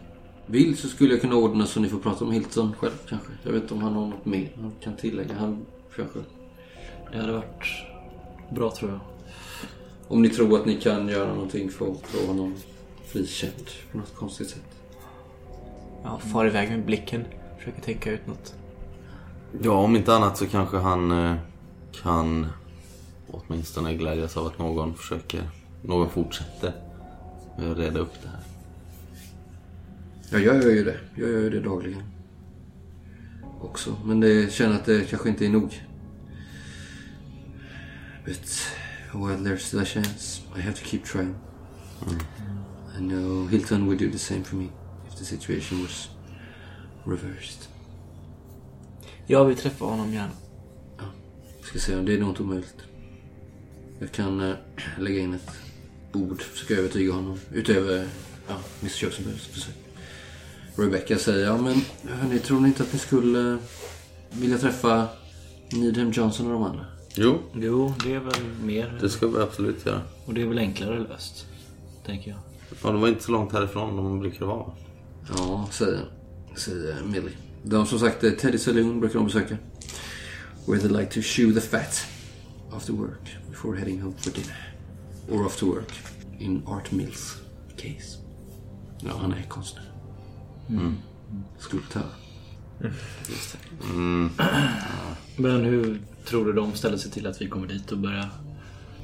vill 0.46 0.76
så 0.76 0.88
skulle 0.88 1.12
jag 1.14 1.20
kunna 1.20 1.36
ordna 1.36 1.66
så 1.66 1.80
ni 1.80 1.88
får 1.88 1.98
prata 1.98 2.24
med 2.24 2.34
Hilton 2.34 2.74
själv 2.78 2.98
kanske. 3.08 3.28
Jag 3.42 3.52
vet 3.52 3.62
inte 3.62 3.74
om 3.74 3.82
han 3.82 3.92
har 3.92 4.06
något 4.06 4.24
mer 4.24 4.52
han 4.60 4.72
kan 4.80 4.96
tillägga. 4.96 5.34
Han 5.34 5.66
kanske... 5.96 6.18
Det 7.12 7.18
hade 7.18 7.32
varit 7.32 7.64
bra 8.50 8.70
tror 8.70 8.90
jag. 8.90 9.00
Om 10.08 10.22
ni 10.22 10.28
tror 10.28 10.60
att 10.60 10.66
ni 10.66 10.80
kan 10.80 11.08
göra 11.08 11.34
någonting 11.34 11.70
för 11.70 11.90
att 11.90 12.06
få 12.06 12.26
honom 12.26 12.54
frikänd 13.06 13.70
på 13.92 13.98
något 13.98 14.14
konstigt 14.14 14.50
sätt. 14.50 14.79
Ja, 16.02 16.18
far 16.18 16.46
iväg 16.46 16.70
med 16.70 16.84
blicken. 16.84 17.24
Försöker 17.58 17.82
tänka 17.82 18.10
ut 18.10 18.26
något. 18.26 18.54
Ja, 19.62 19.72
om 19.72 19.96
inte 19.96 20.14
annat 20.14 20.38
så 20.38 20.46
kanske 20.46 20.76
han 20.76 21.10
eh, 21.10 21.36
kan 22.02 22.46
åtminstone 23.30 23.94
glädjas 23.94 24.36
av 24.36 24.46
att 24.46 24.58
någon 24.58 24.94
försöker, 24.94 25.42
någon 25.82 26.10
fortsätter 26.10 26.72
med 27.58 27.70
att 27.70 27.78
reda 27.78 28.00
upp 28.00 28.12
det 28.22 28.28
här. 28.28 28.40
Ja, 30.30 30.38
jag 30.38 30.62
gör 30.62 30.70
ju 30.70 30.84
det. 30.84 30.96
Jag 31.14 31.30
gör 31.30 31.40
ju 31.40 31.50
det 31.50 31.60
dagligen. 31.60 32.02
Också. 33.60 33.96
Men 34.04 34.20
det 34.20 34.52
känner 34.52 34.76
att 34.76 34.84
det 34.84 35.10
kanske 35.10 35.28
inte 35.28 35.46
är 35.46 35.50
nog. 35.50 35.82
But 38.24 38.66
well, 39.12 39.46
there's 39.46 39.56
still 39.56 39.80
a 39.80 39.84
chance. 39.84 40.42
I 40.56 40.60
have 40.60 40.76
to 40.76 40.84
keep 40.84 41.00
trying. 41.04 41.34
I 42.96 42.98
know 42.98 43.48
Hilton 43.48 43.86
would 43.86 43.98
do 43.98 44.10
the 44.10 44.18
same 44.18 44.44
for 44.44 44.56
me 44.56 44.68
the 45.20 45.26
situation 45.26 45.82
was 45.82 46.08
reversed. 47.04 47.68
Jag 49.26 49.44
vill 49.44 49.56
träffa 49.56 49.84
honom 49.84 50.12
gärna. 50.12 50.32
Ska 51.62 51.78
se, 51.78 51.94
det 51.94 52.14
är 52.14 52.18
nog 52.18 52.28
inte 52.28 52.42
omöjligt. 52.42 52.76
Jag 53.98 54.12
kan 54.12 54.40
eh, 54.40 54.54
lägga 54.98 55.20
in 55.20 55.34
ett 55.34 55.50
ord, 56.12 56.42
försöka 56.42 56.74
övertyga 56.74 57.12
honom. 57.12 57.38
Utöver 57.52 58.08
ja, 58.48 58.54
Mr 58.80 58.90
Köksenbergs 58.90 59.46
försök. 59.46 59.74
Rebecca 60.76 61.18
säger, 61.18 61.46
ja 61.46 61.56
men 61.56 61.80
hörni, 62.08 62.38
tror 62.38 62.60
ni 62.60 62.68
inte 62.68 62.82
att 62.82 62.92
ni 62.92 62.98
skulle 62.98 63.52
eh, 63.52 63.58
vilja 64.30 64.58
träffa 64.58 65.08
Needham 65.72 66.10
Johnson 66.10 66.46
och 66.46 66.52
de 66.52 66.62
andra? 66.62 66.86
Jo, 67.14 67.38
Jo, 67.54 67.94
det 68.04 68.14
är 68.14 68.20
väl 68.20 68.44
mer... 68.62 68.98
det 69.00 69.08
ska 69.08 69.26
vi 69.26 69.38
absolut 69.38 69.86
göra. 69.86 70.00
Och 70.26 70.34
det 70.34 70.42
är 70.42 70.46
väl 70.46 70.58
enklare 70.58 70.98
löst. 70.98 71.46
Tänker 72.06 72.30
jag. 72.30 72.40
Ja, 72.82 72.90
de 72.92 73.00
var 73.00 73.08
inte 73.08 73.22
så 73.22 73.32
långt 73.32 73.52
härifrån 73.52 73.96
de 73.96 74.20
brukar 74.20 74.46
vara. 74.46 74.72
Ja, 75.28 75.68
säger, 75.70 76.10
säger 76.56 77.04
Millie. 77.04 77.36
De 77.62 77.86
som 77.86 77.98
sagt, 77.98 78.24
eh, 78.24 78.30
Teddy 78.32 78.58
Saloon 78.58 79.00
brukar 79.00 79.14
de 79.14 79.24
besöka. 79.26 79.56
Where 80.66 80.80
they 80.80 80.90
like 80.90 81.14
to 81.14 81.20
chew 81.22 81.52
the 81.54 81.60
fat 81.60 82.06
after 82.72 82.92
work 82.92 83.36
before 83.50 83.78
heading 83.78 84.00
home 84.02 84.14
for 84.18 84.30
dinner. 84.30 84.74
Or 85.30 85.48
to 85.48 85.66
work. 85.66 85.92
In 86.38 86.62
Art 86.66 86.92
Mills 86.92 87.36
case. 87.76 88.18
Ja, 89.00 89.10
han 89.20 89.32
är 89.32 89.42
konstnär. 89.42 89.84
Skulptör. 91.58 92.10
Men 95.36 95.64
hur 95.64 96.00
tror 96.24 96.44
du 96.44 96.52
de 96.52 96.74
ställer 96.74 96.96
sig 96.96 97.10
till 97.10 97.26
att 97.26 97.40
vi 97.42 97.48
kommer 97.48 97.66
dit 97.66 97.92
och 97.92 97.98
börjar 97.98 98.28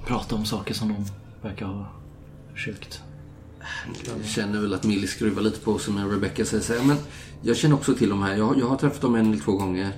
prata 0.07 0.35
om 0.35 0.45
saker 0.45 0.75
som 0.75 0.89
de 0.89 1.05
verkar 1.49 1.67
ha 1.67 1.89
försökt? 2.53 3.03
Jag 4.07 4.25
känner 4.27 4.61
väl 4.61 4.75
att 4.75 4.85
Millie 4.85 5.07
skruvar 5.07 5.43
lite 5.43 5.61
på 5.61 5.79
sig 5.79 5.95
när 5.95 6.09
Rebecca 6.09 6.45
säger 6.45 6.63
så 6.63 6.73
här, 6.73 6.83
men 6.85 6.97
jag 7.43 7.57
känner 7.57 7.75
också 7.75 7.95
till 7.95 8.09
de 8.09 8.23
här. 8.23 8.37
Jag, 8.37 8.59
jag 8.59 8.67
har 8.67 8.77
träffat 8.77 9.01
dem 9.01 9.15
en 9.15 9.33
eller 9.33 9.43
två 9.43 9.53
gånger. 9.53 9.93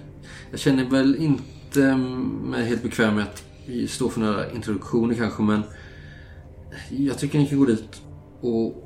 Jag 0.51 0.61
känner 0.61 0.85
väl 0.85 1.17
inte 1.17 1.85
mm, 1.85 2.21
mig 2.23 2.65
helt 2.65 2.83
bekväm 2.83 3.15
med 3.15 3.25
att 3.25 3.43
stå 3.91 4.09
för 4.09 4.21
några 4.21 4.51
introduktioner 4.53 5.15
kanske, 5.15 5.43
men 5.43 5.63
jag 6.91 7.19
tycker 7.19 7.39
ni 7.39 7.47
kan 7.47 7.59
gå 7.59 7.65
dit 7.65 8.03
och, 8.41 8.85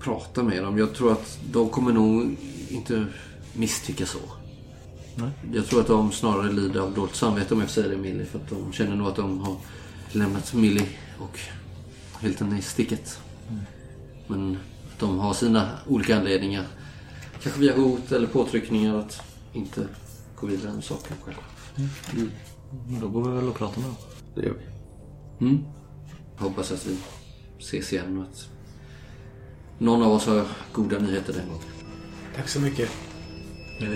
prata 0.00 0.42
med 0.42 0.62
dem. 0.62 0.78
Jag 0.78 0.94
tror 0.94 1.12
att 1.12 1.38
de 1.52 1.68
kommer 1.68 1.92
nog 1.92 2.36
inte 2.68 3.06
misstycka 3.52 4.06
så. 4.06 4.18
Jag 5.52 5.66
tror 5.66 5.80
att 5.80 5.86
de 5.86 6.12
snarare 6.12 6.52
lider 6.52 6.80
av 6.80 6.94
dåligt 6.94 7.14
samvete 7.14 7.54
om 7.54 7.60
jag 7.60 7.70
säga 7.70 7.88
det 7.88 7.96
Millie, 7.96 8.24
för 8.24 8.38
att 8.38 8.50
de 8.50 8.72
känner 8.72 8.96
nog 8.96 9.08
att 9.08 9.16
de 9.16 9.40
har 9.40 9.56
lämnat 10.12 10.54
Millie 10.54 10.86
och 11.18 11.38
Hilton 12.20 12.58
i 12.58 12.62
sticket. 12.62 13.18
Men 14.32 14.58
de 14.98 15.18
har 15.18 15.34
sina 15.34 15.68
olika 15.88 16.16
anledningar. 16.16 16.66
Kanske 17.42 17.60
via 17.60 17.76
hot 17.76 18.12
eller 18.12 18.26
påtryckningar 18.26 18.94
att 18.94 19.22
inte 19.52 19.86
gå 20.36 20.46
vidare 20.46 20.72
med 20.72 20.84
saken 20.84 21.16
själv. 21.24 21.36
Då 23.00 23.08
går 23.08 23.28
vi 23.28 23.36
väl 23.36 23.48
och 23.48 23.54
pratar 23.54 23.80
med 23.80 23.90
dem. 23.90 23.96
Det 24.34 24.42
gör 24.42 24.54
vi. 24.54 25.46
Mm. 25.46 25.64
Hoppas 26.36 26.72
att 26.72 26.86
vi 26.86 26.98
ses 27.58 27.92
igen 27.92 28.18
och 28.18 28.22
att 28.22 28.48
någon 29.78 30.02
av 30.02 30.12
oss 30.12 30.26
har 30.26 30.44
goda 30.72 30.98
nyheter 30.98 31.32
den 31.32 31.46
gången. 31.46 31.62
Tack 32.36 32.48
så 32.48 32.60
mycket. 32.60 32.90
Ja, 33.80 33.86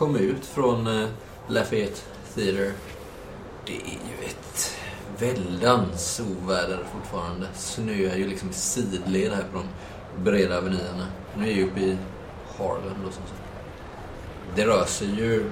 kom 0.00 0.16
ut 0.16 0.46
från 0.46 0.86
eh, 0.86 1.08
Lafayette 1.48 2.00
Theatre. 2.34 2.72
Det 3.66 3.72
är 3.72 3.98
ju 4.08 4.26
ett 4.26 4.76
väldans 5.18 6.20
oväder 6.20 6.78
fortfarande. 6.92 7.46
Snöar 7.54 8.16
ju 8.16 8.28
liksom 8.28 8.50
i 8.50 8.52
sidled 8.52 9.32
här 9.32 9.44
på 9.52 9.58
de 9.58 10.24
breda 10.24 10.58
avenyerna. 10.58 11.06
Nu 11.38 11.50
är 11.50 11.56
jag 11.56 11.68
uppe 11.68 11.80
i 11.80 11.96
Harlem 12.58 13.04
och 13.06 13.14
som. 13.14 13.22
Det 14.56 14.66
rör 14.66 14.84
sig 14.84 15.08
ju 15.08 15.50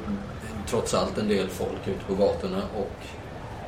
trots 0.67 0.95
allt 0.95 1.19
en 1.19 1.29
del 1.29 1.49
folk 1.49 1.89
ute 1.89 2.05
på 2.07 2.15
gatorna 2.15 2.63
och 2.77 2.97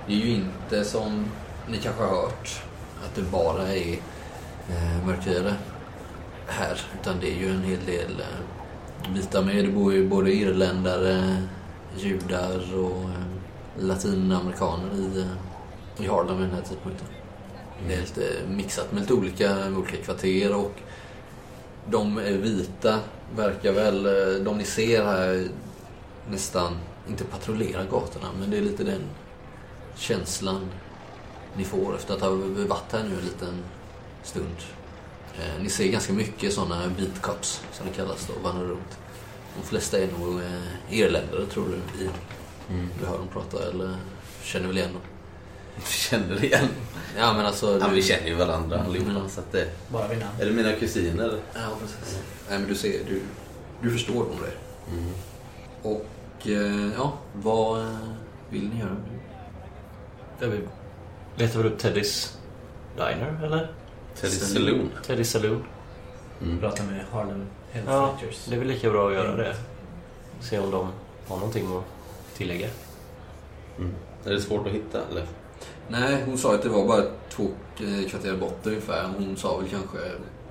det 0.07 0.13
är 0.13 0.17
ju 0.17 0.31
inte 0.31 0.85
som 0.85 1.27
ni 1.69 1.79
kanske 1.79 2.03
har 2.03 2.23
hört 2.23 2.63
att 3.05 3.15
det 3.15 3.23
bara 3.23 3.69
är 3.75 3.93
eh, 4.69 5.07
mörkhyade 5.07 5.55
här. 6.47 6.81
Utan 7.01 7.21
det 7.21 7.31
är 7.31 7.37
ju 7.37 7.51
en 7.51 7.63
hel 7.63 7.85
del 7.87 8.21
eh, 8.21 8.60
vita 9.09 9.43
med. 9.43 9.65
Det 9.65 9.71
bor 9.71 9.93
ju 9.93 10.09
både 10.09 10.33
irländare, 10.33 11.43
judar 11.97 12.75
och 12.75 13.03
eh, 13.03 13.85
latinamerikaner 13.87 14.95
i, 14.95 15.21
eh, 15.21 16.05
i 16.05 16.09
Harlem 16.09 16.37
vid 16.39 16.47
den 16.47 16.55
här 16.55 16.63
tidpunkten. 16.63 17.07
Det 17.89 17.95
är 17.95 18.01
lite 18.01 18.23
mixat 18.49 18.93
med 18.93 19.01
lite 19.01 19.15
olika, 19.15 19.55
med 19.55 19.79
olika 19.79 19.97
kvarter 19.97 20.57
och 20.57 20.73
de 21.91 22.17
vita 22.17 22.99
verkar 23.37 23.73
väl, 23.73 24.07
eh, 24.07 24.45
de 24.45 24.59
ni 24.59 24.65
ser 24.65 25.05
här 25.05 25.49
nästan, 26.31 26.73
inte 27.09 27.25
patrullera 27.25 27.85
gatorna 27.85 28.29
men 28.41 28.51
det 28.51 28.57
är 28.57 28.63
lite 28.63 28.85
den 28.85 29.03
känslan 29.97 30.71
ni 31.57 31.65
får 31.65 31.97
efter 31.97 32.15
att 32.15 32.21
ha 32.21 32.31
varit 32.69 32.93
här 32.93 33.03
nu 33.03 33.15
en 33.19 33.25
liten 33.25 33.63
stund. 34.23 34.57
Eh, 35.41 35.63
ni 35.63 35.69
ser 35.71 35.89
ganska 35.89 36.13
mycket 36.13 36.53
sådana 36.53 36.89
beat 36.99 37.23
cops 37.23 37.63
som 37.73 37.87
det 37.87 37.93
kallas 37.93 38.27
då, 38.27 38.49
vandrar 38.49 38.67
runt. 38.67 38.99
De 39.57 39.67
flesta 39.69 39.99
är 39.99 40.09
nog 40.19 40.41
eh, 40.41 40.95
irländare 40.99 41.47
tror 41.47 41.65
du, 41.69 42.05
i, 42.05 42.09
du 43.01 43.07
hör 43.07 43.19
dem 43.19 43.29
prata 43.33 43.69
eller 43.71 43.97
känner 44.43 44.67
väl 44.67 44.79
igen 44.79 44.93
dem. 44.93 45.03
Känner 45.87 46.45
igen. 46.45 46.69
Ja 47.19 47.33
men 47.33 47.47
alltså... 47.47 47.79
Ja, 47.81 47.89
du- 47.89 47.95
vi 47.95 48.03
känner 48.03 48.27
ju 48.29 48.35
varandra 48.35 48.81
allihopa. 48.81 49.11
Mm. 49.11 49.29
Så 49.29 49.41
att 49.41 49.53
det... 49.53 49.69
Bara 49.89 50.09
vid 50.09 50.19
namn. 50.19 50.31
Är 50.41 50.47
det 50.47 50.53
mina 50.53 50.73
kusiner? 50.73 51.39
Ja, 51.55 51.61
precis. 51.81 52.19
Nej, 52.51 52.59
men 52.59 52.69
du 52.69 52.75
ser, 52.75 53.05
du, 53.09 53.23
du 53.83 53.91
förstår 53.91 54.23
om 54.23 54.37
det. 54.43 54.53
Och, 55.89 56.07
eh, 56.49 56.93
ja, 56.97 57.13
vad 57.35 57.87
vill 58.51 58.69
ni 58.69 58.81
göra 58.81 58.91
nu? 58.91 59.19
Där 60.41 60.47
vi 60.49 60.61
letar 61.45 61.59
väl 61.63 61.73
upp 61.73 61.79
Teddys 61.79 62.39
Diner, 62.97 63.41
eller? 63.45 63.73
Teddy 64.21 64.35
Saloon. 64.35 64.91
Teddy 65.07 65.25
Saloon. 65.25 65.65
Prata 66.61 66.83
med 66.83 67.05
Harlem 67.13 67.47
Ja, 67.87 68.07
Hellfighters. 68.07 68.45
det 68.49 68.55
är 68.55 68.59
väl 68.59 68.69
lika 68.69 68.91
bra 68.91 69.09
att 69.09 69.15
göra 69.15 69.37
det. 69.37 69.57
Se 70.41 70.59
om 70.59 70.71
de 70.71 70.89
har 71.29 71.37
någonting 71.37 71.77
att 71.77 71.85
tillägga. 72.37 72.69
Är 74.25 74.31
det 74.31 74.41
svårt 74.41 74.67
att 74.67 74.73
hitta 74.73 75.01
eller? 75.11 75.27
Nej, 75.89 76.23
hon 76.27 76.39
sa 76.39 76.55
att 76.55 76.63
det 76.63 76.69
var 76.69 76.87
bara 76.87 77.03
två 77.31 77.43
eh, 77.81 78.09
kvarter 78.11 78.37
bort 78.37 78.67
ungefär. 78.67 79.09
Hon 79.19 79.37
sa 79.37 79.57
väl 79.59 79.69
kanske... 79.69 79.99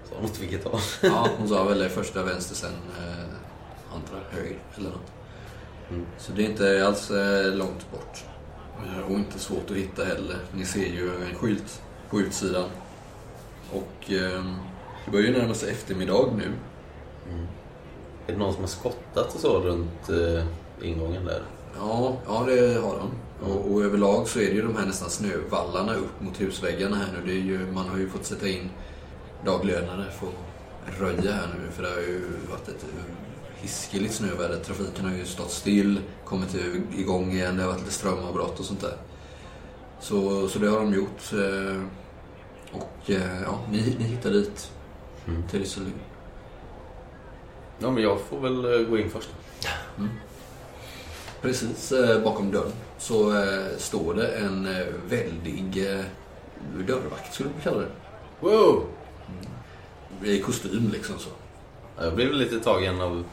Sa 0.10 0.16
de 0.22 0.26
inte 0.28 0.42
vilket 0.42 0.64
håll? 0.64 0.80
Ja, 1.02 1.28
hon 1.38 1.50
sa 1.50 1.64
väl 1.64 1.80
det 1.80 1.90
första 1.90 2.24
vänster 2.24 2.56
sen 2.56 2.72
eh, 3.00 3.94
andra 3.94 4.26
höger 4.30 4.58
eller 4.78 4.90
något. 4.90 5.12
Så 6.18 6.32
det 6.32 6.46
är 6.46 6.50
inte 6.50 6.88
alls 6.88 7.12
eh, 7.12 7.54
långt 7.56 7.92
bort. 7.92 8.24
Och 9.08 9.12
inte 9.16 9.40
svårt 9.40 9.72
att 9.72 9.78
hitta 9.78 10.04
heller. 10.06 10.38
Ni 10.54 10.66
ser 10.66 10.86
ju 10.86 11.12
en 11.30 11.36
skylt 11.36 11.82
på 12.10 12.20
utsidan. 12.20 12.70
Och 13.74 14.12
eh, 14.12 14.44
det 15.06 15.12
börjar 15.12 15.28
ju 15.28 15.38
närma 15.38 15.54
sig 15.54 15.72
eftermiddag 15.72 16.34
nu. 16.38 16.52
Är 18.28 18.34
det 18.34 18.40
någon 18.40 18.54
som 18.54 18.62
har 18.62 18.68
skottat 18.68 19.36
och 19.36 19.40
så 19.40 19.60
runt 19.60 20.10
eh, 20.10 20.46
ingången 20.88 21.26
där? 21.26 21.42
Ja, 21.78 22.18
ja 22.28 22.44
det 22.48 22.82
har 22.82 22.98
de. 22.98 23.12
Och, 23.52 23.72
och 23.72 23.84
överlag 23.84 24.28
så 24.28 24.40
är 24.40 24.46
det 24.46 24.52
ju 24.52 24.62
de 24.62 24.76
här 24.76 24.86
nästan 24.86 25.10
snövallarna 25.10 25.96
upp 25.96 26.22
mot 26.22 26.42
husväggarna 26.42 26.96
här 26.96 27.08
nu. 27.14 27.32
Det 27.32 27.40
är 27.40 27.44
ju, 27.44 27.72
man 27.72 27.88
har 27.88 27.98
ju 27.98 28.10
fått 28.10 28.26
sätta 28.26 28.48
in 28.48 28.70
daglönare 29.46 30.06
för 30.12 30.28
att 30.28 31.00
röja 31.00 31.32
här 31.32 31.48
nu. 31.48 31.72
För 31.72 31.84
det 31.84 31.90
har 31.90 32.02
ju 32.02 32.22
varit 32.50 32.68
ett 32.68 32.86
hiskeligt 33.56 34.14
snöväder. 34.14 34.60
Trafiken 34.60 35.06
har 35.06 35.14
ju 35.14 35.26
stått 35.26 35.52
still, 35.52 36.00
kommit 36.26 36.56
igång 36.98 37.32
igen. 37.32 37.58
Det 37.58 37.64
har 37.64 37.70
varit 37.70 37.82
lite 37.82 37.94
strömavbrott 37.94 38.60
och 38.60 38.66
sånt 38.66 38.82
där. 38.82 38.98
Så, 40.02 40.48
så 40.48 40.60
det 40.60 40.68
har 40.68 40.80
de 40.80 40.94
gjort. 40.94 41.34
Och 42.72 43.10
eh, 43.10 43.42
ja, 43.42 43.60
ni, 43.72 43.96
ni 44.00 44.04
hittar 44.04 44.30
dit. 44.30 44.72
Till 45.52 45.62
Isolin. 45.62 45.94
Ja, 47.80 47.92
men 47.92 48.04
jag 48.04 48.22
får 48.22 48.40
väl 48.40 48.66
eh, 48.66 48.88
gå 48.90 48.98
in 48.98 49.10
först. 49.10 49.30
Precis 51.42 51.92
eh, 51.92 52.24
bakom 52.24 52.52
dörren 52.52 52.72
så 52.98 53.46
står 53.78 54.14
det 54.14 54.28
en 54.28 54.68
väldig 55.10 55.86
dörrvakt 56.88 57.34
skulle 57.34 57.50
man 57.50 57.62
kalla 57.64 57.78
det. 57.78 57.88
Wow! 58.40 58.86
I 60.24 60.42
kostym 60.42 60.90
liksom 60.94 61.20
så. 61.20 61.30
Ja, 61.98 62.04
Jag 62.04 62.16
blev 62.16 62.34
lite 62.34 62.60
tagen 62.60 63.02
av... 63.02 63.24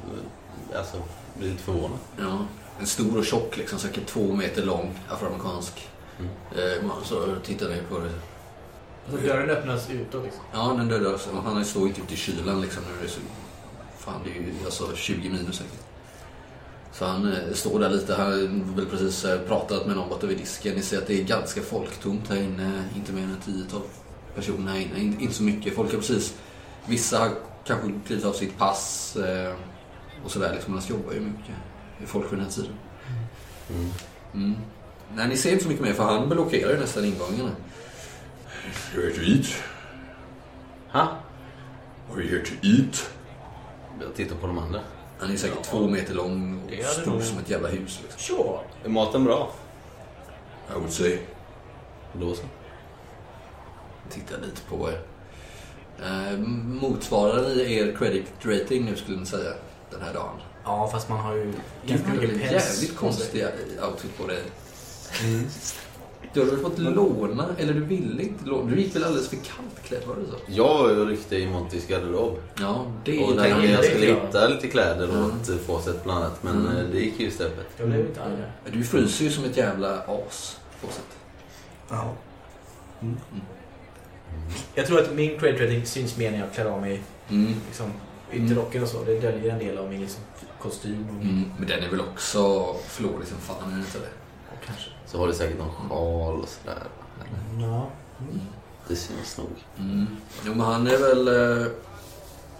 Alltså, 0.74 0.96
blev 1.38 1.50
lite 1.50 1.62
förvånad. 1.62 1.98
Ja. 2.18 2.38
En 2.80 2.86
stor 2.86 3.18
och 3.18 3.24
tjock, 3.24 3.56
liksom, 3.56 3.78
säkert 3.78 4.06
två 4.06 4.32
meter 4.32 4.64
lång 4.64 4.98
afroamerikansk 5.08 5.88
man. 6.82 7.04
Så 7.04 7.34
tittar 7.44 7.68
ni 7.68 7.76
på 7.90 7.98
det. 7.98 8.10
Alltså 9.12 9.26
dörren 9.26 9.50
öppnas 9.50 9.90
utåt 9.90 10.24
liksom. 10.24 10.42
Ja, 10.52 10.74
den 10.78 10.88
dörren, 10.88 11.12
alltså, 11.12 11.30
han 11.44 11.64
står 11.64 11.88
inte 11.88 12.00
ute 12.00 12.14
i 12.14 12.16
kylan 12.16 12.60
liksom. 12.60 12.82
Nu 12.82 12.98
är 12.98 13.02
det 13.02 13.08
så, 13.08 13.20
fan, 13.98 14.20
det 14.24 14.30
är 14.30 14.34
ju 14.34 14.52
alltså 14.64 14.96
20 14.96 15.28
minus 15.28 15.56
säkert. 15.56 15.86
Så 16.92 17.04
han 17.04 17.32
eh, 17.32 17.52
står 17.52 17.80
där 17.80 17.90
lite. 17.90 18.14
Han 18.14 18.26
har 18.26 18.76
väl 18.76 18.86
precis 18.86 19.24
eh, 19.24 19.40
pratat 19.40 19.86
med 19.86 19.96
någon 19.96 20.08
borta 20.08 20.26
vid 20.26 20.38
disken. 20.38 20.74
Ni 20.74 20.82
ser 20.82 20.98
att 20.98 21.06
det 21.06 21.20
är 21.20 21.24
ganska 21.24 21.62
folktomt 21.62 22.28
här 22.28 22.36
inne. 22.36 22.84
Inte 22.96 23.12
mer 23.12 23.22
än 23.22 23.36
10-12 23.44 23.80
personer 24.34 24.72
här 24.72 24.80
inne. 24.80 25.00
In, 25.00 25.20
inte 25.20 25.34
så 25.34 25.42
mycket. 25.42 25.74
Folk 25.74 25.92
har 25.92 25.98
precis... 25.98 26.34
Vissa 26.86 27.18
har 27.18 27.30
kanske 27.64 27.92
klivit 28.06 28.24
av 28.24 28.32
sitt 28.32 28.58
pass 28.58 29.16
eh, 29.16 29.54
och 30.24 30.30
sådär. 30.30 30.52
Liksom, 30.52 30.72
annars 30.72 30.90
jobbar 30.90 31.12
ju 31.12 31.20
mycket 31.20 31.54
folk 32.06 32.28
på 32.28 32.34
den 32.34 32.44
här 32.44 32.50
tiden. 32.50 32.72
Mm. 34.34 34.56
Nej, 35.14 35.28
ni 35.28 35.36
ser 35.36 35.52
inte 35.52 35.64
så 35.64 35.68
mycket 35.70 35.84
mer 35.84 35.92
för 35.92 36.04
han 36.04 36.28
blockerar 36.28 36.70
ju 36.70 36.78
nästan 36.78 37.04
ingångarna. 37.04 37.50
You're 38.94 39.02
here 39.02 39.12
to 39.14 39.22
eat. 39.22 39.62
Ha? 40.88 41.18
Are 42.12 42.22
you 42.22 42.28
here 42.28 42.44
to 42.44 42.52
eat? 42.66 43.10
Jag 44.00 44.14
tittar 44.14 44.36
på 44.36 44.46
de 44.46 44.58
andra. 44.58 44.80
Han 45.18 45.32
är 45.32 45.36
säkert 45.36 45.62
två 45.64 45.88
meter 45.88 46.14
lång 46.14 46.62
och 46.80 46.84
stor 46.84 47.10
nog- 47.12 47.22
som 47.22 47.38
ett 47.38 47.50
jävla 47.50 47.68
hus. 47.68 48.00
Liksom. 48.02 48.20
Sure. 48.36 48.58
Är 48.84 48.88
maten 48.88 49.24
bra? 49.24 49.50
I 50.70 50.72
would 50.74 50.92
say. 50.92 51.18
Då 52.12 52.34
så. 52.34 52.42
Tittar 54.10 54.38
lite 54.40 54.60
på 54.68 54.90
er. 54.90 55.00
Eh, 56.02 56.38
motsvarar 56.80 57.42
ni 57.54 57.74
er 57.74 57.96
credit 57.96 58.26
rating 58.42 58.84
nu 58.84 58.96
skulle 58.96 59.18
ni 59.20 59.26
säga 59.26 59.52
den 59.90 60.02
här 60.02 60.14
dagen? 60.14 60.36
Ja, 60.64 60.88
fast 60.92 61.08
man 61.08 61.20
har 61.20 61.34
ju 61.34 61.52
ganska 61.86 62.08
mycket 62.08 62.30
päls. 62.30 62.52
jävligt 62.52 62.96
på 62.98 63.12
sig. 63.12 63.22
konstig 63.22 63.44
outfit 63.90 64.18
på 64.18 64.26
dig. 64.26 64.42
Du 66.36 66.42
har 66.42 66.50
väl 66.50 66.58
fått 66.60 66.78
låna, 66.78 67.46
eller 67.58 67.74
du 67.74 67.80
ville 67.84 68.22
inte 68.22 68.44
låna. 68.46 68.70
Du 68.70 68.80
gick 68.80 68.96
väl 68.96 69.04
alldeles 69.04 69.28
för 69.28 69.36
kallt 69.36 69.82
klädd, 69.84 70.02
var 70.06 70.16
det 70.16 70.26
så? 70.26 70.36
Jag 70.46 70.82
var 70.82 70.90
ju 70.90 71.04
riktigt 71.04 71.32
i 71.32 71.46
Montys 71.46 71.86
garderob. 71.86 72.38
Ja, 72.60 72.86
det 73.04 73.24
Och 73.24 73.32
är 73.32 73.36
tänkte 73.42 73.60
det. 73.60 73.72
jag 73.72 73.84
skulle 73.84 74.06
hitta 74.06 74.48
lite 74.48 74.68
kläder 74.68 75.04
Mm. 75.08 75.24
åt 75.24 75.48
mm. 75.48 75.60
Fawcett 75.66 76.04
bland 76.04 76.24
annat. 76.24 76.42
Men 76.42 76.66
Mm. 76.66 76.76
eh, 76.76 76.82
det 76.92 77.00
gick 77.00 77.20
ju 77.20 77.26
istället. 77.26 77.66
Jag 77.76 77.88
blev 77.88 78.00
inte 78.00 78.22
arg. 78.22 78.32
Du 78.72 78.84
fryser 78.84 79.24
ju 79.24 79.30
som 79.30 79.44
ett 79.44 79.56
jävla 79.56 79.98
as. 79.98 80.58
På 80.80 80.86
sätt. 80.86 81.16
Ja. 81.88 82.12
Jag 84.74 84.86
tror 84.86 85.00
att 85.00 85.14
min 85.14 85.38
credit 85.38 85.60
rating 85.60 85.86
syns 85.86 86.16
mer 86.16 86.30
när 86.30 86.38
jag 86.38 86.52
klär 86.54 86.64
av 86.64 86.80
mig 86.80 87.02
Mm. 87.30 87.54
liksom, 87.66 87.92
ytterrocken 88.32 88.82
och 88.82 88.88
så. 88.88 89.04
Det 89.04 89.20
döljer 89.20 89.52
en 89.52 89.58
del 89.58 89.78
av 89.78 89.88
min 89.90 90.00
liksom, 90.00 90.22
kostym 90.60 91.06
och, 91.16 91.22
Mm. 91.24 91.44
Men 91.58 91.68
den 91.68 91.82
är 91.84 91.88
väl 91.90 92.00
också 92.00 92.74
flådig 92.88 93.28
som 93.28 93.38
fan, 93.38 93.56
är 93.68 93.70
den 93.70 93.78
inte 93.80 93.98
det? 93.98 94.10
och 94.52 94.64
kanske... 94.66 94.90
Så 95.06 95.18
har 95.18 95.26
du 95.26 95.34
säkert 95.34 95.58
någon 95.58 95.70
sjal 95.70 96.40
och 96.40 96.48
sådär. 96.48 96.82
Ja. 97.60 97.90
Det 98.88 98.96
syns 98.96 99.38
nog. 99.38 99.50
Mm. 99.78 100.06
Jo, 100.46 100.54
men 100.54 100.66
han 100.66 100.86
är 100.86 100.98
väl... 100.98 101.28
Eh, 101.28 101.66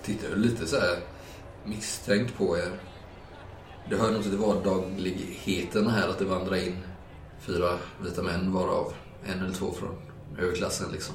tittar 0.03 0.29
väl 0.29 0.41
lite 0.41 0.67
så 0.67 0.77
här 0.77 0.99
misstänkt 1.65 2.39
på 2.39 2.59
er. 2.59 2.71
Det 3.91 3.97
hör 3.97 4.13
nog 4.13 4.23
till 4.23 4.37
vardagligheten 4.37 5.87
här 5.87 6.09
att 6.09 6.19
det 6.19 6.25
vandrar 6.25 6.57
in 6.57 6.77
fyra 7.41 7.79
vita 8.03 8.23
män 8.23 8.53
varav 8.53 8.93
en 9.25 9.41
eller 9.41 9.55
två 9.55 9.73
från 9.73 9.97
överklassen 10.39 10.93
liksom. 10.93 11.15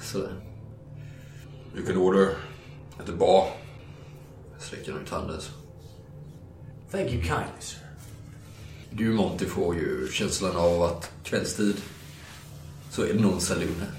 Sådär. 0.00 0.32
You 1.76 1.86
can 1.86 1.96
order 1.96 2.28
at 3.00 3.06
the 3.06 3.12
bar. 3.12 3.48
Sträcker 4.58 4.92
han 4.92 5.02
ut 5.02 5.10
handen 5.10 5.40
så. 5.40 5.52
Thank 6.90 7.12
you 7.12 7.22
kindly 7.22 7.60
sir. 7.60 7.87
Du 8.90 9.12
Monty 9.12 9.46
får 9.46 9.74
ju 9.74 10.08
känslan 10.12 10.56
av 10.56 10.82
att 10.82 11.10
kvällstid 11.24 11.76
så 12.90 13.02
är 13.02 13.12
det 13.14 13.20
nog 13.20 13.32
en 13.32 13.40
saloon 13.40 13.74
här. 13.80 13.90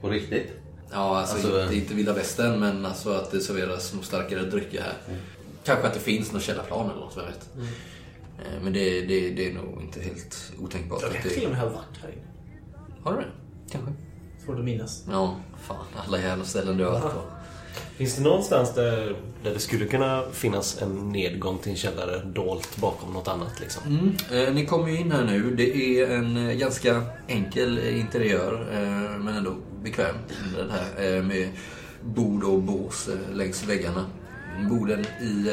På 0.00 0.08
riktigt? 0.08 0.50
Ja, 0.90 1.18
alltså, 1.18 1.34
Alltså, 1.36 1.62
inte, 1.62 1.76
inte 1.76 1.94
vilda 1.94 2.12
västern, 2.12 2.60
men 2.60 2.86
alltså 2.86 3.12
att 3.12 3.30
det 3.30 3.40
serveras 3.40 3.94
nog 3.94 4.04
starkare 4.04 4.42
drycker 4.42 4.82
här. 4.82 4.94
Kanske 5.64 5.86
att 5.86 5.94
det 5.94 6.00
finns 6.00 6.32
något 6.32 6.42
källarplan 6.42 6.90
eller 6.90 7.00
något, 7.00 7.16
jag 7.16 7.22
vet. 7.24 7.48
Eh, 8.38 8.62
Men 8.62 8.72
det, 8.72 9.00
det, 9.00 9.30
det 9.30 9.50
är 9.50 9.54
nog 9.54 9.82
inte 9.82 10.00
helt 10.00 10.52
otänkbart. 10.58 11.02
Jag 11.02 11.08
att 11.10 11.14
kan 11.16 11.22
det... 11.28 11.34
till 11.34 11.44
och 11.44 11.50
med 11.50 11.60
ha 11.60 11.68
varit 11.68 11.98
här 12.02 12.08
inne. 12.08 12.22
Har 13.02 13.12
du 13.12 13.18
det? 13.20 13.26
Kanske. 13.72 13.92
Svårt 14.44 14.58
att 14.58 14.64
minnas. 14.64 15.04
Ja, 15.10 15.36
fan. 15.62 15.84
Alla 16.06 16.20
jävla 16.20 16.44
ställen 16.44 16.76
du 16.76 16.84
har 16.84 16.92
varit 16.92 17.12
på. 17.14 17.20
Finns 17.96 18.16
det 18.16 18.22
någonstans 18.22 18.74
där, 18.74 19.16
där 19.44 19.54
det 19.54 19.60
skulle 19.60 19.86
kunna 19.86 20.22
finnas 20.32 20.82
en 20.82 21.12
nedgång 21.12 21.58
till 21.58 21.70
en 21.70 21.76
källare 21.76 22.22
dolt 22.24 22.76
bakom 22.76 23.12
något 23.12 23.28
annat? 23.28 23.60
Liksom? 23.60 23.82
Mm. 23.86 24.46
Eh, 24.48 24.54
ni 24.54 24.66
kommer 24.66 24.88
ju 24.88 25.00
in 25.00 25.12
här 25.12 25.24
nu. 25.24 25.54
Det 25.54 25.76
är 25.76 26.10
en 26.10 26.48
eh, 26.48 26.56
ganska 26.56 27.02
enkel 27.28 27.78
eh, 27.78 28.00
interiör, 28.00 28.68
eh, 28.72 29.18
men 29.18 29.36
ändå 29.36 29.54
bekväm. 29.82 30.16
Den 30.56 30.70
här, 30.70 31.16
eh, 31.16 31.22
med 31.22 31.48
bord 32.02 32.44
och 32.44 32.62
bås 32.62 33.08
eh, 33.08 33.36
längs 33.36 33.64
väggarna. 33.64 34.06
Borden 34.70 35.06
i, 35.20 35.50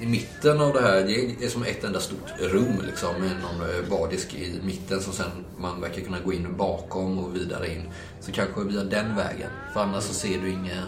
i 0.00 0.06
mitten 0.06 0.60
av 0.60 0.72
det 0.72 0.80
här, 0.80 1.00
det 1.00 1.44
är 1.44 1.48
som 1.48 1.62
ett 1.62 1.84
enda 1.84 2.00
stort 2.00 2.32
rum 2.40 2.82
liksom, 2.86 3.14
med 3.20 3.30
någon 3.30 3.90
bardisk 3.90 4.34
i 4.34 4.60
mitten 4.62 5.00
som 5.00 5.12
sen 5.12 5.30
man 5.58 5.80
verkar 5.80 6.02
kunna 6.02 6.20
gå 6.20 6.32
in 6.32 6.56
bakom 6.56 7.18
och 7.18 7.36
vidare 7.36 7.72
in. 7.72 7.82
Så 8.20 8.32
kanske 8.32 8.60
via 8.60 8.84
den 8.84 9.16
vägen. 9.16 9.50
För 9.72 9.80
annars 9.80 10.04
så 10.04 10.14
ser 10.14 10.38
du 10.38 10.50
inga 10.50 10.82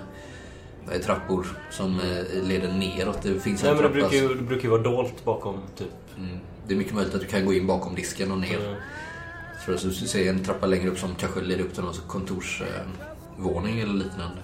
trappor 1.05 1.47
som 1.71 2.01
eh, 2.01 2.43
leder 2.43 2.73
neråt. 2.73 3.23
Det 3.23 3.41
finns 3.41 3.63
Nej, 3.63 3.71
en 3.71 3.77
men 3.77 3.87
det 3.87 3.93
brukar, 3.93 4.17
ju, 4.17 4.29
det 4.29 4.43
brukar 4.43 4.65
ju 4.65 4.71
vara 4.71 4.83
dolt 4.83 5.25
bakom 5.25 5.57
typ. 5.77 5.89
Mm. 6.19 6.39
Det 6.67 6.75
är 6.75 6.79
mycket 6.79 6.95
möjligt 6.95 7.15
att 7.15 7.21
du 7.21 7.27
kan 7.27 7.47
gå 7.47 7.53
in 7.53 7.67
bakom 7.67 7.95
disken 7.95 8.33
och 8.33 8.39
ner. 8.39 8.59
Mm. 8.59 8.77
Så 9.79 9.89
du 9.89 9.93
ser 9.93 10.31
en 10.31 10.45
trappa 10.45 10.67
längre 10.67 10.89
upp 10.89 10.99
som 10.99 11.15
kanske 11.15 11.41
leder 11.41 11.65
upp 11.65 11.75
till 11.75 11.83
någon 11.83 11.95
kontorsvåning 12.07 13.81
eller 13.81 13.95
liknande. 13.95 14.39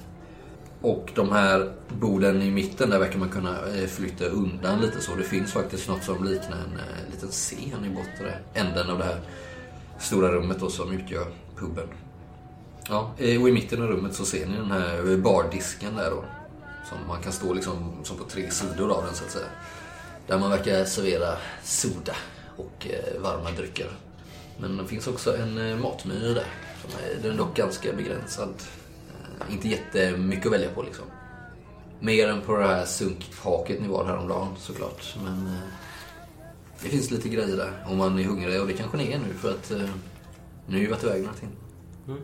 Och 0.80 1.10
de 1.14 1.32
här 1.32 1.72
borden 1.88 2.42
i 2.42 2.50
mitten 2.50 2.90
där 2.90 2.98
verkar 2.98 3.18
man 3.18 3.28
kunna 3.28 3.50
eh, 3.50 3.86
flytta 3.86 4.24
undan 4.24 4.80
lite 4.80 5.00
så. 5.00 5.14
Det 5.14 5.24
finns 5.24 5.52
faktiskt 5.52 5.88
något 5.88 6.02
som 6.02 6.24
liknar 6.24 6.56
en 6.56 6.78
eh, 6.78 7.10
liten 7.10 7.28
scen 7.28 7.84
i 7.84 7.88
botten 7.88 8.32
änden 8.54 8.90
av 8.90 8.98
det 8.98 9.04
här 9.04 9.20
stora 9.98 10.32
rummet 10.32 10.60
då 10.60 10.70
som 10.70 10.92
utgör 10.92 11.26
puben. 11.56 11.88
Ja, 12.88 13.14
och 13.18 13.48
i 13.48 13.52
mitten 13.52 13.82
av 13.82 13.88
rummet 13.88 14.14
så 14.14 14.24
ser 14.24 14.46
ni 14.46 14.56
den 14.56 14.70
här 14.70 15.16
bardisken 15.16 15.96
där 15.96 16.10
då. 16.10 16.24
Som 16.88 17.08
man 17.08 17.22
kan 17.22 17.32
stå 17.32 17.52
liksom 17.52 17.92
som 18.02 18.16
på 18.16 18.24
tre 18.24 18.50
sidor 18.50 18.92
av 18.92 19.04
den 19.04 19.14
så 19.14 19.24
att 19.24 19.30
säga. 19.30 19.46
Där 20.26 20.38
man 20.38 20.50
verkar 20.50 20.84
servera 20.84 21.36
soda 21.62 22.16
och 22.56 22.86
eh, 22.90 23.22
varma 23.22 23.50
drycker. 23.50 23.90
Men 24.58 24.76
det 24.76 24.86
finns 24.86 25.06
också 25.06 25.36
en 25.36 25.70
eh, 25.70 25.78
matmeny 25.78 26.34
där. 26.34 26.46
Som 26.82 26.90
är, 27.00 27.22
den 27.22 27.32
är 27.32 27.38
dock 27.38 27.56
ganska 27.56 27.92
begränsad. 27.92 28.54
Eh, 29.40 29.54
inte 29.54 29.68
jättemycket 29.68 30.46
att 30.46 30.52
välja 30.52 30.68
på 30.68 30.82
liksom. 30.82 31.04
Mer 32.00 32.28
än 32.28 32.40
på 32.40 32.56
det 32.56 32.66
här 32.66 32.84
sunkhaket 32.84 33.80
ni 33.80 33.88
var 33.88 34.04
häromdagen 34.04 34.48
såklart. 34.58 35.16
Men 35.24 35.56
det 36.82 36.88
finns 36.88 37.10
lite 37.10 37.28
grejer 37.28 37.56
där 37.56 37.84
om 37.86 37.98
man 37.98 38.18
är 38.18 38.24
hungrig 38.24 38.60
och 38.60 38.66
det 38.66 38.72
kanske 38.72 38.96
ni 38.96 39.12
är 39.12 39.18
nu 39.18 39.34
för 39.34 39.50
att 39.50 39.70
eh, 39.70 39.88
ni 40.66 40.74
har 40.74 40.80
ju 40.80 40.90
varit 40.90 41.04
iväg 41.04 41.22
några 41.22 41.34
timmar. 41.34 41.56
Mm. 42.08 42.20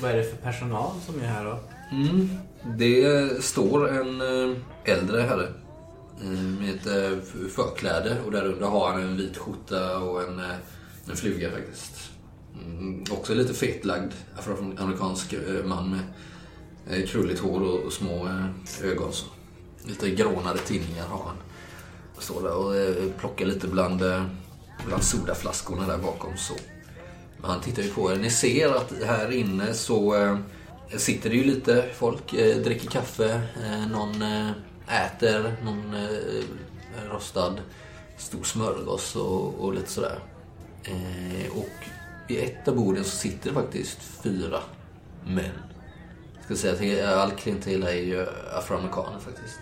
Vad 0.00 0.10
är 0.10 0.16
det 0.16 0.24
för 0.24 0.36
personal 0.36 0.92
som 1.06 1.20
är 1.20 1.26
här 1.26 1.44
då? 1.44 1.58
Mm. 1.92 2.28
Det 2.78 3.44
står 3.44 3.88
en 3.88 4.20
eh, 4.20 4.56
äldre 4.84 5.20
herre 5.20 5.48
eh, 6.22 6.28
med 6.30 6.86
eh, 6.86 7.18
ett 7.18 7.52
förkläde 7.52 8.16
och 8.26 8.32
där 8.32 8.44
under 8.44 8.66
har 8.66 8.92
han 8.92 9.02
en 9.02 9.16
vit 9.16 9.36
skjorta 9.36 9.98
och 9.98 10.22
en, 10.22 10.42
en 11.10 11.16
fluga 11.16 11.50
faktiskt. 11.50 12.10
Mm. 12.64 13.04
Också 13.10 13.34
lite 13.34 13.54
fetlagd 13.54 14.12
afroamerikansk 14.38 15.34
man 15.64 15.90
med 15.90 17.08
krulligt 17.08 17.40
hår 17.40 17.60
och, 17.60 17.92
små 17.92 18.28
ögon. 18.82 19.12
Så. 19.12 19.26
Lite 19.84 20.10
grånade 20.10 20.58
tinningar 20.58 21.06
har 21.06 21.24
han. 21.24 21.36
Står 22.18 22.42
där 22.42 22.54
och 22.54 23.18
plockar 23.18 23.46
lite 23.46 23.68
bland 23.68 24.02
bland 24.86 25.04
sodaflaskorna 25.04 25.86
där 25.86 25.98
bakom 25.98 26.36
så. 26.36 26.54
Han 27.42 27.60
tittar 27.60 27.82
ju 27.82 27.90
på 27.90 28.12
er. 28.12 28.16
Ni 28.16 28.30
ser 28.30 28.74
att 28.74 28.92
här 29.06 29.32
inne 29.32 29.74
så 29.74 30.16
eh, 30.16 30.38
sitter 30.96 31.30
det 31.30 31.36
ju 31.36 31.44
lite 31.44 31.84
folk, 31.94 32.34
eh, 32.34 32.56
dricker 32.56 32.90
kaffe, 32.90 33.40
eh, 33.64 33.88
någon 33.88 34.22
eh, 34.22 34.50
äter, 34.88 35.56
någon 35.64 35.94
eh, 35.94 37.10
rostad 37.12 37.60
stor 38.16 38.42
smörgås 38.42 39.16
och, 39.16 39.54
och 39.54 39.74
lite 39.74 39.90
sådär. 39.90 40.18
Eh, 40.84 41.58
och 41.58 41.70
vid 42.28 42.38
ett 42.38 42.68
av 42.68 42.76
borden 42.76 43.04
så 43.04 43.16
sitter 43.16 43.48
det 43.48 43.54
faktiskt 43.54 43.98
fyra 44.22 44.60
män. 45.24 45.50
Jag 46.36 46.44
ska 46.44 46.56
säga 46.56 47.08
att 47.08 47.14
all 47.16 47.30
klientel 47.30 47.82
är 47.82 47.92
ju 47.92 48.26
afroamerikaner 48.52 49.18
faktiskt. 49.18 49.60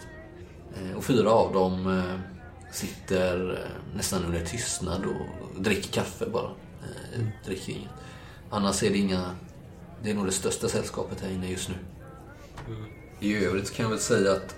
Eh, 0.76 0.96
och 0.96 1.04
fyra 1.04 1.30
av 1.30 1.52
dem 1.52 1.98
eh, 1.98 2.20
sitter 2.72 3.50
eh, 3.50 3.96
nästan 3.96 4.24
under 4.24 4.44
tystnad 4.44 5.04
och 5.04 5.62
dricker 5.62 5.92
kaffe 5.92 6.26
bara. 6.26 6.50
Eh, 7.14 7.20
dricker 7.46 7.72
inget. 7.72 7.90
Annars 8.50 8.82
är 8.82 8.90
det 8.90 8.98
inga... 8.98 9.30
Det 10.02 10.10
är 10.10 10.14
nog 10.14 10.26
det 10.26 10.32
största 10.32 10.68
sällskapet 10.68 11.20
här 11.20 11.30
inne 11.30 11.50
just 11.50 11.68
nu. 11.68 11.74
I 13.20 13.44
övrigt 13.44 13.72
kan 13.74 13.82
jag 13.82 13.90
väl 13.90 13.98
säga 14.00 14.32
att 14.32 14.54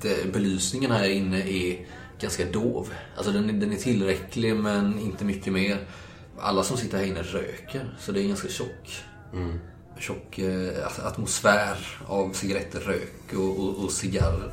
det, 0.00 0.32
belysningen 0.32 0.90
här 0.90 1.08
inne 1.08 1.40
är 1.50 1.86
ganska 2.20 2.44
dov. 2.44 2.88
Alltså 3.16 3.32
den, 3.32 3.48
är- 3.48 3.52
den 3.52 3.72
är 3.72 3.76
tillräcklig 3.76 4.56
men 4.56 4.98
inte 4.98 5.24
mycket 5.24 5.52
mer. 5.52 5.86
Alla 6.38 6.62
som 6.64 6.76
sitter 6.76 6.98
här 6.98 7.04
inne 7.04 7.22
röker, 7.22 7.96
så 8.00 8.12
det 8.12 8.20
är 8.20 8.22
en 8.22 8.28
ganska 8.28 8.48
tjock, 8.48 9.02
tjock 9.98 10.38
eh, 10.38 10.86
atmosfär 11.06 11.76
av 12.06 12.32
cigaretter, 12.32 12.80
rök 12.80 13.32
och, 13.32 13.60
och, 13.60 13.84
och 13.84 13.92
cigarrer. 13.92 14.52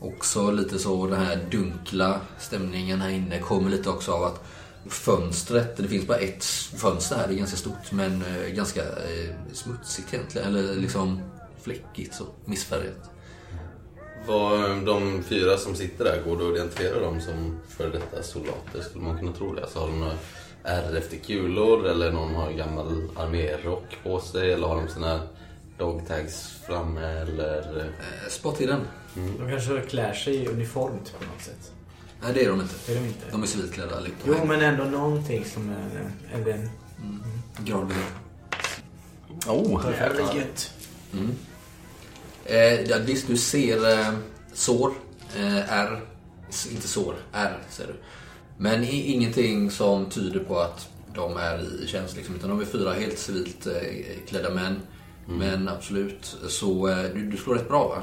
Också 0.00 0.50
lite 0.50 0.78
så 0.78 1.06
den 1.06 1.20
här 1.20 1.46
dunkla 1.50 2.20
stämningen 2.38 3.00
här 3.00 3.10
inne 3.10 3.38
kommer 3.38 3.70
lite 3.70 3.90
också 3.90 4.12
av 4.12 4.24
att 4.24 4.44
fönstret, 4.88 5.76
det 5.76 5.88
finns 5.88 6.06
bara 6.06 6.18
ett 6.18 6.44
fönster 6.76 7.16
här, 7.16 7.28
det 7.28 7.34
är 7.34 7.38
ganska 7.38 7.56
stort 7.56 7.92
men 7.92 8.22
eh, 8.22 8.54
ganska 8.54 8.82
eh, 8.82 9.34
smutsigt 9.52 10.14
egentligen. 10.14 10.48
Eller 10.48 10.74
liksom 10.74 11.22
fläckigt 11.62 12.14
så, 12.14 12.24
missfärgat. 12.44 13.10
Vad 14.26 14.86
de 14.86 15.22
fyra 15.22 15.56
som 15.56 15.74
sitter 15.74 16.04
där, 16.04 16.22
går 16.22 16.36
det 16.36 16.48
att 16.48 16.56
identifiera 16.56 17.00
dem 17.00 17.20
som 17.20 17.58
före 17.68 17.90
detta 17.90 18.22
soldater? 18.22 18.80
Skulle 18.80 19.04
man 19.04 19.18
kunna 19.18 19.32
tro 19.32 19.54
det? 19.54 19.62
Alltså, 19.62 19.78
har 19.78 19.86
de 19.86 20.00
några 20.00 20.14
ärr 20.64 20.96
efter 20.96 21.16
kulor 21.16 21.86
eller 21.86 22.12
någon 22.12 22.34
har 22.34 22.50
en 22.50 22.56
gammal 22.56 23.08
armérock 23.16 23.98
på 24.02 24.20
sig 24.20 24.52
eller 24.52 24.66
har 24.66 24.76
de 24.76 24.88
sina 24.88 25.20
dogtags 25.78 26.58
framme 26.66 27.06
eller... 27.06 27.78
Eh, 27.78 28.30
Spot 28.30 28.60
i 28.60 28.66
den. 28.66 28.80
De 29.14 29.50
kanske 29.50 29.80
klär 29.80 30.12
sig 30.12 30.34
i 30.34 30.48
uniformt 30.48 31.14
på 31.18 31.24
något 31.24 31.42
sätt. 31.42 31.72
Nej, 32.22 32.34
det 32.34 32.44
är 32.44 32.48
de 32.48 32.60
inte. 32.60 32.92
Är 32.92 32.94
de 32.94 33.06
inte. 33.06 33.24
De 33.30 33.42
är 33.42 33.46
civilklädda 33.46 33.96
allihopa. 33.96 34.20
Jo, 34.26 34.34
men 34.46 34.60
ändå 34.60 34.84
någonting 34.84 35.44
som 35.44 35.70
är... 35.70 36.10
är 36.40 36.44
den. 36.44 36.68
Gradvis. 37.64 37.96
Oh, 39.46 39.84
Jävligt 39.98 40.34
gött. 40.34 40.72
Eh, 42.44 42.80
ja, 42.82 42.96
visst, 43.06 43.26
du 43.26 43.36
ser 43.36 43.90
eh, 44.00 44.12
sår. 44.52 44.92
Eh, 45.36 45.72
R. 45.78 46.00
Inte 46.70 46.88
sår. 46.88 47.14
R, 47.32 47.58
ser 47.70 47.86
du. 47.86 47.94
Men 48.58 48.84
i, 48.84 49.12
ingenting 49.12 49.70
som 49.70 50.06
tyder 50.10 50.40
på 50.40 50.58
att 50.60 50.88
de 51.14 51.36
är 51.36 51.82
i 51.84 51.86
tjänst. 51.86 52.16
Liksom, 52.16 52.34
utan 52.34 52.50
de 52.50 52.60
är 52.60 52.64
fyra 52.64 52.92
helt 52.92 53.18
civilt 53.18 53.66
eh, 53.66 53.72
klädda 54.28 54.50
män. 54.54 54.76
Men 55.26 55.68
absolut, 55.68 56.36
så 56.48 56.88
eh, 56.88 57.02
du, 57.14 57.30
du 57.30 57.36
slår 57.36 57.54
rätt 57.54 57.68
bra 57.68 57.88
va? 57.88 58.02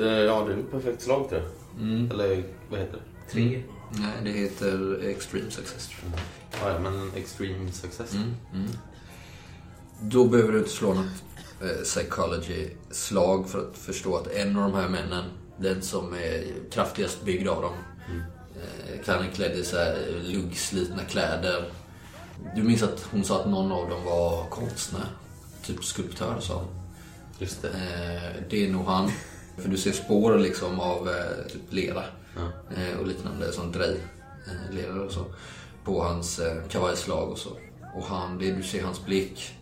Eh, 0.00 0.06
Ja, 0.08 0.44
det 0.48 0.52
är 0.54 0.58
ett 0.58 0.70
perfekt 0.70 1.02
slag 1.02 1.28
tror 1.28 1.42
jag. 1.42 1.50
Eller 2.10 2.44
vad 2.70 2.80
heter 2.80 2.92
det? 2.92 3.02
Tre. 3.30 3.62
Nej, 3.90 4.12
det 4.24 4.30
heter 4.30 5.00
Extreme 5.08 5.50
Success. 5.50 5.90
jag. 6.02 6.20
Ja, 6.62 6.72
ja, 6.72 6.78
men 6.78 7.12
extreme 7.14 7.72
success. 7.72 8.16
Då 10.00 10.24
behöver 10.24 10.52
du 10.52 10.58
inte 10.58 10.70
slå 10.70 10.94
något 10.94 11.06
eh, 11.62 11.82
psychology-slag 11.84 13.50
för 13.50 13.58
att 13.58 13.78
förstå 13.78 14.16
att 14.16 14.26
en 14.26 14.56
av 14.56 14.70
de 14.70 14.78
här 14.78 14.88
männen, 14.88 15.24
den 15.56 15.82
som 15.82 16.14
är 16.14 16.44
kraftigast 16.70 17.24
byggd 17.24 17.48
av 17.48 17.62
dem, 17.62 17.74
eh, 18.56 19.02
klädden 19.04 19.30
klädd 19.34 19.58
i 19.58 19.64
så 19.64 19.76
här 19.76 20.22
luggslitna 20.22 21.04
kläder. 21.04 21.72
Du 22.56 22.62
minns 22.62 22.82
att 22.82 23.00
hon 23.10 23.24
sa 23.24 23.40
att 23.40 23.48
någon 23.48 23.72
av 23.72 23.90
dem 23.90 24.04
var 24.04 24.44
konstnär, 24.50 25.06
typ 25.62 25.84
skulptör 25.84 26.40
sa 26.40 26.54
hon. 26.54 26.68
Just 27.38 27.62
det. 27.62 27.68
Eh, 27.68 28.42
det 28.50 28.66
är 28.66 28.70
nog 28.70 28.86
han. 28.86 29.10
För 29.58 29.68
du 29.68 29.76
ser 29.76 29.92
spår 29.92 30.38
liksom 30.38 30.80
av 30.80 31.08
eh, 31.08 31.46
typ 31.52 31.72
lera 31.72 32.04
eh, 32.76 32.98
och 33.00 33.06
liknande, 33.06 33.52
som 33.52 33.72
drej, 33.72 34.00
eh, 34.46 34.74
lera 34.74 35.02
och 35.02 35.12
så. 35.12 35.24
På 35.84 36.02
hans 36.02 36.38
eh, 36.38 36.62
kavajslag 36.68 37.28
och 37.30 37.38
så. 37.38 37.50
Och 37.94 38.04
han, 38.04 38.38
det 38.38 38.50
du 38.50 38.62
ser 38.62 38.82
hans 38.82 39.04
blick. 39.04 39.54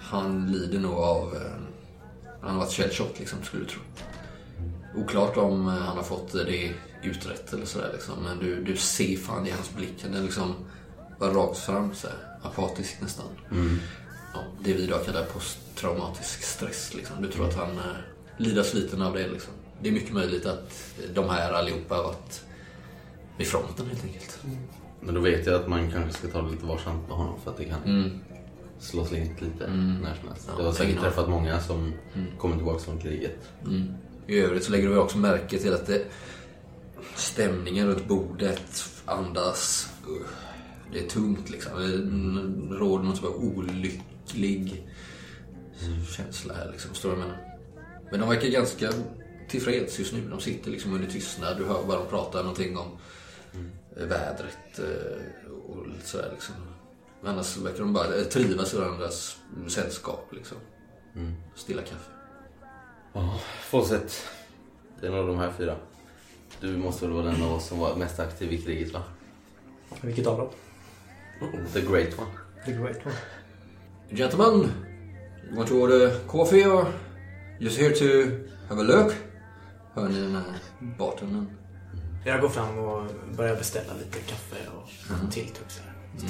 Han 0.00 0.52
lider 0.52 0.78
nog 0.78 0.94
av, 0.94 1.34
eh, 1.34 1.40
han 2.40 2.50
har 2.50 2.58
varit 2.58 2.72
källtjock 2.72 3.18
liksom 3.18 3.42
skulle 3.42 3.62
du 3.64 3.68
tro. 3.68 3.80
Oklart 4.96 5.36
om 5.36 5.68
eh, 5.68 5.74
han 5.74 5.96
har 5.96 6.04
fått 6.04 6.32
det 6.32 6.70
utrett 7.02 7.52
eller 7.52 7.66
sådär 7.66 7.90
liksom. 7.92 8.14
Men 8.22 8.38
du, 8.38 8.64
du 8.64 8.76
ser 8.76 9.16
fan 9.16 9.46
i 9.46 9.50
hans 9.50 9.74
blick. 9.74 10.02
Den 10.02 10.14
är 10.14 10.22
liksom 10.22 10.54
bara 11.18 11.32
rakt 11.32 11.58
fram 11.58 11.94
så 11.94 12.06
här, 12.06 12.16
apatisk 12.42 13.00
nästan. 13.00 13.26
Ja, 14.34 14.40
det 14.60 14.72
vi 14.72 14.82
idag 14.82 15.04
kallar 15.04 15.24
posttraumatisk 15.24 16.42
stress 16.42 16.94
liksom. 16.94 17.22
Du 17.22 17.28
tror 17.28 17.48
att 17.48 17.56
han 17.56 17.80
lider 18.36 18.62
sliten 18.62 19.02
av 19.02 19.14
det 19.14 19.28
liksom. 19.28 19.52
Det 19.82 19.88
är 19.88 19.92
mycket 19.92 20.12
möjligt 20.12 20.46
att 20.46 20.94
de 21.14 21.28
här 21.28 21.52
allihopa 21.52 21.94
har 21.94 22.02
varit 22.02 22.44
vid 23.38 23.46
fronten 23.46 23.86
helt 23.86 24.04
enkelt. 24.04 24.38
Men 25.00 25.14
då 25.14 25.20
vet 25.20 25.46
jag 25.46 25.54
att 25.54 25.68
man 25.68 25.90
kanske 25.90 26.12
ska 26.18 26.28
ta 26.28 26.42
det 26.42 26.50
lite 26.50 26.66
varsamt 26.66 27.08
med 27.08 27.16
honom 27.16 27.40
för 27.44 27.50
att 27.50 27.56
det 27.56 27.64
kan 27.64 28.10
slå 28.78 29.04
slint 29.04 29.40
lite 29.40 29.66
när 29.70 30.14
som 30.20 30.28
helst. 30.28 30.44
Ja, 30.48 30.54
jag 30.58 30.64
har 30.64 30.72
säkert 30.72 31.00
träffat 31.00 31.28
många 31.28 31.60
som 31.60 31.92
kommer 32.38 32.56
tillbaka 32.56 32.78
från 32.78 32.98
kriget. 32.98 33.38
I 34.26 34.38
övrigt 34.38 34.64
så 34.64 34.72
lägger 34.72 34.88
du 34.88 34.98
också 34.98 35.18
märke 35.18 35.58
till 35.58 35.74
att 35.74 35.86
det, 35.86 36.04
stämningen 37.16 37.86
runt 37.86 38.08
bordet 38.08 38.84
andas... 39.04 39.88
uh, 40.08 40.26
Det 40.92 40.98
är 40.98 41.08
tungt 41.08 41.50
liksom. 41.50 41.72
Det 42.70 42.76
råder 42.76 43.04
någon 43.04 43.14
typ 43.14 43.24
av 43.24 43.34
olycklig 43.34 44.88
känsla 46.16 46.54
här 46.54 46.68
liksom. 46.72 46.90
Förstår 46.90 47.10
du 47.10 47.16
vad 47.16 47.24
jag 47.24 47.28
menar? 47.30 47.51
Men 48.12 48.20
de 48.20 48.28
verkar 48.28 48.48
ganska 48.48 48.92
tillfreds 49.48 49.98
just 49.98 50.12
nu. 50.12 50.28
De 50.28 50.40
sitter 50.40 50.70
liksom 50.70 50.94
under 50.94 51.08
tystnad. 51.08 51.58
Du 51.58 51.64
hör 51.64 51.84
bara 51.84 51.98
de 51.98 52.06
pratar 52.06 52.38
någonting 52.38 52.76
om 52.76 52.98
eh, 53.96 54.06
vädret 54.06 54.78
eh, 54.78 55.50
och 55.52 55.88
lite 55.88 56.08
sådär 56.08 56.30
liksom. 56.32 56.54
Men 57.20 57.32
annars 57.32 57.56
verkar 57.56 57.78
de 57.78 57.92
bara 57.92 58.16
eh, 58.16 58.24
trivas 58.24 58.74
i 58.74 58.76
varandras 58.76 59.36
sällskap 59.68 60.28
liksom. 60.32 60.58
Stilla 61.54 61.82
kaffe. 61.82 62.10
Ja, 63.12 63.40
Fawcett. 63.60 64.26
Det 65.00 65.06
är 65.06 65.10
nog 65.10 65.26
de 65.26 65.38
här 65.38 65.52
fyra. 65.58 65.76
Du 66.60 66.76
måste 66.76 67.06
väl 67.06 67.14
vara 67.14 67.26
den 67.26 67.42
av 67.42 67.52
oss 67.52 67.66
som 67.66 67.78
var 67.78 67.96
mest 67.96 68.20
aktiv 68.20 68.52
i 68.52 68.62
kriget 68.62 68.92
va? 68.92 69.02
Vilket 70.00 70.26
av 70.26 70.38
dem? 70.38 70.48
The 71.72 71.80
Great 71.80 72.18
One. 72.18 72.30
The 72.64 72.72
Great 72.72 73.06
One. 73.06 73.14
Gentlemen, 74.10 74.70
you 75.48 75.56
want 75.56 75.68
to 75.68 75.74
order 75.74 76.18
coffee 76.26 76.66
or 76.66 76.86
just 77.62 77.78
here 77.78 77.94
to 77.94 78.04
have 78.68 78.80
a 78.80 78.84
look? 78.84 79.12
Hör 79.94 80.08
ni 80.08 80.20
den 80.20 80.34
här 80.34 80.44
bartendern? 80.98 81.46
Jag 82.24 82.40
går 82.40 82.48
fram 82.48 82.78
och 82.78 83.06
börjar 83.36 83.56
beställa 83.56 83.92
lite 83.94 84.18
kaffe 84.18 84.56
och 84.76 84.88
här. 85.08 85.30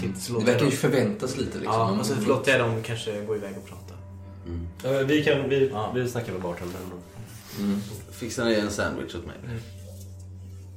Till- 0.01 0.20
så 0.20 0.39
Det 0.39 0.45
verkar 0.45 0.64
ju 0.64 0.70
förväntas 0.70 1.37
lite 1.37 1.59
liksom. 1.59 1.74
Ja, 1.74 1.91
Men- 1.91 2.01
och 2.01 2.07
så 2.07 2.14
låter 2.20 2.53
jag 2.59 2.61
dem 2.61 2.83
kanske 2.83 3.24
gå 3.24 3.37
iväg 3.37 3.55
och 3.62 3.68
prata. 3.68 3.95
Ja, 4.85 5.03
Vi, 5.05 5.24
kan, 5.24 5.49
vi, 5.49 5.68
Ja. 5.68 5.93
vi 5.95 6.09
snackar 6.09 6.33
med 6.33 6.43
bartendern. 6.43 6.83
Fixar 8.11 8.45
ni 8.45 8.55
en 8.55 8.70
sandwich 8.70 9.14
åt 9.14 9.26
mig? 9.26 9.37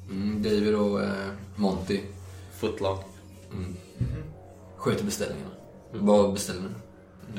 Mm, 0.10 0.44
David 0.44 0.76
och 0.76 1.02
eh, 1.04 1.10
Monty 1.56 2.02
Footlong. 2.58 2.98
sköter 4.78 5.04
beställningarna. 5.06 5.52
Vad 5.94 6.34
beställer 6.34 6.62
ni? 6.62 6.68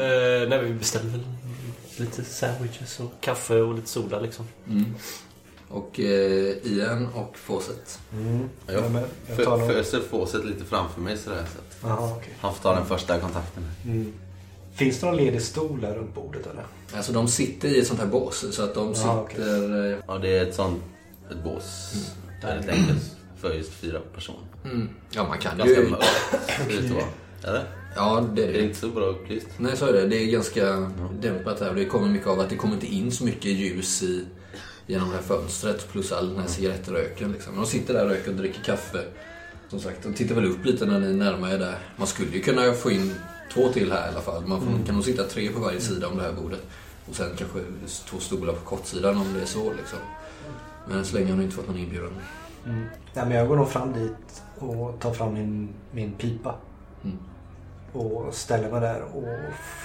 Eh, 0.02 0.48
nej, 0.48 0.64
vi 0.64 0.74
beställer 0.74 1.10
väl 1.10 1.20
lite 2.00 2.24
sandwiches 2.24 3.00
och 3.00 3.12
kaffe 3.20 3.54
och 3.60 3.74
lite 3.74 3.88
soda 3.88 4.20
liksom. 4.20 4.46
Och 5.68 6.00
eh, 6.00 6.56
Ian 6.66 7.06
och 7.14 7.36
Fawcett. 7.38 7.98
Jag 8.66 8.76
Ja, 8.76 8.88
men 8.88 9.04
jag 9.28 9.44
tar 9.44 9.56
nog- 9.58 9.68
föser 9.70 10.00
Fawcett 10.00 10.44
lite 10.44 10.64
framför 10.64 11.00
mig 11.00 11.16
sådär 11.18 11.44
så 11.54 11.58
att 11.58 11.90
Jaha, 11.98 12.12
okej. 12.16 12.34
han 12.40 12.54
får 12.54 12.62
ta 12.62 12.74
den 12.74 12.86
första 12.86 13.20
kontakten. 13.20 13.64
Finns 14.74 15.00
det 15.00 15.06
någon 15.06 15.16
ledig 15.16 15.42
stol 15.42 15.80
där 15.80 15.94
runt 15.94 16.14
bordet 16.14 16.46
eller? 16.46 16.64
Alltså 16.96 17.12
de 17.12 17.28
sitter 17.28 17.68
i 17.68 17.80
ett 17.80 17.86
sånt 17.86 18.00
här 18.00 18.06
bås. 18.06 18.44
Så 18.54 18.62
att 18.64 18.74
de 18.74 18.94
sitter... 18.94 19.92
eh, 19.92 19.98
Ja, 20.06 20.18
det 20.18 20.38
är 20.38 20.42
ett 20.42 20.54
sånt 20.54 20.82
ett 21.30 21.44
bås. 21.44 21.92
Där 22.42 22.58
ett 22.58 22.68
enkelt 22.68 23.02
för 23.40 23.54
just 23.54 23.70
fyra 23.72 24.00
personer. 24.14 24.40
Mm, 24.64 24.88
ja, 25.10 25.28
man 25.28 25.38
kan 25.38 25.58
Ganska 25.58 25.80
ju... 25.80 25.88
mörkt 25.90 26.04
att 26.58 26.90
vara. 26.90 27.04
Eller? 27.42 27.64
Ja, 27.96 28.24
det 28.34 28.42
Är 28.42 28.48
är 28.48 28.52
det 28.52 28.58
det. 28.58 28.64
inte 28.64 28.78
så 28.78 28.88
bra 28.88 29.04
upplyst? 29.04 29.46
Nej, 29.58 29.76
så 29.76 29.86
är 29.86 29.92
det. 29.92 30.06
Det 30.06 30.16
är 30.22 30.26
ganska 30.26 30.90
dämpat 31.20 31.60
här. 31.60 31.74
Det 31.74 31.84
kommer 31.84 32.08
mycket 32.08 32.26
av 32.28 32.40
att 32.40 32.50
det 32.50 32.56
kommer 32.56 32.74
inte 32.74 32.86
in 32.86 33.12
så 33.12 33.24
mycket 33.24 33.44
ljus 33.52 34.02
i, 34.02 34.24
genom 34.86 35.08
det 35.08 35.14
här 35.14 35.22
fönstret. 35.22 35.88
Plus 35.92 36.12
all 36.12 36.28
den 36.28 36.38
här 36.38 36.46
cigarettröken. 36.48 37.32
Liksom. 37.32 37.56
De 37.56 37.66
sitter 37.66 37.94
där 37.94 38.04
och 38.04 38.10
röker 38.10 38.30
och 38.30 38.36
dricker 38.36 38.62
kaffe. 38.62 39.04
Som 39.68 39.80
sagt, 39.80 40.02
de 40.02 40.12
tittar 40.14 40.34
väl 40.34 40.44
upp 40.44 40.64
lite 40.64 40.86
när 40.86 41.00
ni 41.00 41.14
närmar 41.14 41.54
er 41.54 41.58
där. 41.58 41.78
Man 41.96 42.06
skulle 42.06 42.30
ju 42.30 42.40
kunna 42.40 42.72
få 42.72 42.90
in 42.90 43.14
två 43.54 43.68
till 43.68 43.92
här 43.92 44.06
i 44.06 44.10
alla 44.10 44.20
fall. 44.20 44.46
Man 44.46 44.60
får, 44.60 44.86
kan 44.86 44.94
nog 44.94 45.04
sitta 45.04 45.24
tre 45.24 45.48
på 45.48 45.60
varje 45.60 45.80
sida 45.80 46.08
om 46.08 46.16
det 46.16 46.22
här 46.22 46.32
bordet. 46.32 46.62
Och 47.08 47.14
sen 47.16 47.26
kanske 47.38 47.58
två 48.10 48.18
stolar 48.18 48.52
på 48.52 48.60
kortsidan 48.64 49.16
om 49.16 49.26
det 49.34 49.40
är 49.42 49.46
så 49.46 49.72
liksom. 49.72 49.98
Men 50.88 50.98
än 50.98 51.04
så 51.04 51.14
länge 51.16 51.30
har 51.30 51.36
ni 51.38 51.44
inte 51.44 51.56
fått 51.56 51.68
någon 51.68 51.78
inbjudan. 51.78 52.12
Nej, 52.64 52.74
men 53.26 53.30
jag 53.30 53.48
går 53.48 53.56
nog 53.56 53.68
fram 53.68 53.92
dit 53.92 54.42
och 54.58 55.00
tar 55.00 55.12
fram 55.12 55.34
min, 55.34 55.68
min 55.90 56.12
pipa. 56.12 56.54
Mm. 57.04 57.16
Och 57.96 58.34
ställer 58.34 58.70
mig 58.70 58.80
där 58.80 59.02
och 59.02 59.24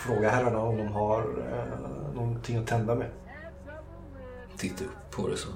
frågar 0.04 0.30
herrarna 0.30 0.60
om 0.60 0.78
de 0.78 0.88
har 0.88 1.20
eh, 1.22 2.16
någonting 2.16 2.58
att 2.58 2.68
tända 2.68 2.96
med. 2.96 3.08
Tittar 4.58 4.86
upp 4.86 5.12
på 5.12 5.28
det 5.28 5.38
så. 5.38 5.48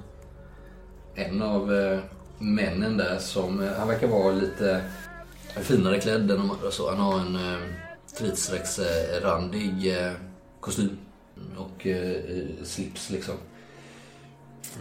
En 1.14 1.42
av 1.42 1.74
eh, 1.74 1.98
männen 2.38 2.96
där 2.96 3.18
som, 3.18 3.60
eh, 3.60 3.72
han 3.72 3.88
verkar 3.88 4.06
vara 4.06 4.32
lite 4.32 4.84
finare 5.56 6.00
klädd 6.00 6.30
än 6.30 6.38
de 6.38 6.50
andra 6.50 6.70
så. 6.70 6.90
Han 6.90 6.98
har 7.00 7.20
en 7.20 7.36
eh, 7.36 7.60
kritstrecksrandig 8.18 9.96
eh, 9.96 10.12
kostym 10.60 10.98
och 11.56 11.86
eh, 11.86 12.16
slips 12.64 13.10
liksom. 13.10 13.34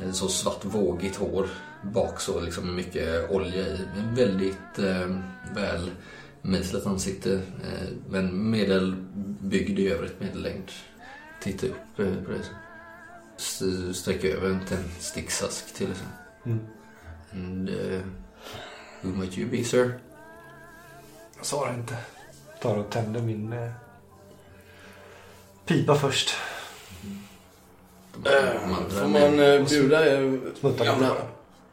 Eh, 0.03 0.11
så 0.11 0.28
svart 0.28 0.65
vågigt 0.65 1.15
hår 1.15 1.47
bak 1.84 2.19
så 2.19 2.39
liksom 2.39 2.76
mycket 2.76 3.32
olja 3.32 3.67
i. 3.67 3.80
Väldigt 4.15 4.80
eh, 4.80 5.17
väl 5.55 5.91
mejslat 6.46 6.86
ansikte. 6.86 7.34
Eh, 7.34 7.88
men 8.10 8.50
medelbyggd 8.50 9.80
i 9.80 9.88
övrigt, 9.89 10.20
medellängd. 10.20 10.72
Titta 11.41 11.68
upp 11.68 11.76
på 11.96 12.02
det. 12.02 12.16
så. 12.43 12.52
S- 13.38 13.98
Sträcka 13.98 14.28
över 14.28 14.50
en 14.50 14.66
tändsticksask 14.66 15.74
till 15.74 15.88
liksom. 15.88 16.08
Mm. 16.46 16.60
And 17.32 17.70
uh, 17.70 18.02
who 19.02 19.10
might 19.20 19.38
you 19.38 19.50
be 19.50 19.64
sir? 19.64 20.00
Jag 21.38 21.46
svarar 21.46 21.74
inte. 21.74 21.98
Tar 22.62 22.78
och 22.78 22.89
tänder 22.89 23.22
min 23.22 23.54
eh, 23.54 23.72
pipa 25.66 25.96
först. 25.96 26.36
Andra 28.16 28.89
Får 28.89 29.08
man 29.08 29.39
eh, 29.39 29.66
bjuda 29.70 30.00
Smuttar 30.60 30.86
gamla 30.86 31.16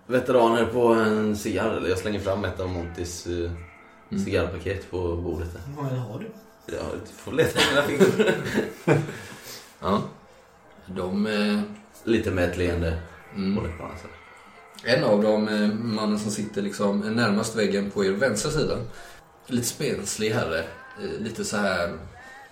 veteraner 0.07 0.65
på 0.65 0.87
en 0.89 1.37
cigarr? 1.37 1.71
Eller 1.77 1.89
jag 1.89 1.99
slänger 1.99 2.21
fram 2.21 2.45
ett 2.45 2.61
av 2.61 2.69
Montys 2.69 3.27
eh, 3.27 3.51
cigarrpaket 4.19 4.91
på 4.91 5.17
bordet. 5.17 5.49
där. 5.53 5.61
Hur 5.67 5.83
många 5.83 6.01
har 6.01 6.19
du? 6.19 6.27
Ja, 6.67 6.83
du 7.07 7.13
får 7.13 7.33
leta 7.33 7.61
i 7.61 7.63
mina 7.71 7.83
fingrar. 7.83 8.35
Ja. 9.81 10.03
De... 10.87 11.27
Eh, 11.27 11.61
Lite 12.05 12.31
med 12.31 12.51
ett 12.51 12.57
leende 12.57 12.99
mm. 13.37 13.57
på 13.57 13.63
läpparna. 13.63 13.95
så. 14.03 14.09
En 14.89 15.05
av 15.05 15.23
dem, 15.23 15.49
eh, 15.49 15.69
mannen 15.75 16.19
som 16.19 16.31
sitter 16.31 16.63
liksom 16.63 16.99
närmast 17.01 17.57
väggen 17.57 17.91
på 17.91 18.05
er 18.05 18.11
vänstra 18.11 18.51
sida. 18.51 18.79
Lite 19.47 19.67
spenslig 19.67 20.31
herre. 20.31 20.59
Eh, 20.59 21.21
Lite 21.21 21.45
så 21.45 21.57
här 21.57 21.99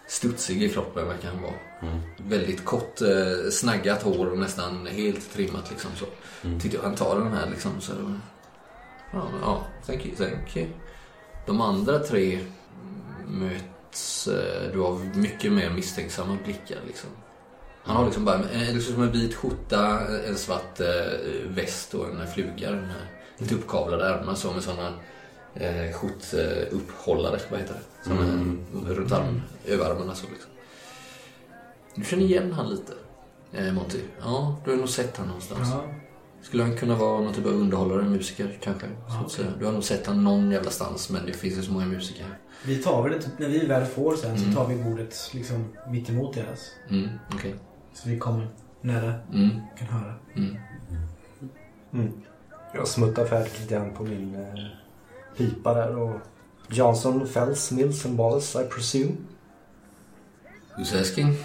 studsig 0.09 0.63
i 0.63 0.69
kroppen 0.69 1.09
verkar 1.09 1.29
han 1.29 1.43
vara. 1.43 1.55
Mm. 1.83 2.01
Väldigt 2.17 2.65
kort, 2.65 3.01
eh, 3.01 3.51
snaggat 3.51 4.03
hår 4.03 4.27
och 4.27 4.39
nästan 4.39 4.87
helt 4.87 5.33
trimmat 5.33 5.71
liksom 5.71 5.91
så. 5.97 6.07
Mm. 6.47 6.61
Tyckte 6.61 6.77
jag 6.77 6.85
han 6.85 6.95
tar 6.95 7.19
den 7.19 7.33
här 7.33 7.51
liksom 7.51 7.81
så. 7.81 7.93
Ja, 9.13 9.29
ja, 9.43 9.67
thank 9.87 10.07
you, 10.07 10.17
thank 10.17 10.57
you. 10.57 10.67
De 11.47 11.61
andra 11.61 11.99
tre 11.99 12.39
möts 13.29 14.29
eh, 14.29 14.73
du 14.73 14.83
av 14.83 15.11
mycket 15.15 15.53
mer 15.53 15.71
misstänksamma 15.71 16.39
blickar 16.45 16.79
liksom. 16.87 17.11
Han 17.83 17.97
har 17.97 18.05
liksom 18.05 18.25
bara 18.25 18.43
liksom 18.73 18.95
som 18.95 19.03
en 19.03 19.13
vit 19.13 19.35
skjorta, 19.35 20.01
en 20.29 20.37
svart 20.37 20.81
eh, 20.81 21.47
väst 21.49 21.95
och 21.95 22.07
en 22.09 22.27
fluga. 22.35 22.71
Den 22.71 22.85
här, 22.85 23.07
lite 23.39 23.55
uppkavlade 23.55 24.05
ärmar 24.07 24.35
så 24.35 24.53
med 24.53 24.63
sådana 24.63 24.93
eh, 25.55 25.93
skjortuppehållare, 25.93 27.41
vad 27.51 27.61
heter 27.61 27.75
det? 27.75 28.09
Såna, 28.09 28.21
Mm. 28.23 28.59
Runt 28.87 29.13
armen, 29.13 29.43
överarmarna 29.67 30.15
så 30.15 30.27
liksom. 30.33 30.51
Du 31.95 32.05
känner 32.05 32.23
igen 32.25 32.53
han 32.53 32.71
lite, 32.71 32.93
eh, 33.53 33.73
Monty. 33.73 33.99
Ja, 34.21 34.57
du 34.65 34.71
har 34.71 34.79
nog 34.79 34.89
sett 34.89 35.17
han 35.17 35.27
någonstans. 35.27 35.69
Ja. 35.73 35.85
Skulle 36.43 36.63
han 36.63 36.77
kunna 36.77 36.95
vara 36.97 37.21
någon 37.21 37.35
typ 37.35 37.47
av 37.47 37.53
underhållare, 37.53 38.03
musiker 38.03 38.59
kanske? 38.63 38.87
Så 39.09 39.25
att 39.25 39.31
säga. 39.33 39.49
Du 39.59 39.65
har 39.65 39.73
nog 39.73 39.85
sett 39.85 40.07
han 40.07 40.25
någon 40.25 40.51
jävla 40.51 40.71
stans 40.71 41.11
men 41.11 41.27
det 41.27 41.33
finns 41.33 41.59
ju 41.59 41.63
så 41.63 41.73
många 41.73 41.87
musiker 41.87 42.23
här. 42.25 42.39
Vi 42.65 42.77
tar 42.83 43.03
väl 43.03 43.13
det, 43.13 43.23
typ, 43.23 43.39
när 43.39 43.49
vi 43.49 43.67
väl 43.67 43.87
får 43.87 44.17
sen 44.17 44.31
Mm. 44.37 44.53
så 44.53 44.59
tar 44.59 44.69
vi 44.69 44.83
bordet 44.83 45.31
liksom 45.35 45.65
mitt 45.89 46.11
emot 46.11 46.35
deras. 46.35 46.71
Mm, 46.89 47.09
okej. 47.35 47.55
Så 47.95 48.09
vi 48.09 48.19
kommer 48.19 48.49
nära 48.81 49.15
Mm, 49.33 49.51
kan 49.79 49.87
höra. 49.89 50.15
mm. 50.37 50.57
Mm. 51.93 52.13
Jag 52.75 52.89
smuttar 52.89 53.25
färdigt 53.25 53.61
lite 53.61 53.75
grann 53.75 53.95
på 53.95 54.03
min 54.03 54.35
eh, 54.35 54.65
pipa 55.37 55.75
där 55.75 55.97
och 55.97 56.21
Johnson, 56.69 57.27
Fells, 57.29 57.71
Mills 57.71 58.07
and 58.07 58.17
Wallace, 58.19 58.63
I 58.65 58.69
presume. 58.69 59.13
Who's 60.79 61.01
asking? 61.01 61.37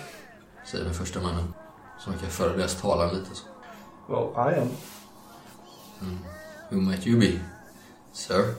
Säger 0.71 0.83
den 0.85 0.93
första 0.93 1.21
mannen. 1.21 1.53
Som 1.99 2.13
verkar 2.13 2.27
föra 2.27 2.57
deras 2.57 2.81
talan 2.81 3.15
lite 3.15 3.35
så. 3.35 3.43
Well, 4.07 4.33
I 4.37 4.59
am. 4.59 4.69
Who 6.69 6.81
might 6.81 7.07
you 7.07 7.19
be? 7.19 7.39
Sir? 8.11 8.55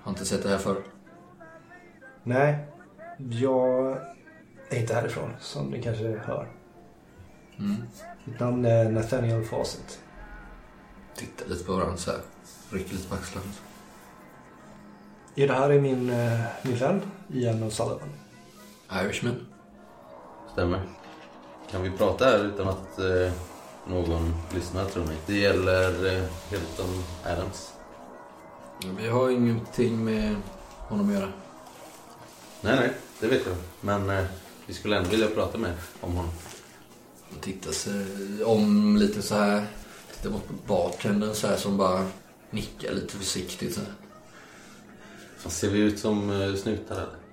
Har 0.00 0.10
inte 0.10 0.24
sett 0.24 0.42
det 0.42 0.48
här 0.48 0.58
förr. 0.58 0.82
Nej, 2.22 2.66
jag 3.18 3.98
är 4.68 4.80
inte 4.80 4.94
härifrån 4.94 5.30
som 5.40 5.70
ni 5.70 5.82
kanske 5.82 6.18
hör. 6.18 6.48
Mm. 7.58 7.82
Mitt 8.24 8.40
namn 8.40 8.64
är 8.64 8.90
Nathaniel 8.90 9.44
Fawcett. 9.44 10.00
Tittar 11.16 11.46
lite 11.46 11.64
på 11.64 11.72
varandra 11.72 11.96
så 11.96 12.10
här. 12.10 12.20
Rycker 12.70 12.92
lite 12.94 13.08
på 13.08 13.14
axlarna. 13.14 13.46
Ja, 15.34 15.46
det 15.46 15.52
här 15.52 15.70
är 15.70 15.80
min, 15.80 16.10
eh, 16.10 16.40
min 16.62 16.76
vän 16.76 17.02
Ian 17.32 17.62
O'Sullivan. 17.62 18.08
Irishman? 18.92 19.46
Stämmer. 20.52 20.80
Kan 21.74 21.82
vi 21.82 21.90
prata 21.90 22.24
här 22.24 22.44
utan 22.44 22.68
att 22.68 22.98
eh, 22.98 23.32
någon 23.86 24.34
lyssnar 24.54 24.84
tror 24.84 25.04
ni? 25.04 25.14
Det 25.26 25.38
gäller 25.38 26.06
eh, 26.06 26.24
Hilton 26.50 27.04
Adams. 27.24 27.72
Vi 28.98 29.08
har 29.08 29.30
ingenting 29.30 30.04
med 30.04 30.36
honom 30.78 31.08
att 31.08 31.14
göra. 31.14 31.32
Nej, 32.60 32.76
nej, 32.76 32.92
det 33.20 33.26
vet 33.26 33.46
jag. 33.46 33.56
Men 33.80 34.10
eh, 34.10 34.24
vi 34.66 34.74
skulle 34.74 34.96
ändå 34.96 35.10
vilja 35.10 35.26
prata 35.26 35.58
med 35.58 35.72
om 36.00 36.12
honom. 36.12 36.30
Han 37.30 37.40
tittar 37.40 37.72
sig 37.72 38.04
om 38.44 38.96
lite 38.96 39.22
så 39.22 39.34
här. 39.34 39.66
Tittar 40.16 40.30
mot 40.30 40.66
bartendern 40.66 41.34
så 41.34 41.46
här 41.46 41.56
som 41.56 41.76
bara 41.76 42.06
nickar 42.50 42.92
lite 42.92 43.16
försiktigt 43.16 43.74
så 43.74 43.80
här. 43.80 43.92
Fan, 45.38 45.52
ser 45.52 45.70
vi 45.70 45.78
ut 45.78 45.98
som 45.98 46.30
eh, 46.30 46.54
snutar 46.54 46.94
eller? 46.94 47.23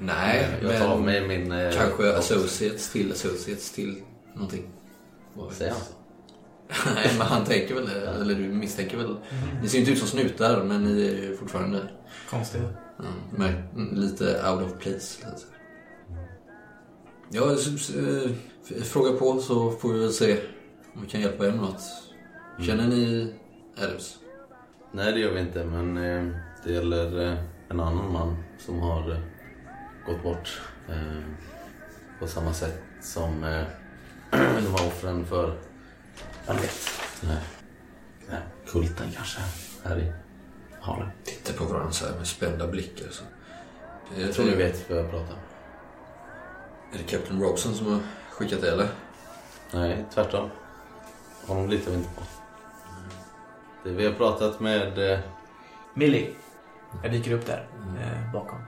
Nej, 0.00 0.58
jag 0.62 0.78
tar 0.78 0.88
av 0.88 1.02
men 1.02 1.26
mig 1.26 1.38
min... 1.38 1.52
Eh, 1.52 1.72
kanske 1.72 2.16
associates 2.16 2.92
till 2.92 3.12
associates 3.12 3.72
till 3.72 4.02
någonting. 4.34 4.70
Vad 5.34 5.52
Säger 5.52 5.72
han 5.72 5.80
så? 5.80 5.92
Nej, 6.94 7.10
men 7.18 7.26
han 7.26 7.44
tänker 7.44 7.74
väl 7.74 7.86
det. 7.86 8.08
Eller 8.08 8.34
du 8.34 8.48
misstänker 8.48 8.96
väl. 8.96 9.16
Ni 9.62 9.68
ser 9.68 9.78
inte 9.78 9.90
ut 9.90 9.98
som 9.98 10.08
snutar, 10.08 10.64
men 10.64 10.84
ni 10.84 11.06
är 11.06 11.22
ju 11.22 11.36
fortfarande 11.36 11.88
med, 13.36 13.62
mm, 13.74 13.94
lite 13.94 14.24
out 14.24 14.62
of 14.62 14.78
place. 14.78 15.26
Lite. 15.30 15.46
Ja, 17.32 17.52
eh, 17.52 18.82
fråga 18.82 19.12
på 19.12 19.40
så 19.40 19.70
får 19.70 19.92
vi 19.92 19.98
väl 19.98 20.12
se 20.12 20.38
om 20.94 21.02
vi 21.02 21.08
kan 21.08 21.20
hjälpa 21.20 21.46
er 21.46 21.50
med 21.50 21.60
något. 21.60 21.82
Känner 22.60 22.88
ni 22.88 23.34
Adams? 23.78 24.18
Nej, 24.92 25.12
det 25.12 25.20
gör 25.20 25.32
vi 25.32 25.40
inte. 25.40 25.64
Men 25.64 25.96
eh, 25.96 26.34
det 26.64 26.72
gäller 26.72 27.26
eh, 27.26 27.38
en 27.68 27.80
annan 27.80 28.12
man 28.12 28.36
som 28.58 28.78
har 28.78 29.10
eh, 29.10 29.18
gått 30.06 30.22
bort. 30.22 30.60
Eh, 30.88 31.22
på 32.18 32.26
samma 32.26 32.52
sätt 32.52 32.82
som 33.00 33.44
eh, 33.44 33.64
de 34.30 34.72
var 34.72 34.86
offren 34.86 35.26
för, 35.26 35.58
jag 36.46 36.54
vet, 36.54 36.90
den 37.20 37.30
här, 37.30 37.42
den 38.26 38.34
här 38.34 38.44
kulten 38.66 39.12
kanske. 39.16 39.40
Här 39.84 39.98
i 39.98 40.12
Harlem. 40.80 41.08
Tittar 41.24 41.54
på 41.54 41.64
varandra 41.64 41.92
så 41.92 42.06
här 42.06 42.14
med 42.16 42.26
spända 42.26 42.66
blickar. 42.66 43.08
Så. 43.10 43.24
Jag 44.16 44.32
tror 44.32 44.46
ni 44.46 44.56
vet 44.56 44.90
vad 44.90 44.98
jag 44.98 45.10
pratar 45.10 45.34
om. 45.34 45.40
Är 46.92 46.98
det 46.98 47.04
Captain 47.04 47.42
Robson 47.42 47.74
som 47.74 47.92
har 47.92 48.00
skickat 48.30 48.60
det 48.60 48.70
eller? 48.70 48.88
Nej, 49.72 50.04
tvärtom. 50.14 50.50
Honom 51.46 51.70
litar 51.70 51.90
vi 51.90 51.96
inte 51.96 52.10
på. 52.14 52.22
Det 53.84 53.90
vi 53.90 54.06
har 54.06 54.12
pratat 54.12 54.60
med... 54.60 55.12
Eh, 55.12 55.18
Millie. 55.94 56.30
Jag 57.02 57.12
dyker 57.12 57.32
upp 57.32 57.46
där 57.46 57.68
eh, 58.00 58.32
bakom. 58.32 58.58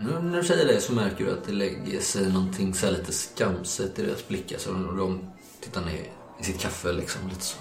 Nu 0.00 0.18
när 0.22 0.38
du 0.38 0.44
säger 0.44 0.66
det 0.66 0.80
så 0.80 0.92
märker 0.92 1.24
du 1.24 1.32
att 1.32 1.44
det 1.44 1.52
lägger 1.52 2.00
sig 2.00 2.32
någonting 2.32 2.74
så 2.74 2.86
här 2.86 2.92
lite 2.92 3.12
skamset 3.12 3.98
i 3.98 4.06
deras 4.06 4.28
blickar. 4.28 4.58
Så 4.58 4.72
de, 4.72 5.30
tittar 5.60 5.80
ner 5.80 6.12
i 6.40 6.44
sitt 6.44 6.60
kaffe 6.60 6.92
liksom 6.92 7.28
lite 7.28 7.40
så. 7.40 7.58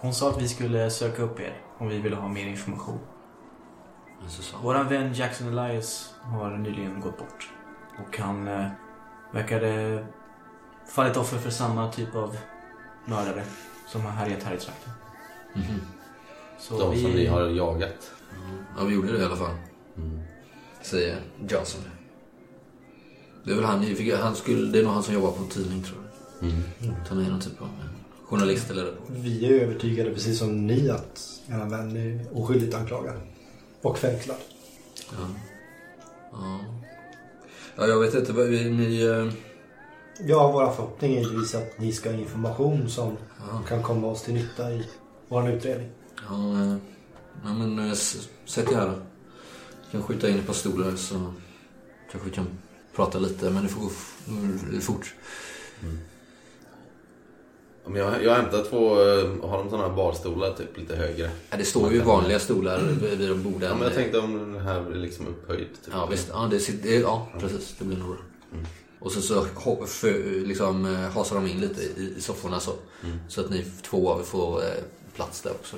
Hon 0.00 0.14
sa 0.14 0.30
att 0.30 0.42
vi 0.42 0.48
skulle 0.48 0.90
söka 0.90 1.22
upp 1.22 1.40
er 1.40 1.60
om 1.78 1.88
vi 1.88 1.98
ville 1.98 2.16
ha 2.16 2.28
mer 2.28 2.46
information. 2.46 2.98
Våran 4.62 4.88
vän 4.88 5.14
Jackson 5.14 5.58
Elias 5.58 6.14
har 6.22 6.56
nyligen 6.56 7.00
gått 7.00 7.18
bort. 7.18 7.50
Och 8.06 8.18
han 8.18 8.48
eh, 8.48 8.66
verkade 9.32 10.06
fallit 10.94 11.16
offer 11.16 11.38
för 11.38 11.50
samma 11.50 11.92
typ 11.92 12.14
av 12.14 12.36
mördare 13.04 13.44
som 13.88 14.00
har 14.00 14.10
härjat 14.10 14.42
här 14.42 14.54
i 14.54 14.58
trakten. 14.58 14.92
Mhm. 15.54 15.80
Så 16.58 16.78
De 16.78 17.00
som 17.02 17.10
ni 17.10 17.26
har 17.26 17.46
jagat. 17.46 18.12
Ja, 18.78 18.84
vi 18.84 18.94
gjorde 18.94 19.12
det 19.12 19.18
i 19.18 19.24
alla 19.24 19.36
fall. 19.36 19.54
Säger 20.90 21.20
Johnson. 21.48 21.80
Det 23.44 23.50
är 23.50 23.54
väl 23.54 23.64
han, 23.64 23.84
han 24.22 24.36
skulle, 24.36 24.72
det 24.72 24.78
är 24.78 24.82
nog 24.82 24.92
han 24.92 25.02
som 25.02 25.14
jobbar 25.14 25.32
på 25.32 25.42
en 25.42 25.48
tidning 25.48 25.82
tror 25.82 25.98
jag. 26.40 26.92
Han 27.08 27.24
är 27.26 27.30
någon 27.30 27.40
typ 27.40 27.62
av 27.62 27.68
journalist 28.24 28.70
eller 28.70 28.92
Vi 29.08 29.46
är 29.46 29.50
övertygade, 29.62 30.10
precis 30.10 30.38
som 30.38 30.66
ni, 30.66 30.90
att 30.90 31.40
er 31.48 31.70
vän 31.70 31.96
är 31.96 32.26
oskyldigt 32.38 32.74
anklagad. 32.74 33.14
Och 33.82 33.98
fängslad. 33.98 34.36
Ja. 35.12 35.28
Ja. 36.32 36.60
Ja, 37.76 37.86
jag 37.86 38.00
vet 38.00 38.14
inte. 38.14 38.32
vad 38.32 38.46
vi- 38.46 38.70
Ni... 38.70 39.02
eh, 39.04 39.32
Ja, 40.28 40.52
vår 40.52 40.70
förhoppning 40.72 41.14
är 41.16 41.20
givetvis 41.20 41.54
att 41.54 41.78
ni 41.78 41.92
ska 41.92 42.10
ha 42.12 42.16
information 42.18 42.88
som 42.88 43.16
Ja. 43.38 43.62
kan 43.68 43.82
komma 43.82 44.06
oss 44.06 44.22
till 44.22 44.34
nytta 44.34 44.72
i 44.72 44.86
vår 45.28 45.50
utredning. 45.50 45.90
Ja, 46.28 46.62
eh, 46.62 46.76
ja 47.44 47.54
men 47.54 47.78
eh, 47.78 47.92
s- 47.92 48.28
sätt 48.44 48.72
er 48.72 48.76
här 48.76 48.86
då. 48.86 48.94
Kan 49.96 50.06
skjuta 50.06 50.28
in 50.28 50.38
ett 50.38 50.46
par 50.46 50.54
stolar 50.54 50.96
så 50.96 51.32
kanske 52.10 52.30
vi 52.30 52.34
kan 52.34 52.46
prata 52.94 53.18
lite. 53.18 53.50
Men 53.50 53.62
det 53.62 53.68
får 53.68 53.80
gå 53.80 53.90
mm, 54.28 54.80
fort. 54.80 55.14
Men 57.86 57.96
Jag, 57.96 58.24
jag 58.24 58.30
har 58.30 58.42
hämtat 58.42 58.70
två, 58.70 58.92
eh, 58.92 59.50
har 59.50 59.58
de 59.58 59.70
sådana 59.70 59.88
här 59.88 59.96
barstolar 59.96 60.52
typ 60.52 60.78
lite 60.78 60.96
högre? 60.96 61.30
Ja, 61.50 61.56
det 61.56 61.64
står 61.64 61.92
ju 61.92 62.00
vanliga 62.00 62.38
stolar 62.38 62.80
vid 62.80 63.18
vid 63.18 63.28
de 63.28 63.42
borden. 63.42 63.68
Ja, 63.68 63.74
men 63.74 63.82
jag 63.82 63.94
tänkte 63.94 64.18
om 64.18 64.52
den 64.52 64.62
här 64.62 64.82
blir 64.82 65.00
liksom 65.00 65.26
upphöjd. 65.26 65.68
Typ. 65.84 65.94
Ja, 65.94 66.06
visst. 66.06 66.28
Ja, 66.32 66.48
det, 66.50 66.82
det, 66.82 66.94
ja 66.94 67.28
precis. 67.38 67.74
Det 67.78 67.84
blir 67.84 67.98
nog 67.98 68.08
bra. 68.08 68.18
Och 68.98 69.12
så, 69.12 69.20
så 69.20 69.44
för, 69.86 70.46
liksom, 70.46 70.86
eh, 70.86 70.92
hasar 70.92 71.36
de 71.36 71.46
in 71.46 71.60
lite 71.60 71.82
i, 71.82 72.14
i 72.16 72.20
sofforna 72.20 72.60
så. 72.60 72.72
Så 73.28 73.40
att 73.40 73.50
ni 73.50 73.64
två 73.82 74.10
av 74.10 74.20
er 74.20 74.24
får 74.24 74.62
eh, 74.62 74.68
plats 75.14 75.40
där 75.40 75.50
också. 75.50 75.76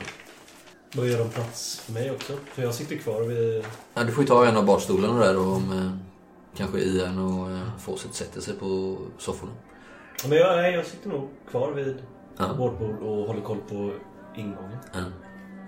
Då 0.92 1.06
gör 1.06 1.18
de 1.18 1.28
plats 1.28 1.80
för 1.80 1.92
mig 1.92 2.10
också. 2.10 2.32
För 2.52 2.62
jag 2.62 2.74
sitter 2.74 2.96
kvar 2.96 3.22
vid... 3.22 3.64
Ja, 3.94 4.04
du 4.04 4.12
får 4.12 4.22
ju 4.24 4.28
ta 4.28 4.46
en 4.46 4.56
av 4.56 4.66
barstolarna 4.66 5.18
där 5.24 5.38
och 5.38 5.46
om 5.52 5.72
eh, 5.72 5.90
kanske 6.58 6.78
Ian 6.78 7.18
och 7.18 7.50
eh, 7.50 7.76
Fawcett 7.78 8.14
sätter 8.14 8.40
sig 8.40 8.54
på 8.54 8.96
sofforna. 9.18 9.52
Ja, 10.22 10.28
men 10.28 10.38
jag, 10.38 10.56
nej, 10.56 10.74
jag 10.74 10.86
sitter 10.86 11.08
nog 11.10 11.28
kvar 11.50 11.72
vid 11.72 12.02
Ja. 12.38 12.52
vårt 12.58 12.78
bord 12.78 12.98
och 13.02 13.26
håller 13.26 13.40
koll 13.40 13.58
på 13.68 13.92
ingången. 14.36 14.78
Ja. 14.92 15.00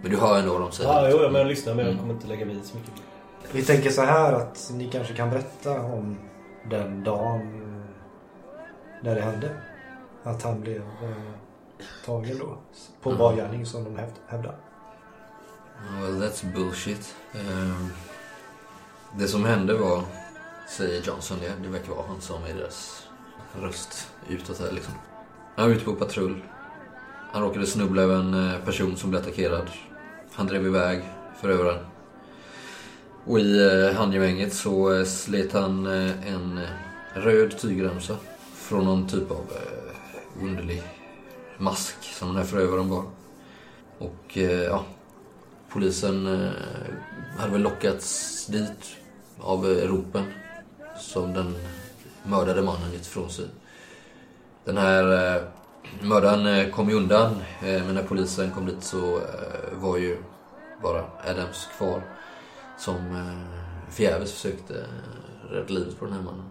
Men 0.03 0.11
du 0.11 0.17
hör 0.17 0.39
ändå 0.39 0.53
vad 0.53 0.61
de 0.61 0.73
säger. 0.73 0.91
Ja, 0.91 1.09
jo, 1.11 1.19
ja, 1.23 1.29
men 1.31 1.41
jag 1.41 1.49
lyssnar 1.49 1.75
men 1.75 1.87
jag 1.87 1.99
kommer 1.99 2.15
inte 2.15 2.27
lägga 2.27 2.47
mig 2.47 2.57
i 2.57 2.61
så 2.67 2.77
mycket. 2.77 2.93
Vi 3.53 3.63
tänker 3.63 3.91
så 3.91 4.03
här 4.03 4.33
att 4.33 4.71
ni 4.75 4.89
kanske 4.91 5.15
kan 5.15 5.31
berätta 5.31 5.81
om 5.81 6.19
den 6.71 7.05
dagen 7.05 7.67
när 9.03 9.15
det 9.15 9.21
hände. 9.21 9.51
Att 10.23 10.43
han 10.43 10.61
blev 10.61 10.77
eh, 10.83 11.11
tagen 12.07 12.39
då. 12.39 12.59
På 13.03 13.09
Mm. 13.11 13.19
bar 13.19 13.35
gärning 13.37 13.67
som 13.67 13.85
de 13.85 13.91
hävd- 13.97 14.21
hävdar. 14.27 14.55
Well, 15.89 16.21
that's 16.21 16.55
bullshit. 16.55 17.15
Um, 17.35 17.91
det 19.19 19.29
som 19.29 19.45
hände 19.45 19.75
var, 19.75 20.03
säger 20.69 21.03
Johnson, 21.03 21.39
det, 21.41 21.53
det 21.63 21.69
verkar 21.69 21.93
vara 21.93 22.07
han 22.07 22.21
som 22.21 22.45
är 22.45 22.55
deras 22.55 23.07
röst 23.61 24.09
utåt 24.29 24.61
här 24.61 24.73
liksom. 24.73 24.95
Han 25.57 25.69
var 25.69 25.77
ute 25.77 25.85
på 25.85 25.95
patrull. 25.95 26.43
Han 27.33 27.43
råkade 27.43 27.67
snubbla 27.67 28.03
över 28.03 28.15
en 28.15 28.35
eh, 28.35 28.61
person 28.65 28.97
som 28.97 29.11
blev 29.11 29.23
attackerad. 29.23 29.71
Han 30.33 30.47
drev 30.47 30.67
iväg 30.67 31.03
förövaren. 31.41 31.85
Och 33.25 33.41
i 33.41 33.61
eh, 33.61 33.97
handgemänget 33.97 34.55
så 34.55 34.95
eh, 34.95 35.05
slet 35.05 35.53
han 35.53 35.87
en 35.87 36.61
röd 37.15 37.59
tygremsa 37.59 38.17
från 38.55 38.85
någon 38.85 39.09
typ 39.09 39.31
av 39.31 39.53
underlig 40.43 40.83
mask 41.59 41.97
som 42.03 42.29
den 42.29 42.37
här 42.37 42.45
förövaren 42.45 42.89
bar. 42.89 43.05
Och 43.99 44.37
ja, 44.37 44.85
Polisen 45.73 46.27
eh, 46.27 46.51
hade 47.39 47.53
väl 47.53 47.63
lockats 47.63 48.47
dit 48.47 48.97
av 49.39 49.67
eh, 49.67 49.89
ropen 49.89 50.25
som 50.99 51.33
den 51.33 51.57
mördade 52.23 52.63
mannen 52.63 52.93
gett 52.93 53.07
ifrån 53.07 53.31
sig. 53.31 53.47
Den 54.65 54.77
här 54.77 55.37
eh, 55.37 55.43
mördaren 56.03 56.71
kom 56.71 56.89
ju 56.89 56.95
undan 56.95 57.37
men 57.61 57.95
när 57.95 58.03
polisen 58.03 58.51
kom 58.51 58.67
dit 58.67 58.85
så 58.85 59.21
var 59.73 59.97
ju 59.97 60.19
bara 60.83 61.05
Adams 61.27 61.69
kvar 61.77 62.03
som 62.79 62.97
förgäves 63.91 64.33
försökte 64.33 64.87
rädda 65.51 65.75
livet 65.75 65.99
på 65.99 66.05
den 66.05 66.15
här 66.15 66.23
mannen. 66.23 66.51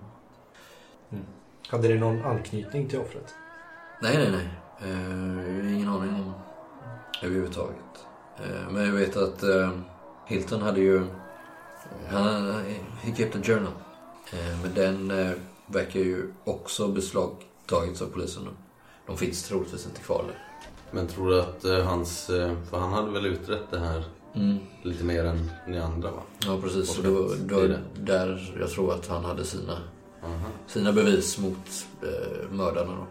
Hade 1.70 1.88
det 1.88 1.96
någon 1.96 2.26
anknytning 2.26 2.88
till 2.88 3.00
offret? 3.00 3.36
Nej, 4.02 4.18
nej, 4.18 4.32
nej. 4.32 4.50
Ingen 5.76 5.90
aning 5.90 6.14
om 6.16 6.34
överhuvudtaget. 7.24 8.09
Eh, 8.44 8.72
men 8.72 8.86
jag 8.86 8.92
vet 8.94 9.18
att 9.18 9.44
eh, 9.44 9.72
Hilton 10.26 10.62
hade 10.62 10.80
ju... 10.80 11.04
Han, 12.10 12.54
he 13.02 13.16
kept 13.16 13.36
a 13.36 13.40
journal. 13.44 13.74
Eh, 14.32 14.62
men 14.64 14.74
den 14.74 15.12
eh, 15.28 15.32
verkar 15.68 16.00
ju 16.00 16.34
också 16.44 16.88
beslagtagits 16.88 18.02
av 18.02 18.06
polisen 18.06 18.44
nu. 18.44 18.50
De 19.08 19.18
finns 19.18 19.44
troligtvis 19.44 19.86
inte 19.86 20.02
kvar 20.02 20.24
där. 20.28 20.38
Men 20.92 21.08
tror 21.08 21.30
du 21.30 21.42
att 21.42 21.66
eh, 21.66 21.80
hans, 21.86 22.30
eh, 22.30 22.54
för 22.70 22.78
han 22.80 22.94
hade 22.94 23.12
väl 23.12 23.26
utrett 23.26 23.72
det 23.72 23.80
här 23.80 24.04
Mm. 24.36 24.58
lite 24.84 25.04
mer 25.04 25.26
än 25.26 25.52
ni 25.68 25.80
andra 25.80 26.12
va? 26.12 26.22
Ja, 26.46 26.60
precis. 26.64 26.90
Så 26.90 27.02
det 27.02 27.10
var, 27.10 27.36
det 27.36 27.56
var 27.56 27.80
där 28.00 28.56
jag 28.60 28.70
tror 28.70 28.94
att 28.94 29.08
han 29.08 29.26
hade 29.26 29.46
sina, 29.46 29.74
Aha. 30.24 30.34
sina 30.68 30.92
bevis 30.94 31.38
mot 31.38 31.88
eh, 32.02 32.50
mördarna 32.52 32.92
då. 32.92 33.08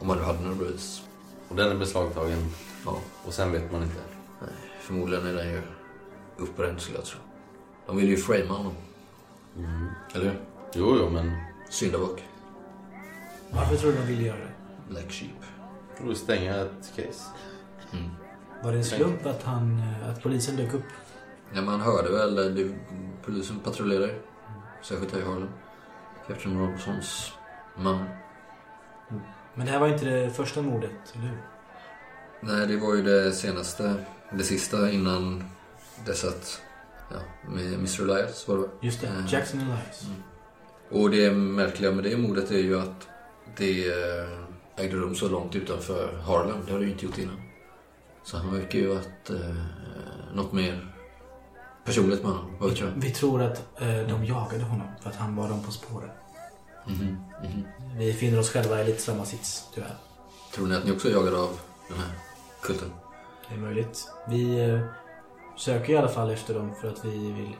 Om 0.00 0.08
han 0.08 0.18
nu 0.18 0.24
hade 0.24 0.40
några 0.42 0.54
bevis. 0.54 1.02
Och 1.48 1.56
den 1.56 1.70
är 1.70 1.74
beslagtagen 1.74 2.38
Ja, 2.86 2.96
och 3.26 3.32
sen 3.34 3.52
vet 3.52 3.72
man 3.72 3.82
inte. 3.82 3.94
Förmodligen 4.84 5.26
är 5.26 5.32
den 5.34 5.48
ju 5.48 5.62
uppbränd 6.36 6.80
skulle 6.80 6.98
jag 6.98 7.04
tro. 7.06 7.20
De 7.86 7.96
vill 7.96 8.08
ju 8.08 8.16
framea 8.16 8.46
honom. 8.52 8.74
Eller 10.14 10.24
hur? 10.24 10.40
Jo, 10.74 10.96
jo, 10.98 11.10
men 11.10 11.36
Syndabock. 11.70 12.22
Varför 13.50 13.76
tror 13.76 13.92
du 13.92 13.98
de 13.98 14.06
ville 14.06 14.22
göra 14.22 14.36
det? 14.38 14.52
Black 14.88 15.10
Sheep. 15.12 15.30
tror 15.98 16.08
du 16.08 16.14
stänga 16.14 16.56
ett 16.56 16.92
case? 16.96 17.30
Mm. 17.92 18.10
Var 18.62 18.72
det 18.72 18.78
en 18.78 18.84
slump 18.84 19.26
att, 19.26 19.42
han, 19.42 19.78
eh, 19.78 20.10
att 20.10 20.22
polisen 20.22 20.56
dök 20.56 20.74
upp? 20.74 20.84
Ja, 21.54 21.62
man 21.62 21.80
hörde 21.80 22.12
väl, 22.12 22.38
eh, 22.38 22.44
det, 22.44 22.74
polisen 23.24 23.60
patrullerar 23.60 24.06
ju. 24.06 24.20
Särskilt 24.82 25.12
här 25.12 25.20
i 25.20 25.24
Harlem. 25.24 25.48
Captain 26.26 26.58
Robinsons 26.58 27.32
man. 27.76 28.04
Men 29.54 29.66
det 29.66 29.72
här 29.72 29.80
var 29.80 29.88
inte 29.88 30.04
det 30.04 30.30
första 30.30 30.62
mordet, 30.62 31.14
eller 31.14 31.24
hur? 31.24 31.38
Nej, 32.40 32.66
det 32.66 32.76
var 32.76 32.94
ju 32.94 33.02
det 33.02 33.32
senaste, 33.32 33.94
det 34.38 34.44
sista 34.44 34.90
innan 34.90 35.44
dess 36.06 36.24
att, 36.24 36.60
ja, 37.10 37.16
med 37.50 37.74
Mr. 37.74 38.02
Elias 38.02 38.48
var 38.48 38.58
det? 38.58 38.68
Just 38.86 39.00
det, 39.00 39.06
Mm. 39.06 39.26
Jackson 39.26 39.60
Elias. 39.60 40.06
Och 40.90 41.10
det 41.10 41.30
märkliga 41.30 41.92
med 41.92 42.04
det 42.04 42.16
mordet 42.16 42.50
är 42.50 42.58
ju 42.58 42.80
att 42.80 43.08
det 43.56 43.88
eh, 43.88 44.28
ägde 44.84 44.96
rum 44.96 45.14
så 45.14 45.28
långt 45.28 45.56
utanför 45.56 46.18
Harlem. 46.26 46.56
Det 46.66 46.72
har 46.72 46.78
det 46.78 46.84
ju 46.84 46.92
inte 46.92 47.04
gjort 47.06 47.18
innan. 47.18 47.40
Så 48.24 48.36
han 48.36 48.54
verkar 48.54 48.78
ju 48.78 48.86
varit 48.86 49.30
eh, 49.30 49.56
något 50.34 50.52
mer 50.52 50.94
personligt 51.84 52.22
med 52.22 52.32
honom. 52.32 52.56
Vad 52.60 52.70
vet 52.70 52.80
jag? 52.80 52.88
Vi 52.96 53.10
tror 53.10 53.42
att 53.42 53.80
eh, 53.80 53.88
de 54.08 54.24
jagade 54.24 54.64
honom 54.64 54.86
för 55.02 55.10
att 55.10 55.16
han 55.16 55.36
var 55.36 55.48
dem 55.48 55.62
på 55.62 55.70
spåren. 55.72 56.10
Mhm, 56.86 57.16
mhm. 57.42 57.64
Vi 57.98 58.12
finner 58.12 58.38
oss 58.40 58.50
själva 58.50 58.82
i 58.82 58.86
lite 58.86 59.00
samma 59.02 59.24
sits, 59.24 59.64
tyvärr. 59.74 59.96
Tror 60.54 60.66
ni 60.66 60.74
att 60.74 60.84
ni 60.84 60.92
också 60.92 61.08
är 61.08 61.12
jagade 61.12 61.36
av 61.36 61.60
den 61.88 61.98
här 61.98 62.10
kulten? 62.62 62.90
Det 63.48 63.54
är 63.54 63.58
möjligt. 63.58 64.08
Vi 64.28 64.70
eh, 64.70 64.80
söker 65.56 65.92
i 65.92 65.96
alla 65.96 66.08
fall 66.08 66.30
efter 66.30 66.54
dem 66.54 66.74
för 66.80 66.88
att 66.88 67.04
vi 67.04 67.32
vill... 67.32 67.56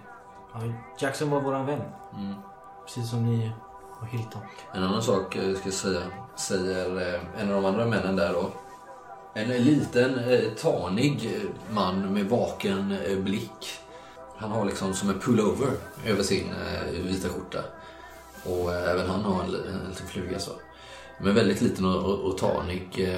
Ja, 0.55 0.61
Jackson 0.99 1.31
var 1.31 1.41
våran 1.41 1.67
vän. 1.67 1.81
Mm. 2.17 2.35
Precis 2.87 3.11
som 3.11 3.27
ni 3.27 3.51
och 4.01 4.07
Hilton. 4.07 4.41
En 4.75 4.83
annan 4.83 5.03
sak 5.03 5.37
eh, 5.37 5.55
ska 5.55 5.65
jag 5.65 5.75
säga, 5.75 6.01
säger 6.37 7.15
eh, 7.15 7.21
en 7.43 7.53
av 7.53 7.63
de 7.63 7.69
andra 7.69 7.87
männen 7.87 8.17
där 8.17 8.33
då. 8.33 8.51
En 9.35 9.49
liten, 9.49 10.19
eh, 10.19 10.41
tanig 10.63 11.27
eh, 11.37 11.75
man 11.75 12.15
med 12.15 12.27
vaken 12.29 12.99
blick. 13.25 13.79
Han 14.37 14.51
har 14.51 14.65
liksom 14.65 14.95
som 14.95 15.11
en 15.11 15.19
pullover 15.21 15.69
över 16.07 16.23
sin 16.23 16.55
vita 16.93 17.29
skjorta. 17.29 17.59
Och 18.45 18.73
även 18.73 19.11
han 19.11 19.21
har 19.21 19.43
en, 19.43 19.51
li- 19.51 19.63
en 19.73 19.89
liten 19.91 20.07
fluga 20.07 20.39
så. 20.39 20.51
Men 21.19 21.35
väldigt 21.35 21.61
liten 21.61 21.85
och, 21.85 22.05
och, 22.05 22.19
och 22.21 22.39
tanig. 22.39 23.09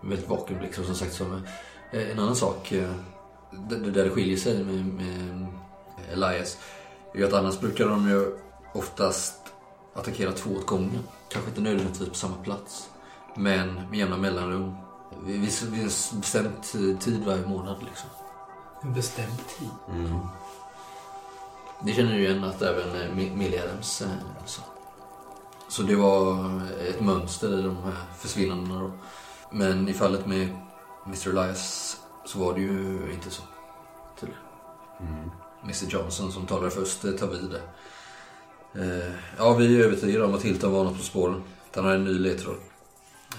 Väldigt 0.00 0.28
vaken 0.28 0.58
blick. 0.58 0.74
Som 0.74 0.94
sagt, 0.94 1.12
som, 1.12 1.46
en 1.90 2.18
annan 2.18 2.36
sak 2.36 2.72
eh, 2.72 2.90
där 3.68 4.04
det 4.04 4.10
skiljer 4.10 4.36
sig 4.36 4.64
med, 4.64 4.86
med 4.86 5.46
Elias. 6.12 6.58
är 7.14 7.24
att 7.24 7.32
annars 7.32 7.60
brukar 7.60 7.88
de 7.88 8.08
ju 8.08 8.38
oftast 8.72 9.34
attackera 9.94 10.32
två 10.32 10.50
åt 10.50 10.66
gången. 10.66 10.98
Kanske 11.28 11.50
inte 11.50 11.60
nödvändigtvis 11.60 12.08
på 12.08 12.14
samma 12.14 12.36
plats. 12.36 12.90
Men 13.36 13.74
med 13.74 13.98
jämna 13.98 14.16
mellanrum. 14.16 14.74
Vid 15.24 15.34
en 15.34 16.20
bestämd 16.20 16.62
tid 17.00 17.24
varje 17.26 17.46
månad 17.46 17.76
liksom. 17.84 18.08
En 18.82 18.94
bestämd 18.94 19.38
tid. 19.58 19.68
Mm. 19.90 20.18
Det 21.84 21.92
känner 21.92 22.12
du 22.12 22.18
igen 22.18 22.44
att 22.44 22.62
även 22.62 22.88
eh, 23.02 23.08
Mi- 23.16 23.36
Millie 23.36 23.62
Adams 23.62 24.02
eh, 24.02 24.08
sa. 24.46 24.62
Så 25.68 25.82
det 25.82 25.96
var 25.96 26.60
ett 26.88 27.00
mönster 27.00 27.58
i 27.58 27.62
de 27.62 27.76
här 27.76 27.94
försvinnandena 28.18 28.80
då. 28.80 28.90
Men 29.50 29.88
i 29.88 29.92
fallet 29.92 30.26
med 30.26 30.48
Mr. 31.06 31.28
Elias 31.28 31.96
så 32.26 32.38
var 32.38 32.54
det 32.54 32.60
ju 32.60 32.98
inte 33.14 33.30
så. 33.30 33.42
Tydligen. 34.20 34.42
Mr 35.62 35.86
Johnson 35.88 36.32
som 36.32 36.46
talade 36.46 36.70
först 36.70 37.04
eh, 37.04 37.12
tar 37.12 37.26
vid 37.26 37.50
där. 37.50 37.62
Eh, 38.82 39.12
Ja, 39.38 39.54
vi 39.54 39.80
är 39.80 39.84
övertygade 39.84 40.24
om 40.24 40.34
att 40.34 40.42
Hilton 40.42 40.72
var 40.72 40.84
något 40.84 40.96
på 40.96 41.02
spåren. 41.02 41.42
Han 41.74 41.84
hade 41.84 41.96
en 41.96 42.04
ny 42.04 42.18
ledtråd. 42.18 42.56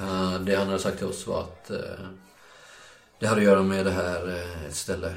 Eh, 0.02 0.40
Det 0.40 0.56
han 0.56 0.68
hade 0.68 0.80
sagt 0.80 0.98
till 0.98 1.08
oss 1.08 1.28
var 1.28 1.42
att 1.42 1.70
eh, 1.70 1.78
det 3.20 3.28
hade 3.28 3.42
att 3.42 3.46
göra 3.48 3.64
med 3.64 3.86
det 3.86 3.92
här 3.92 4.28
eh, 4.28 4.66
ett 4.66 4.76
ställe 4.76 5.16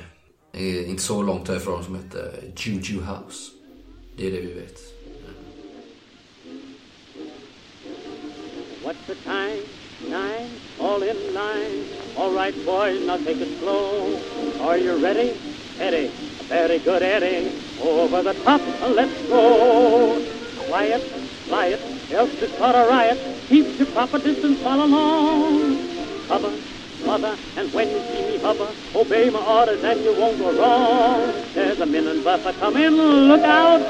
eh, 0.53 0.91
inte 0.91 1.03
så 1.03 1.23
långt 1.23 1.49
härifrån 1.49 1.85
som 1.85 1.95
heter 1.97 2.53
Juju 2.57 3.01
House. 3.01 3.51
Det 4.17 4.27
är 4.27 4.31
det 4.33 4.41
vi 4.41 4.53
vet. 4.55 4.79
What's 8.85 9.07
the 9.07 9.15
time? 9.15 9.63
Nine, 10.09 10.51
all 10.79 11.03
in 11.03 11.35
line. 11.35 11.85
All 12.17 12.33
right, 12.33 12.55
boys, 12.65 13.07
now 13.07 13.19
take 13.19 13.37
it 13.39 13.59
slow. 13.59 14.19
Are 14.63 14.79
you 14.79 15.03
ready? 15.03 15.39
Eddie, 15.79 16.09
very 16.49 16.79
good, 16.79 17.03
Eddie. 17.03 17.53
Over 17.81 18.23
the 18.23 18.33
top, 18.43 18.61
uh, 18.83 18.89
let's 18.89 19.29
go. 19.29 20.27
Quiet, 20.69 21.03
quiet, 21.49 21.81
else 22.13 22.31
it's 22.41 22.57
caught 22.59 22.75
a 22.75 22.89
riot. 22.89 23.19
Keep 23.49 23.79
your 23.79 23.89
proper 23.89 24.19
distance, 24.19 24.61
follow 24.61 24.87
along. 24.87 26.27
Cover, 26.29 26.53
mother, 27.05 27.37
and 27.57 27.73
when 27.73 27.91
you 27.91 28.01
see 28.01 28.23
me 28.27 28.39
hover, 28.39 28.71
obey 28.95 29.29
my 29.31 29.41
orders 29.41 29.85
and 29.85 30.01
you 30.03 30.15
won't 30.19 30.39
go 30.39 30.59
wrong. 30.59 31.45
There's 31.55 31.81
a 31.81 31.87
minute 31.87 32.25
buffer 32.25 32.53
coming, 32.59 32.91
look 32.91 33.43
out. 33.43 33.81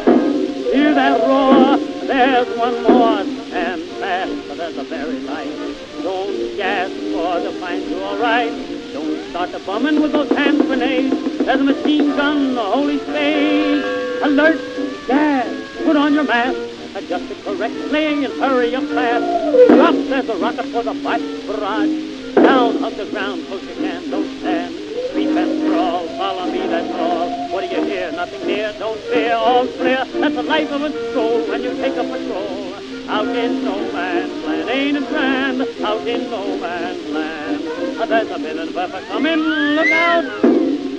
Hear 0.72 0.94
that 0.94 1.20
roar? 1.20 1.76
There's 2.06 2.58
one 2.58 2.82
more. 2.82 3.40
and 3.52 3.82
fast, 3.98 4.56
there's 4.56 4.76
a 4.76 4.84
very 4.84 5.20
light. 5.20 5.59
Don't 6.02 6.56
gas 6.56 6.90
for 7.12 7.40
the 7.40 7.52
find 7.60 7.84
you 7.84 8.02
all 8.02 8.18
right. 8.18 8.50
Don't 8.92 9.30
start 9.30 9.52
the 9.52 9.58
bombing 9.60 10.00
with 10.00 10.12
those 10.12 10.30
hand 10.30 10.60
grenades. 10.62 11.14
There's 11.38 11.60
a 11.60 11.64
machine 11.64 12.16
gun, 12.16 12.54
the 12.54 12.62
holy 12.62 12.98
spade. 13.00 13.84
Alert, 14.22 14.60
gas, 15.06 15.84
put 15.84 15.96
on 15.96 16.14
your 16.14 16.24
mask. 16.24 16.58
Adjust 16.94 17.30
it 17.30 17.44
correctly 17.44 18.24
and 18.24 18.32
hurry 18.40 18.74
up 18.74 18.82
fast. 18.84 19.68
Drop, 19.68 19.94
there's 19.94 20.28
a 20.28 20.36
rocket 20.36 20.66
for 20.66 20.82
the 20.82 20.94
fight 20.94 21.22
barrage. 21.46 22.34
Down, 22.34 22.78
hug 22.78 22.94
the 22.94 23.06
ground, 23.06 23.46
close 23.46 23.62
you 23.62 23.74
can, 23.74 24.10
don't 24.10 24.38
stand. 24.40 24.74
Creep 25.12 25.36
and 25.36 25.68
crawl, 25.70 26.06
follow 26.16 26.50
me, 26.50 26.66
that's 26.66 26.94
all. 26.98 27.50
What 27.50 27.68
do 27.68 27.76
you 27.76 27.84
hear? 27.84 28.10
Nothing 28.12 28.46
near, 28.46 28.72
don't 28.78 28.98
fear, 29.02 29.34
all's 29.34 29.74
clear. 29.76 30.04
That's 30.04 30.34
the 30.34 30.42
life 30.42 30.70
of 30.72 30.82
a 30.82 31.10
stroll 31.10 31.46
when 31.48 31.62
you 31.62 31.74
take 31.74 31.96
a 31.96 32.04
patrol. 32.04 32.74
Out 33.08 33.28
in 33.28 33.64
no 33.64 33.92
man's 33.92 34.39
ain't 34.70 34.96
it 34.96 35.08
grand? 35.08 35.60
Out 35.84 36.06
in 36.06 36.30
no 36.30 36.56
man's 36.58 37.06
land. 37.10 37.62
Ah, 38.00 38.06
There's 38.06 38.30
a 38.30 38.38
minute 38.38 38.74
buffer 38.74 39.02
coming, 39.06 39.38
look 39.38 39.88
out! 39.90 40.24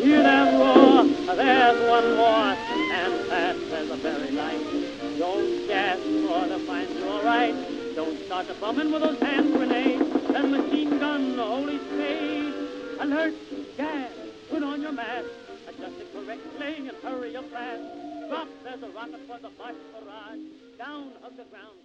Hear 0.04 0.22
that 0.24 0.54
roar? 0.60 1.06
Ah, 1.30 1.36
There's 1.36 1.90
one 1.90 2.16
more, 2.18 2.54
and 3.00 3.14
fast 3.28 3.60
as 3.74 3.90
a 3.90 3.98
very 3.98 4.32
light. 4.32 5.18
Don't 5.18 5.68
gas 5.68 5.98
for 6.00 6.48
to 6.48 6.60
find 6.68 6.90
you 6.90 7.08
all 7.10 7.24
right. 7.24 7.56
Don't 7.96 8.18
start 8.26 8.48
the 8.48 8.54
bombing 8.56 8.92
with 8.92 9.02
those 9.04 9.20
hand 9.20 9.54
grenades. 9.54 10.04
There's 10.28 10.46
a 10.46 10.48
machine 10.48 11.00
gun, 11.00 11.38
holy 11.38 11.78
spade. 11.78 12.54
Alert, 13.00 13.34
gas, 13.78 14.12
put 14.50 14.64
on 14.64 14.82
your 14.82 14.92
mask. 14.92 15.28
Adjust 15.68 15.96
it 16.00 16.08
correctly 16.14 16.88
and 16.90 16.98
hurry 17.04 17.36
up 17.36 17.46
fast. 17.52 17.82
Drop, 18.30 18.48
there's 18.64 18.82
a 18.84 18.90
rocket 18.90 19.22
for 19.28 19.38
the 19.40 19.50
Bosch 19.58 19.76
barrage. 19.94 20.40
Down, 20.78 21.12
hug 21.22 21.38
the 21.38 21.44
ground. 21.46 21.78